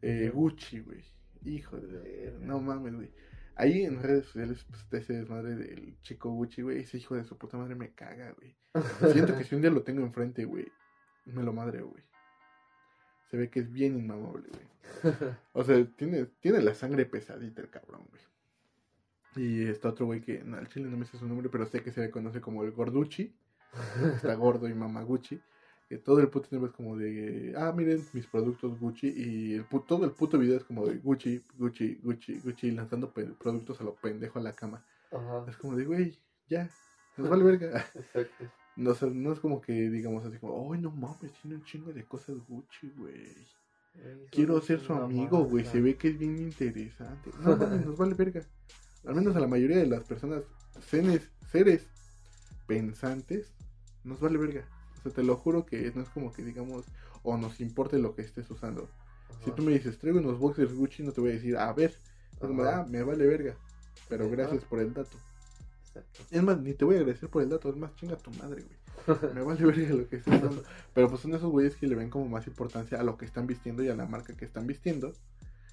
[0.01, 1.03] Eh, Gucci, güey.
[1.43, 2.37] Hijo de...
[2.41, 3.11] No mames, güey.
[3.55, 6.79] Ahí en redes sociales, pues, está ese desmadre del chico Gucci, güey.
[6.79, 8.55] Ese hijo de su puta madre me caga, güey.
[9.13, 10.71] Siento que si un día lo tengo enfrente, güey,
[11.25, 12.03] me lo madre, güey.
[13.29, 14.65] Se ve que es bien inmamable, güey.
[15.53, 18.21] O sea, tiene, tiene la sangre pesadita el cabrón, güey.
[19.35, 21.83] Y está otro güey que, no, al chile no me sé su nombre, pero sé
[21.83, 23.31] que se le conoce como el Gorducci.
[24.15, 25.39] Está gordo y mamaguchi.
[25.87, 29.07] Que todo el puto tiempo es como de, ah, miren mis productos Gucci.
[29.15, 33.11] Y el pu- todo el puto video es como de Gucci, Gucci, Gucci, Gucci, lanzando
[33.11, 34.85] productos a lo pendejo a la cama.
[35.11, 35.45] Ajá.
[35.47, 36.69] Es como de, güey, ya,
[37.17, 37.85] nos vale verga.
[37.95, 38.51] Exacto.
[38.75, 41.63] No, o sea, no es como que digamos así como, ay, no mames, tiene un
[41.63, 43.35] chingo de cosas Gucci, güey.
[44.31, 45.65] Quiero ser su amigo, güey.
[45.65, 47.31] Se ve que es bien interesante.
[47.41, 48.43] No mames, nos vale verga.
[49.05, 50.43] Al menos a la mayoría de las personas,
[50.85, 51.87] seres, seres
[52.67, 53.51] pensantes,
[54.03, 54.65] nos vale verga.
[54.97, 56.85] O sea, te lo juro que no es como que digamos,
[57.23, 58.89] o nos importe lo que estés usando.
[59.43, 61.93] Si tú me dices, traigo unos boxers Gucci, no te voy a decir, a ver.
[62.39, 63.55] Como, ah, me vale verga.
[64.07, 65.17] Pero gracias por el dato.
[65.87, 66.23] Exacto.
[66.29, 68.63] Es más, ni te voy a agradecer por el dato, es más, chinga tu madre,
[68.63, 68.78] güey.
[69.35, 70.63] Me vale verga lo que estés usando.
[70.93, 73.47] Pero pues son esos güeyes que le ven como más importancia a lo que están
[73.47, 75.13] vistiendo y a la marca que están vistiendo.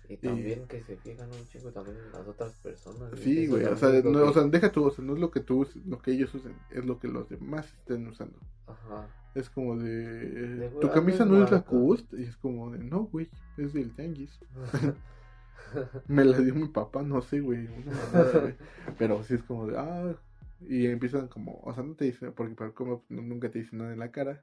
[0.08, 3.10] Y también que se fijan un chingo también en las otras personas.
[3.18, 5.32] Sí, güey, o sea, no, que- o sea, deja tú, o sea, no es lo
[5.32, 8.38] que tú, uses- lo que ellos usen, es lo que los demás estén usando.
[8.68, 9.08] Ajá.
[9.34, 11.56] Es como de, tu camisa no es marca.
[11.56, 14.38] Lacoste, y es como de, no, güey, es del Tianguis.
[16.06, 17.68] Me la dio mi papá, no sé, güey.
[18.98, 20.14] Pero sí es como de, ah,
[20.60, 23.92] y empiezan como, o sea, no te dicen, porque para como nunca te dicen nada
[23.92, 24.42] en la cara,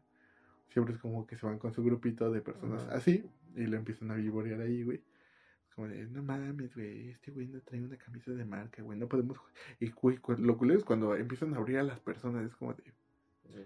[0.69, 4.11] siempre es como que se van con su grupito de personas así, y lo empiezan
[4.11, 5.01] a vivorear ahí, güey.
[5.75, 9.07] Como de, no mames, güey, este güey no trae una camisa de marca, güey, no
[9.07, 9.37] podemos...
[9.37, 9.49] ju-".
[9.79, 12.83] Y güey, lo culero es cuando empiezan a abrir a las personas, es como de,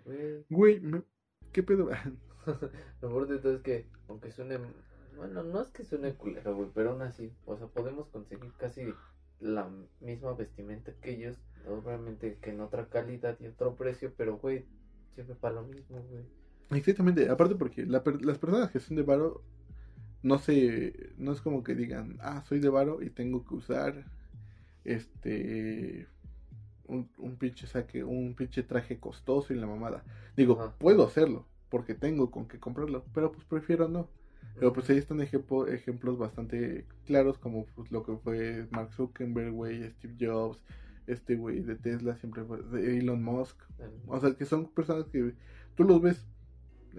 [0.05, 1.03] Güey, güey, me-
[1.51, 1.89] ¿qué pedo?
[3.01, 4.59] Lo de todo es que, aunque suene.
[5.15, 8.93] Bueno, no es que suene culero, güey, pero aún así, o sea, podemos conseguir casi
[9.39, 9.69] la
[9.99, 11.37] misma vestimenta que ellos.
[11.69, 14.65] Obviamente que en otra calidad y otro precio, pero, güey,
[15.15, 16.23] sirve para lo mismo, güey.
[16.79, 19.41] Exactamente, aparte porque la per- las personas que son de varo
[20.23, 24.03] no sé, no es como que digan, ah, soy de varo y tengo que usar
[24.83, 26.07] este
[26.87, 30.03] un, un pinche saque, un pinche traje costoso y la mamada.
[30.35, 30.73] Digo, Ajá.
[30.77, 34.09] puedo hacerlo porque tengo con qué comprarlo, pero pues prefiero no.
[34.55, 39.51] Pero pues ahí están ejemplo- ejemplos bastante claros como pues, lo que fue Mark Zuckerberg,
[39.51, 40.63] güey, Steve Jobs,
[41.07, 43.57] este güey de Tesla siempre fue de Elon Musk.
[44.07, 45.33] O sea, que son personas que
[45.75, 46.27] tú los ves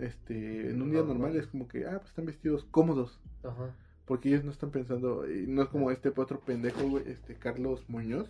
[0.00, 3.74] este en un día normal es como que ah, pues están vestidos cómodos, Ajá.
[4.06, 7.84] porque ellos no están pensando y no es como este otro pendejo, güey, este Carlos
[7.88, 8.28] Muñoz,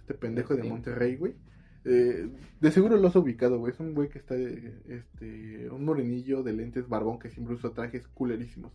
[0.00, 0.62] este pendejo de.
[0.64, 1.34] Monterrey, güey.
[1.84, 2.28] Eh,
[2.60, 3.72] de seguro lo has ubicado, güey.
[3.72, 8.08] Es un güey que está, este, un morenillo de lentes barbón que siempre usa trajes
[8.08, 8.72] culerísimos.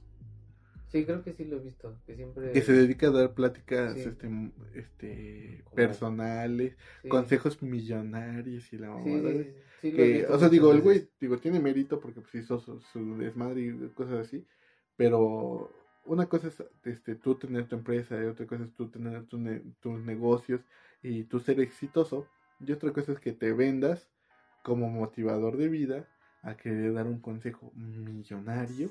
[0.92, 1.98] Sí, creo que sí lo he visto.
[2.06, 2.52] Que siempre.
[2.52, 4.02] Que se dedica a dar pláticas, Sí.
[4.10, 4.30] este,
[4.74, 7.08] este, personales, sí.
[7.08, 11.38] consejos millonarios y la mamada, sí, sí, que, visto o sea, digo, el güey, digo,
[11.40, 14.46] tiene mérito porque pues hizo su, su desmadre y cosas así,
[14.98, 15.72] pero
[16.06, 19.38] una cosa es este, tú tener tu empresa y otra cosa es tú tener tu
[19.38, 20.62] ne- tus negocios
[21.02, 22.28] y tú ser exitoso
[22.60, 24.10] y otra cosa es que te vendas
[24.64, 26.08] como motivador de vida
[26.44, 28.90] a querer dar un consejo millonario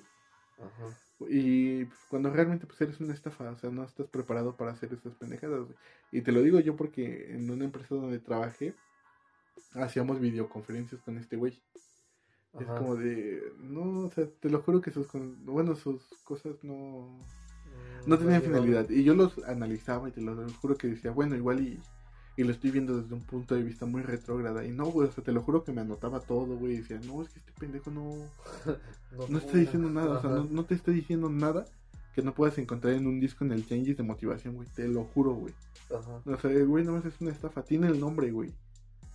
[0.58, 0.96] Ajá.
[1.28, 4.92] Y pues, cuando realmente pues eres una estafa, o sea, no estás preparado para hacer
[4.92, 5.76] esas pendejadas, güey.
[6.12, 8.74] Y te lo digo yo porque en una empresa donde trabajé
[9.74, 11.60] hacíamos videoconferencias con este güey.
[12.58, 15.06] Es como de, no, o sea, te lo juro que sus,
[15.44, 17.16] bueno, sus cosas no,
[18.06, 18.90] No tenían finalidad.
[18.90, 21.80] Y yo los analizaba y te lo juro que decía, bueno, igual y,
[22.36, 24.64] y lo estoy viendo desde un punto de vista muy retrógrada.
[24.64, 26.74] Y no, güey, o sea, te lo juro que me anotaba todo, güey.
[26.74, 28.14] Y decía, no, es que este pendejo no,
[29.28, 30.18] no está diciendo nada.
[30.18, 31.66] O sea, no, no te está diciendo nada
[32.14, 34.68] que no puedas encontrar en un disco en el changes de motivación, güey.
[34.74, 35.52] Te lo juro, güey.
[35.90, 36.22] Ajá.
[36.24, 37.62] O sea, el güey nomás es una estafa.
[37.62, 38.52] Tiene el nombre, güey.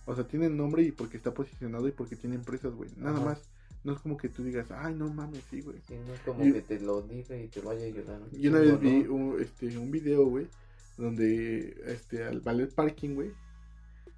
[0.04, 2.90] O sea, tiene el nombre y porque está posicionado y porque tiene empresas, güey.
[2.96, 3.24] Nada Ajá.
[3.24, 3.42] más.
[3.82, 5.76] No es como que tú digas, ay, no mames, sí, güey.
[5.86, 8.20] Sí, no es como Y- que te lo diga y te vaya a ayudar.
[8.32, 10.46] Yo una vez vi un, este, un video, güey,
[10.96, 13.32] donde este, al ballet parking, güey,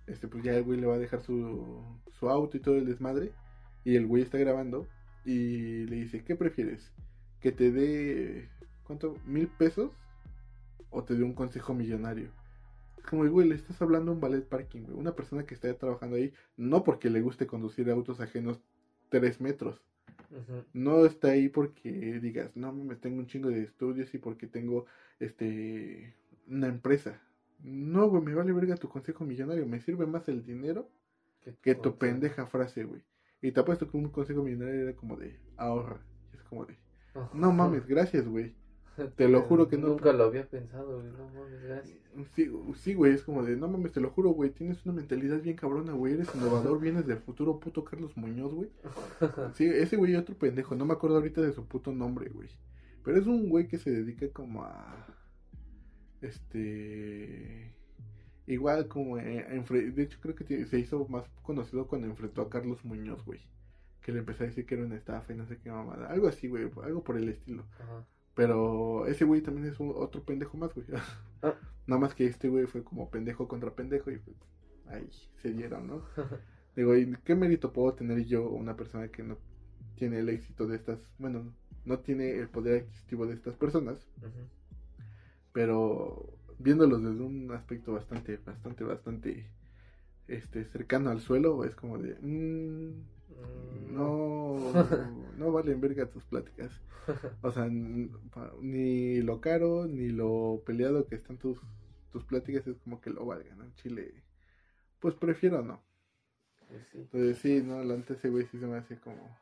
[0.07, 1.83] este, pues ya el güey le va a dejar su,
[2.19, 3.33] su auto y todo el desmadre.
[3.85, 4.87] Y el güey está grabando
[5.25, 6.93] y le dice, ¿qué prefieres?
[7.41, 8.49] ¿Que te dé,
[8.85, 9.17] cuánto?
[9.27, 9.93] ¿Mil pesos?
[10.91, 12.31] ¿O te dé un consejo millonario?
[13.09, 14.99] Como, güey, le estás hablando a un ballet parking, güey.
[14.99, 18.61] Una persona que está trabajando ahí, no porque le guste conducir autos ajenos
[19.09, 19.81] tres metros.
[20.75, 24.85] No está ahí porque digas, no mames, tengo un chingo de estudios y porque tengo
[25.21, 26.15] este
[26.49, 27.21] una empresa.
[27.63, 29.67] No, güey, me vale verga tu consejo millonario.
[29.67, 30.89] Me sirve más el dinero
[31.63, 33.03] que tu pendeja frase, güey.
[33.41, 36.01] Y te apuesto que un consejo millonario era como de ahorra.
[36.33, 36.77] Es como de,
[37.35, 38.55] no mames, gracias, güey.
[39.17, 41.13] te lo juro que no- Nunca lo había pensado, güey.
[41.13, 41.99] No mames, gracias.
[42.35, 44.51] Sí, sí, güey, es como de, no mames, te lo juro, güey.
[44.51, 46.15] Tienes una mentalidad bien cabrona, güey.
[46.15, 48.71] Eres innovador, vienes del futuro, puto Carlos Muñoz, güey.
[49.55, 52.49] Sí, ese güey es otro pendejo, no me acuerdo ahorita de su puto nombre, güey.
[53.05, 55.07] Pero es un güey que se dedica como a.
[56.21, 57.75] Este.
[58.47, 62.85] Igual como enfre- De hecho, creo que se hizo más conocido cuando enfrentó a Carlos
[62.85, 63.41] Muñoz, güey.
[64.01, 66.09] Que le empezó a decir que era una estafa y no sé qué mamada.
[66.09, 66.71] Algo así, güey.
[66.83, 67.65] Algo por el estilo.
[67.79, 68.07] Ajá.
[68.35, 70.87] Pero ese güey también es un- otro pendejo más, güey.
[71.43, 71.55] Ah.
[71.87, 74.37] Nada más que este güey fue como pendejo contra pendejo y pues
[74.87, 75.09] ahí
[75.41, 76.03] se dieron, ¿no?
[76.77, 79.37] Digo, ¿y qué mérito puedo tener yo, una persona que no
[79.97, 81.53] tiene el éxito de estas, bueno,
[81.85, 84.29] no tiene el poder adquisitivo de estas personas, Ujú.
[85.59, 89.51] Pero viéndolos desde un aspecto bastante, bastante, bastante,
[90.29, 92.93] este, cercano al suelo, es como de, mm,
[93.29, 94.57] Mm, no,
[95.37, 96.81] no valen verga tus pláticas.
[97.43, 101.59] O sea, ni lo caro, ni lo peleado que están tus,
[102.13, 103.65] tus pláticas es como que lo valgan, ¿no?
[103.65, 104.23] En Chile,
[105.01, 105.83] pues prefiero no.
[106.69, 109.39] Pues sí, Entonces sí, no, la ese güey sí se me hace como...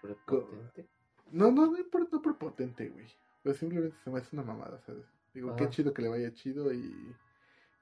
[0.00, 0.88] prepotente.
[1.30, 3.06] No, no, no importa por potente, güey.
[3.42, 5.04] Pues simplemente se me hace una mamada, ¿sabes?
[5.34, 7.14] Digo, qué chido que le vaya chido y,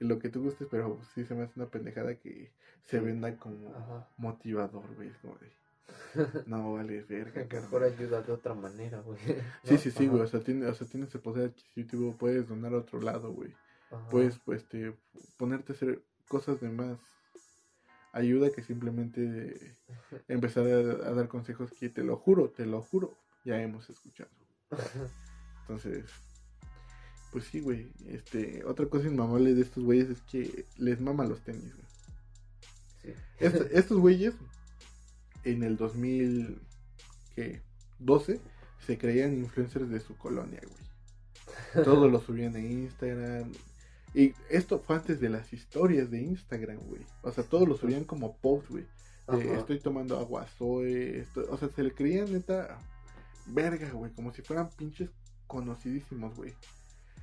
[0.01, 2.51] y lo que tú gustes, pero sí se me hace una pendejada que
[2.87, 3.05] se Sí.
[3.05, 4.09] venda como Ajá.
[4.17, 5.11] motivador, güey.
[5.21, 5.53] Como de,
[6.47, 9.19] no vale verga, Que mejor ayuda de otra manera, güey.
[9.19, 9.25] Sí,
[9.75, 9.79] ¿No?
[9.79, 10.23] sí, sí, güey.
[10.23, 13.53] O sea, tiene, o sea, tienes el poder adquisitivo, puedes donar a otro lado, güey.
[14.11, 14.95] Puedes, pues, este,
[15.37, 16.99] ponerte a hacer cosas de más
[18.13, 19.77] ayuda que simplemente
[20.29, 23.15] empezar a, a dar consejos que te lo juro, te lo juro,
[23.45, 24.31] ya hemos escuchado.
[25.71, 26.05] Entonces,
[27.31, 27.93] pues sí, güey.
[28.09, 31.87] Este, otra cosa inmamable de estos güeyes es que les mama los tenis, güey.
[33.03, 33.15] Sí.
[33.39, 34.35] Est- estos güeyes,
[35.45, 38.41] en el 2012,
[38.85, 40.81] se creían influencers de su colonia, güey.
[41.85, 43.53] Todo lo subían a Instagram.
[44.13, 47.07] Y esto fue antes de las historias de Instagram, güey.
[47.23, 48.87] O sea, todo lo subían como post, güey.
[49.57, 50.95] estoy tomando agua soy.
[51.21, 52.77] esto- o sea, se le creían neta
[53.47, 54.11] verga, güey.
[54.13, 55.11] Como si fueran pinches
[55.51, 56.55] conocidísimos, güey.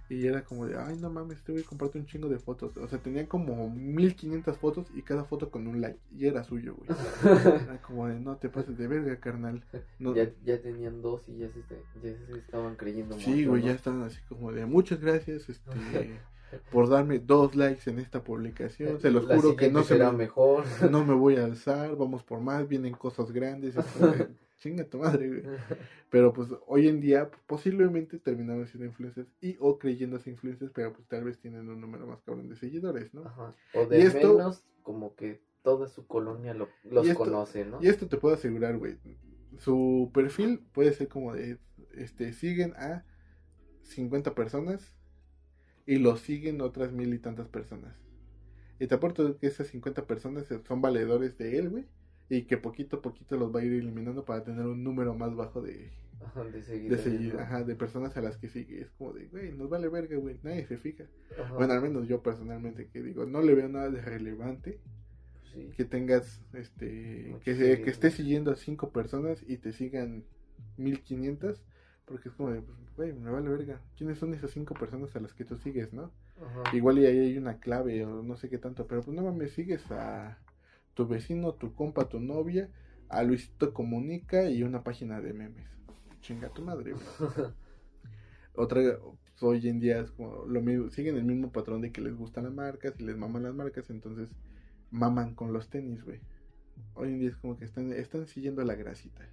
[0.10, 2.76] Y era como de, ay, no mames, este güey comparte un chingo de fotos.
[2.78, 6.00] O sea, tenían como 1500 fotos y cada foto con un like.
[6.18, 6.90] Y era suyo, güey.
[7.64, 9.64] Era como de, no te pases de verga, carnal.
[10.00, 11.60] No, ya, ya tenían dos y ya se,
[12.02, 13.68] ya se estaban creyendo sí, mucho, güey, ¿no?
[13.68, 15.72] ya estaban así como de, muchas gracias, este,
[16.72, 19.02] por darme dos likes en esta publicación.
[19.02, 20.64] Se los La juro que no se será me, mejor.
[20.90, 23.76] no me voy a alzar, vamos por más, vienen cosas grandes.
[23.76, 25.44] de, Chinga tu madre, güey.
[26.10, 31.08] Pero pues hoy en día posiblemente terminaron siendo influencers y o creyéndose influencers, pero pues
[31.08, 33.26] tal vez tienen un número más cabrón de seguidores, ¿no?
[33.26, 33.56] Ajá.
[33.74, 37.80] O de Y esto- menos como que toda su colonia lo, los esto- conoce, ¿no?
[37.84, 38.98] Y esto te puedo asegurar, güey.
[39.58, 41.60] Su perfil puede ser como de,
[41.94, 43.04] este, siguen a
[43.84, 44.96] 50 personas
[45.86, 47.96] y lo siguen otras mil y tantas personas.
[48.80, 51.86] Y te apuesto que esas 50 personas son valedores de él, güey.
[52.30, 55.34] Y que poquito a poquito los va a ir eliminando para tener un número más
[55.36, 55.92] bajo de,
[56.90, 56.98] de
[57.40, 58.82] ajá, de personas a las que sigue.
[58.82, 60.38] Es como de, güey, nos vale verga, güey.
[60.44, 61.06] Nadie se fija.
[61.42, 61.54] Ajá.
[61.54, 64.80] Bueno, al menos yo personalmente que digo, no le veo nada de relevante
[65.54, 65.70] Sí.
[65.78, 70.26] que tengas, este, que, se- que estés siguiendo a cinco personas y te sigan
[70.78, 71.64] 1500,
[72.06, 73.82] porque es como de, pues, güey, me vale verga.
[73.98, 76.12] ¿Quiénes son esas cinco personas a las que tú sigues, no?
[76.42, 76.76] Ajá.
[76.76, 79.54] Igual y ahí hay una clave o no sé qué tanto, pero pues no mames,
[79.54, 80.38] sigues a
[80.98, 82.70] tu vecino, tu compa, tu novia,
[83.10, 85.70] a Luisito Comunica y una página de memes.
[86.22, 87.06] Chinga tu madre, güey.
[88.56, 92.02] Otra, pues, hoy en día es como lo mismo, siguen el mismo patrón de que
[92.02, 94.30] les gustan las marcas y les maman las marcas, entonces
[94.92, 96.20] maman con los tenis, güey.
[96.96, 99.24] Hoy en día es como que están, están siguiendo la grasita.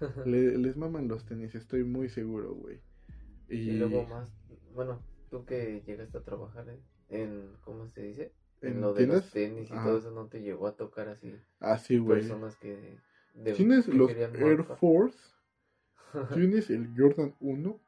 [0.24, 2.80] Le- les maman los tenis, estoy muy seguro, güey.
[3.50, 4.28] Y, Y luego más,
[4.74, 5.00] bueno,
[5.30, 6.66] tú que llegaste a trabajar
[7.08, 8.32] en ¿cómo se dice?
[8.62, 11.34] En, ¿En lo de los tenis y todo eso, ¿no te llegó a tocar así
[11.60, 12.20] así, güey.
[12.20, 12.98] personas que...
[13.34, 14.64] de- ¿Tienes que los Air?
[14.78, 15.18] Force?
[16.34, 17.80] ¿Tienes el Jordan 1?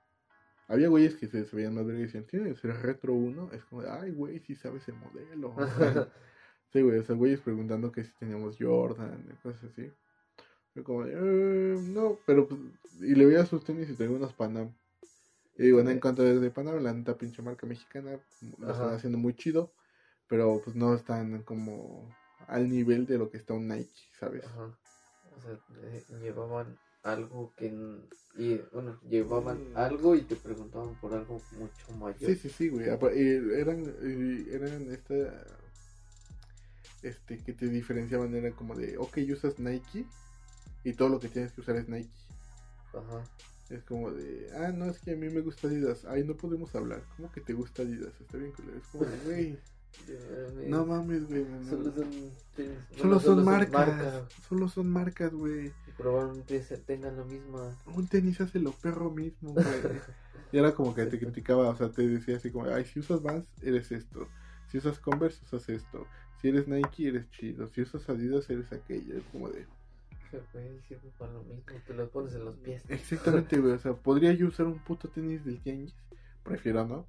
[0.66, 3.50] Había güeyes que se, se veían más verga y decían, ¿tienes el Retro 1?
[3.52, 5.54] Es como, de, ay, güey, sí sabes el modelo.
[6.72, 9.90] sí, güey, o sea, güeyes preguntando que si teníamos Jordan, y cosas así.
[10.74, 12.60] Yo como, "Eh, no, pero pues,
[13.00, 14.72] y le veía sus tenis y tenía unos Panam.
[15.56, 18.18] Y digo, no en cuanto de Panam, la neta pinche marca mexicana,
[18.58, 19.70] lo están haciendo muy chido,
[20.34, 22.12] pero pues no están como
[22.48, 24.44] al nivel de lo que está un Nike, ¿sabes?
[24.44, 24.64] Ajá.
[25.36, 25.52] O sea,
[25.82, 27.72] eh, llevaban algo que...
[28.36, 29.76] Y, bueno, llevaban Mm.
[29.76, 32.28] algo y te preguntaban por algo mucho mayor.
[32.32, 32.88] Sí, sí, sí, güey.
[32.88, 33.94] Eran,
[34.50, 35.14] eran esta.
[37.04, 40.04] Este, que te diferenciaban, era como de, ok, usas Nike
[40.82, 42.10] y todo lo que tienes que usar es Nike.
[42.92, 43.22] Ajá.
[43.70, 46.04] Es como de, ah, no, es que a mí me gusta Adidas.
[46.06, 47.04] Ay, no podemos hablar.
[47.16, 48.20] ¿Cómo que te gusta Adidas?
[48.20, 48.78] Está bien, culero.
[48.78, 49.58] Es como de, güey,
[50.08, 51.44] Eh, no mames, güey.
[51.44, 51.70] no.
[51.70, 52.10] Solo son
[52.54, 52.78] tenis.
[52.96, 54.22] Solo son marcas.
[54.48, 55.68] Solo son marcas, güey.
[55.68, 57.76] Y probablemente se tengan la misma.
[57.94, 59.64] Un tenis hace lo perro mismo, güey.
[60.52, 63.20] Y era como que te criticaba, o sea, te decía así como, ay, si usas
[63.24, 64.28] Vans, eres esto.
[64.70, 66.06] Si usas Converse, usas esto.
[66.40, 67.68] Si eres Nike, eres chido.
[67.70, 69.16] Si usas Adidas, eres aquello.
[69.16, 69.66] Es como de...
[70.52, 71.64] Güey, sirve para lo mismo.
[71.86, 72.84] Te lo pones en los pies.
[72.88, 73.72] Exactamente, güey.
[73.72, 75.94] O sea, ¿podría yo usar un puto tenis del tianguis?
[76.44, 77.06] Prefiero no.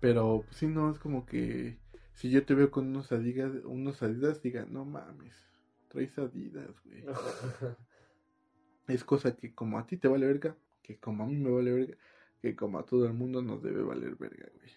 [0.00, 1.78] Pero, pues sí, no, es como que...
[2.14, 5.34] Si yo te veo con unos Adidas, unos Adidas diga, no mames.
[5.88, 7.04] Traes Adidas, güey.
[8.88, 11.72] Es cosa que como a ti te vale verga, que como a mí me vale
[11.72, 11.96] verga,
[12.42, 14.70] que como a todo el mundo nos debe valer verga, güey.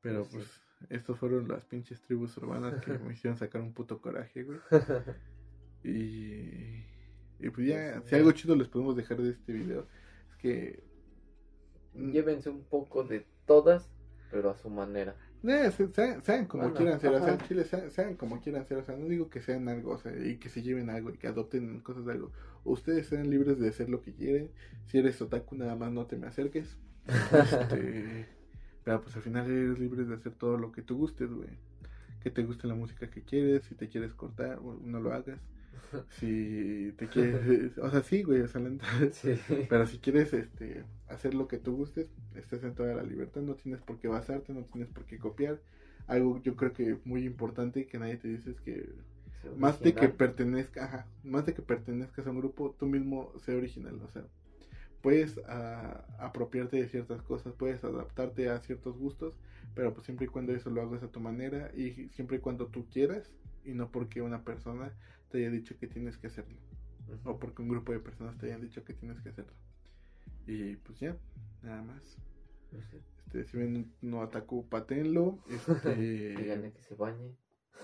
[0.00, 0.30] Pero Sí.
[0.32, 0.60] pues,
[0.90, 4.58] estos fueron las pinches tribus urbanas que me hicieron sacar un puto coraje, güey.
[5.84, 6.84] Y,
[7.40, 9.88] y pues ya, Pues, si algo chido les podemos dejar de este video,
[10.30, 10.82] es que...
[11.94, 13.90] mm, Llévense un poco de todas,
[14.32, 15.14] pero a su manera.
[15.44, 18.66] eh, se- sean, sean como Bueno, quieran ser, o sea, chile, sean, sean como quieran
[18.66, 21.10] ser, o sea, no digo que sean algo, o sea, y que se lleven algo
[21.10, 22.32] y que adopten cosas de algo.
[22.64, 24.50] Ustedes sean libres de hacer lo que quieren.
[24.86, 26.76] Si eres otaku, nada más no te me acerques.
[27.32, 28.26] Este,
[28.84, 31.50] pero pues al final eres libre de hacer todo lo que tú gustes, güey.
[32.22, 35.40] Que te guste la música que quieres, si te quieres cortar, no lo hagas.
[36.20, 38.70] Si te quieres, o sea, sí, güey, o sea, la
[39.12, 39.38] Sí.
[39.68, 43.54] pero si quieres este hacer lo que tú gustes, estás en toda la libertad, no
[43.54, 45.60] tienes por qué basarte, no tienes por qué copiar.
[46.06, 48.88] Algo yo creo que muy importante que nadie te dice es que
[49.56, 53.54] más de que pertenezca, ajá, más de que pertenezcas a un grupo, tú mismo sé
[53.54, 54.24] original, o sea,
[55.02, 59.34] puedes ah, apropiarte de ciertas cosas, puedes adaptarte a ciertos gustos,
[59.74, 62.66] pero pues siempre y cuando eso lo hagas a tu manera y siempre y cuando
[62.66, 63.30] tú quieras
[63.64, 64.92] y no porque una persona
[65.32, 66.56] te haya dicho que tienes que hacerlo
[67.08, 67.30] Ujú.
[67.30, 69.52] o porque un grupo de personas te hayan dicho que tienes que hacerlo.
[70.46, 71.16] Y pues ya,
[71.62, 72.16] nada más.
[72.70, 72.98] Sí.
[73.26, 75.38] Este, si ven no ataco, patenlo.
[75.48, 75.94] Este,
[76.36, 77.34] Díganle que se bañe.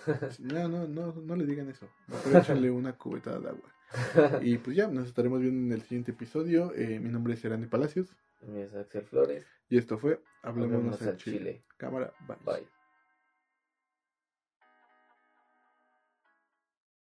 [0.38, 1.88] no, no, no, no le digan eso.
[2.06, 4.40] Mejor una cubetada de agua.
[4.42, 6.74] Y pues ya, nos estaremos viendo en el siguiente episodio.
[6.74, 8.14] Eh, mi nombre es Erani Palacios.
[8.46, 9.46] Mi es Axel Flores.
[9.68, 11.38] Y esto fue Hablémonos Hablémonos al Chile.
[11.38, 11.64] Chile.
[11.76, 12.36] Cámara, bye.
[12.44, 12.77] Bye.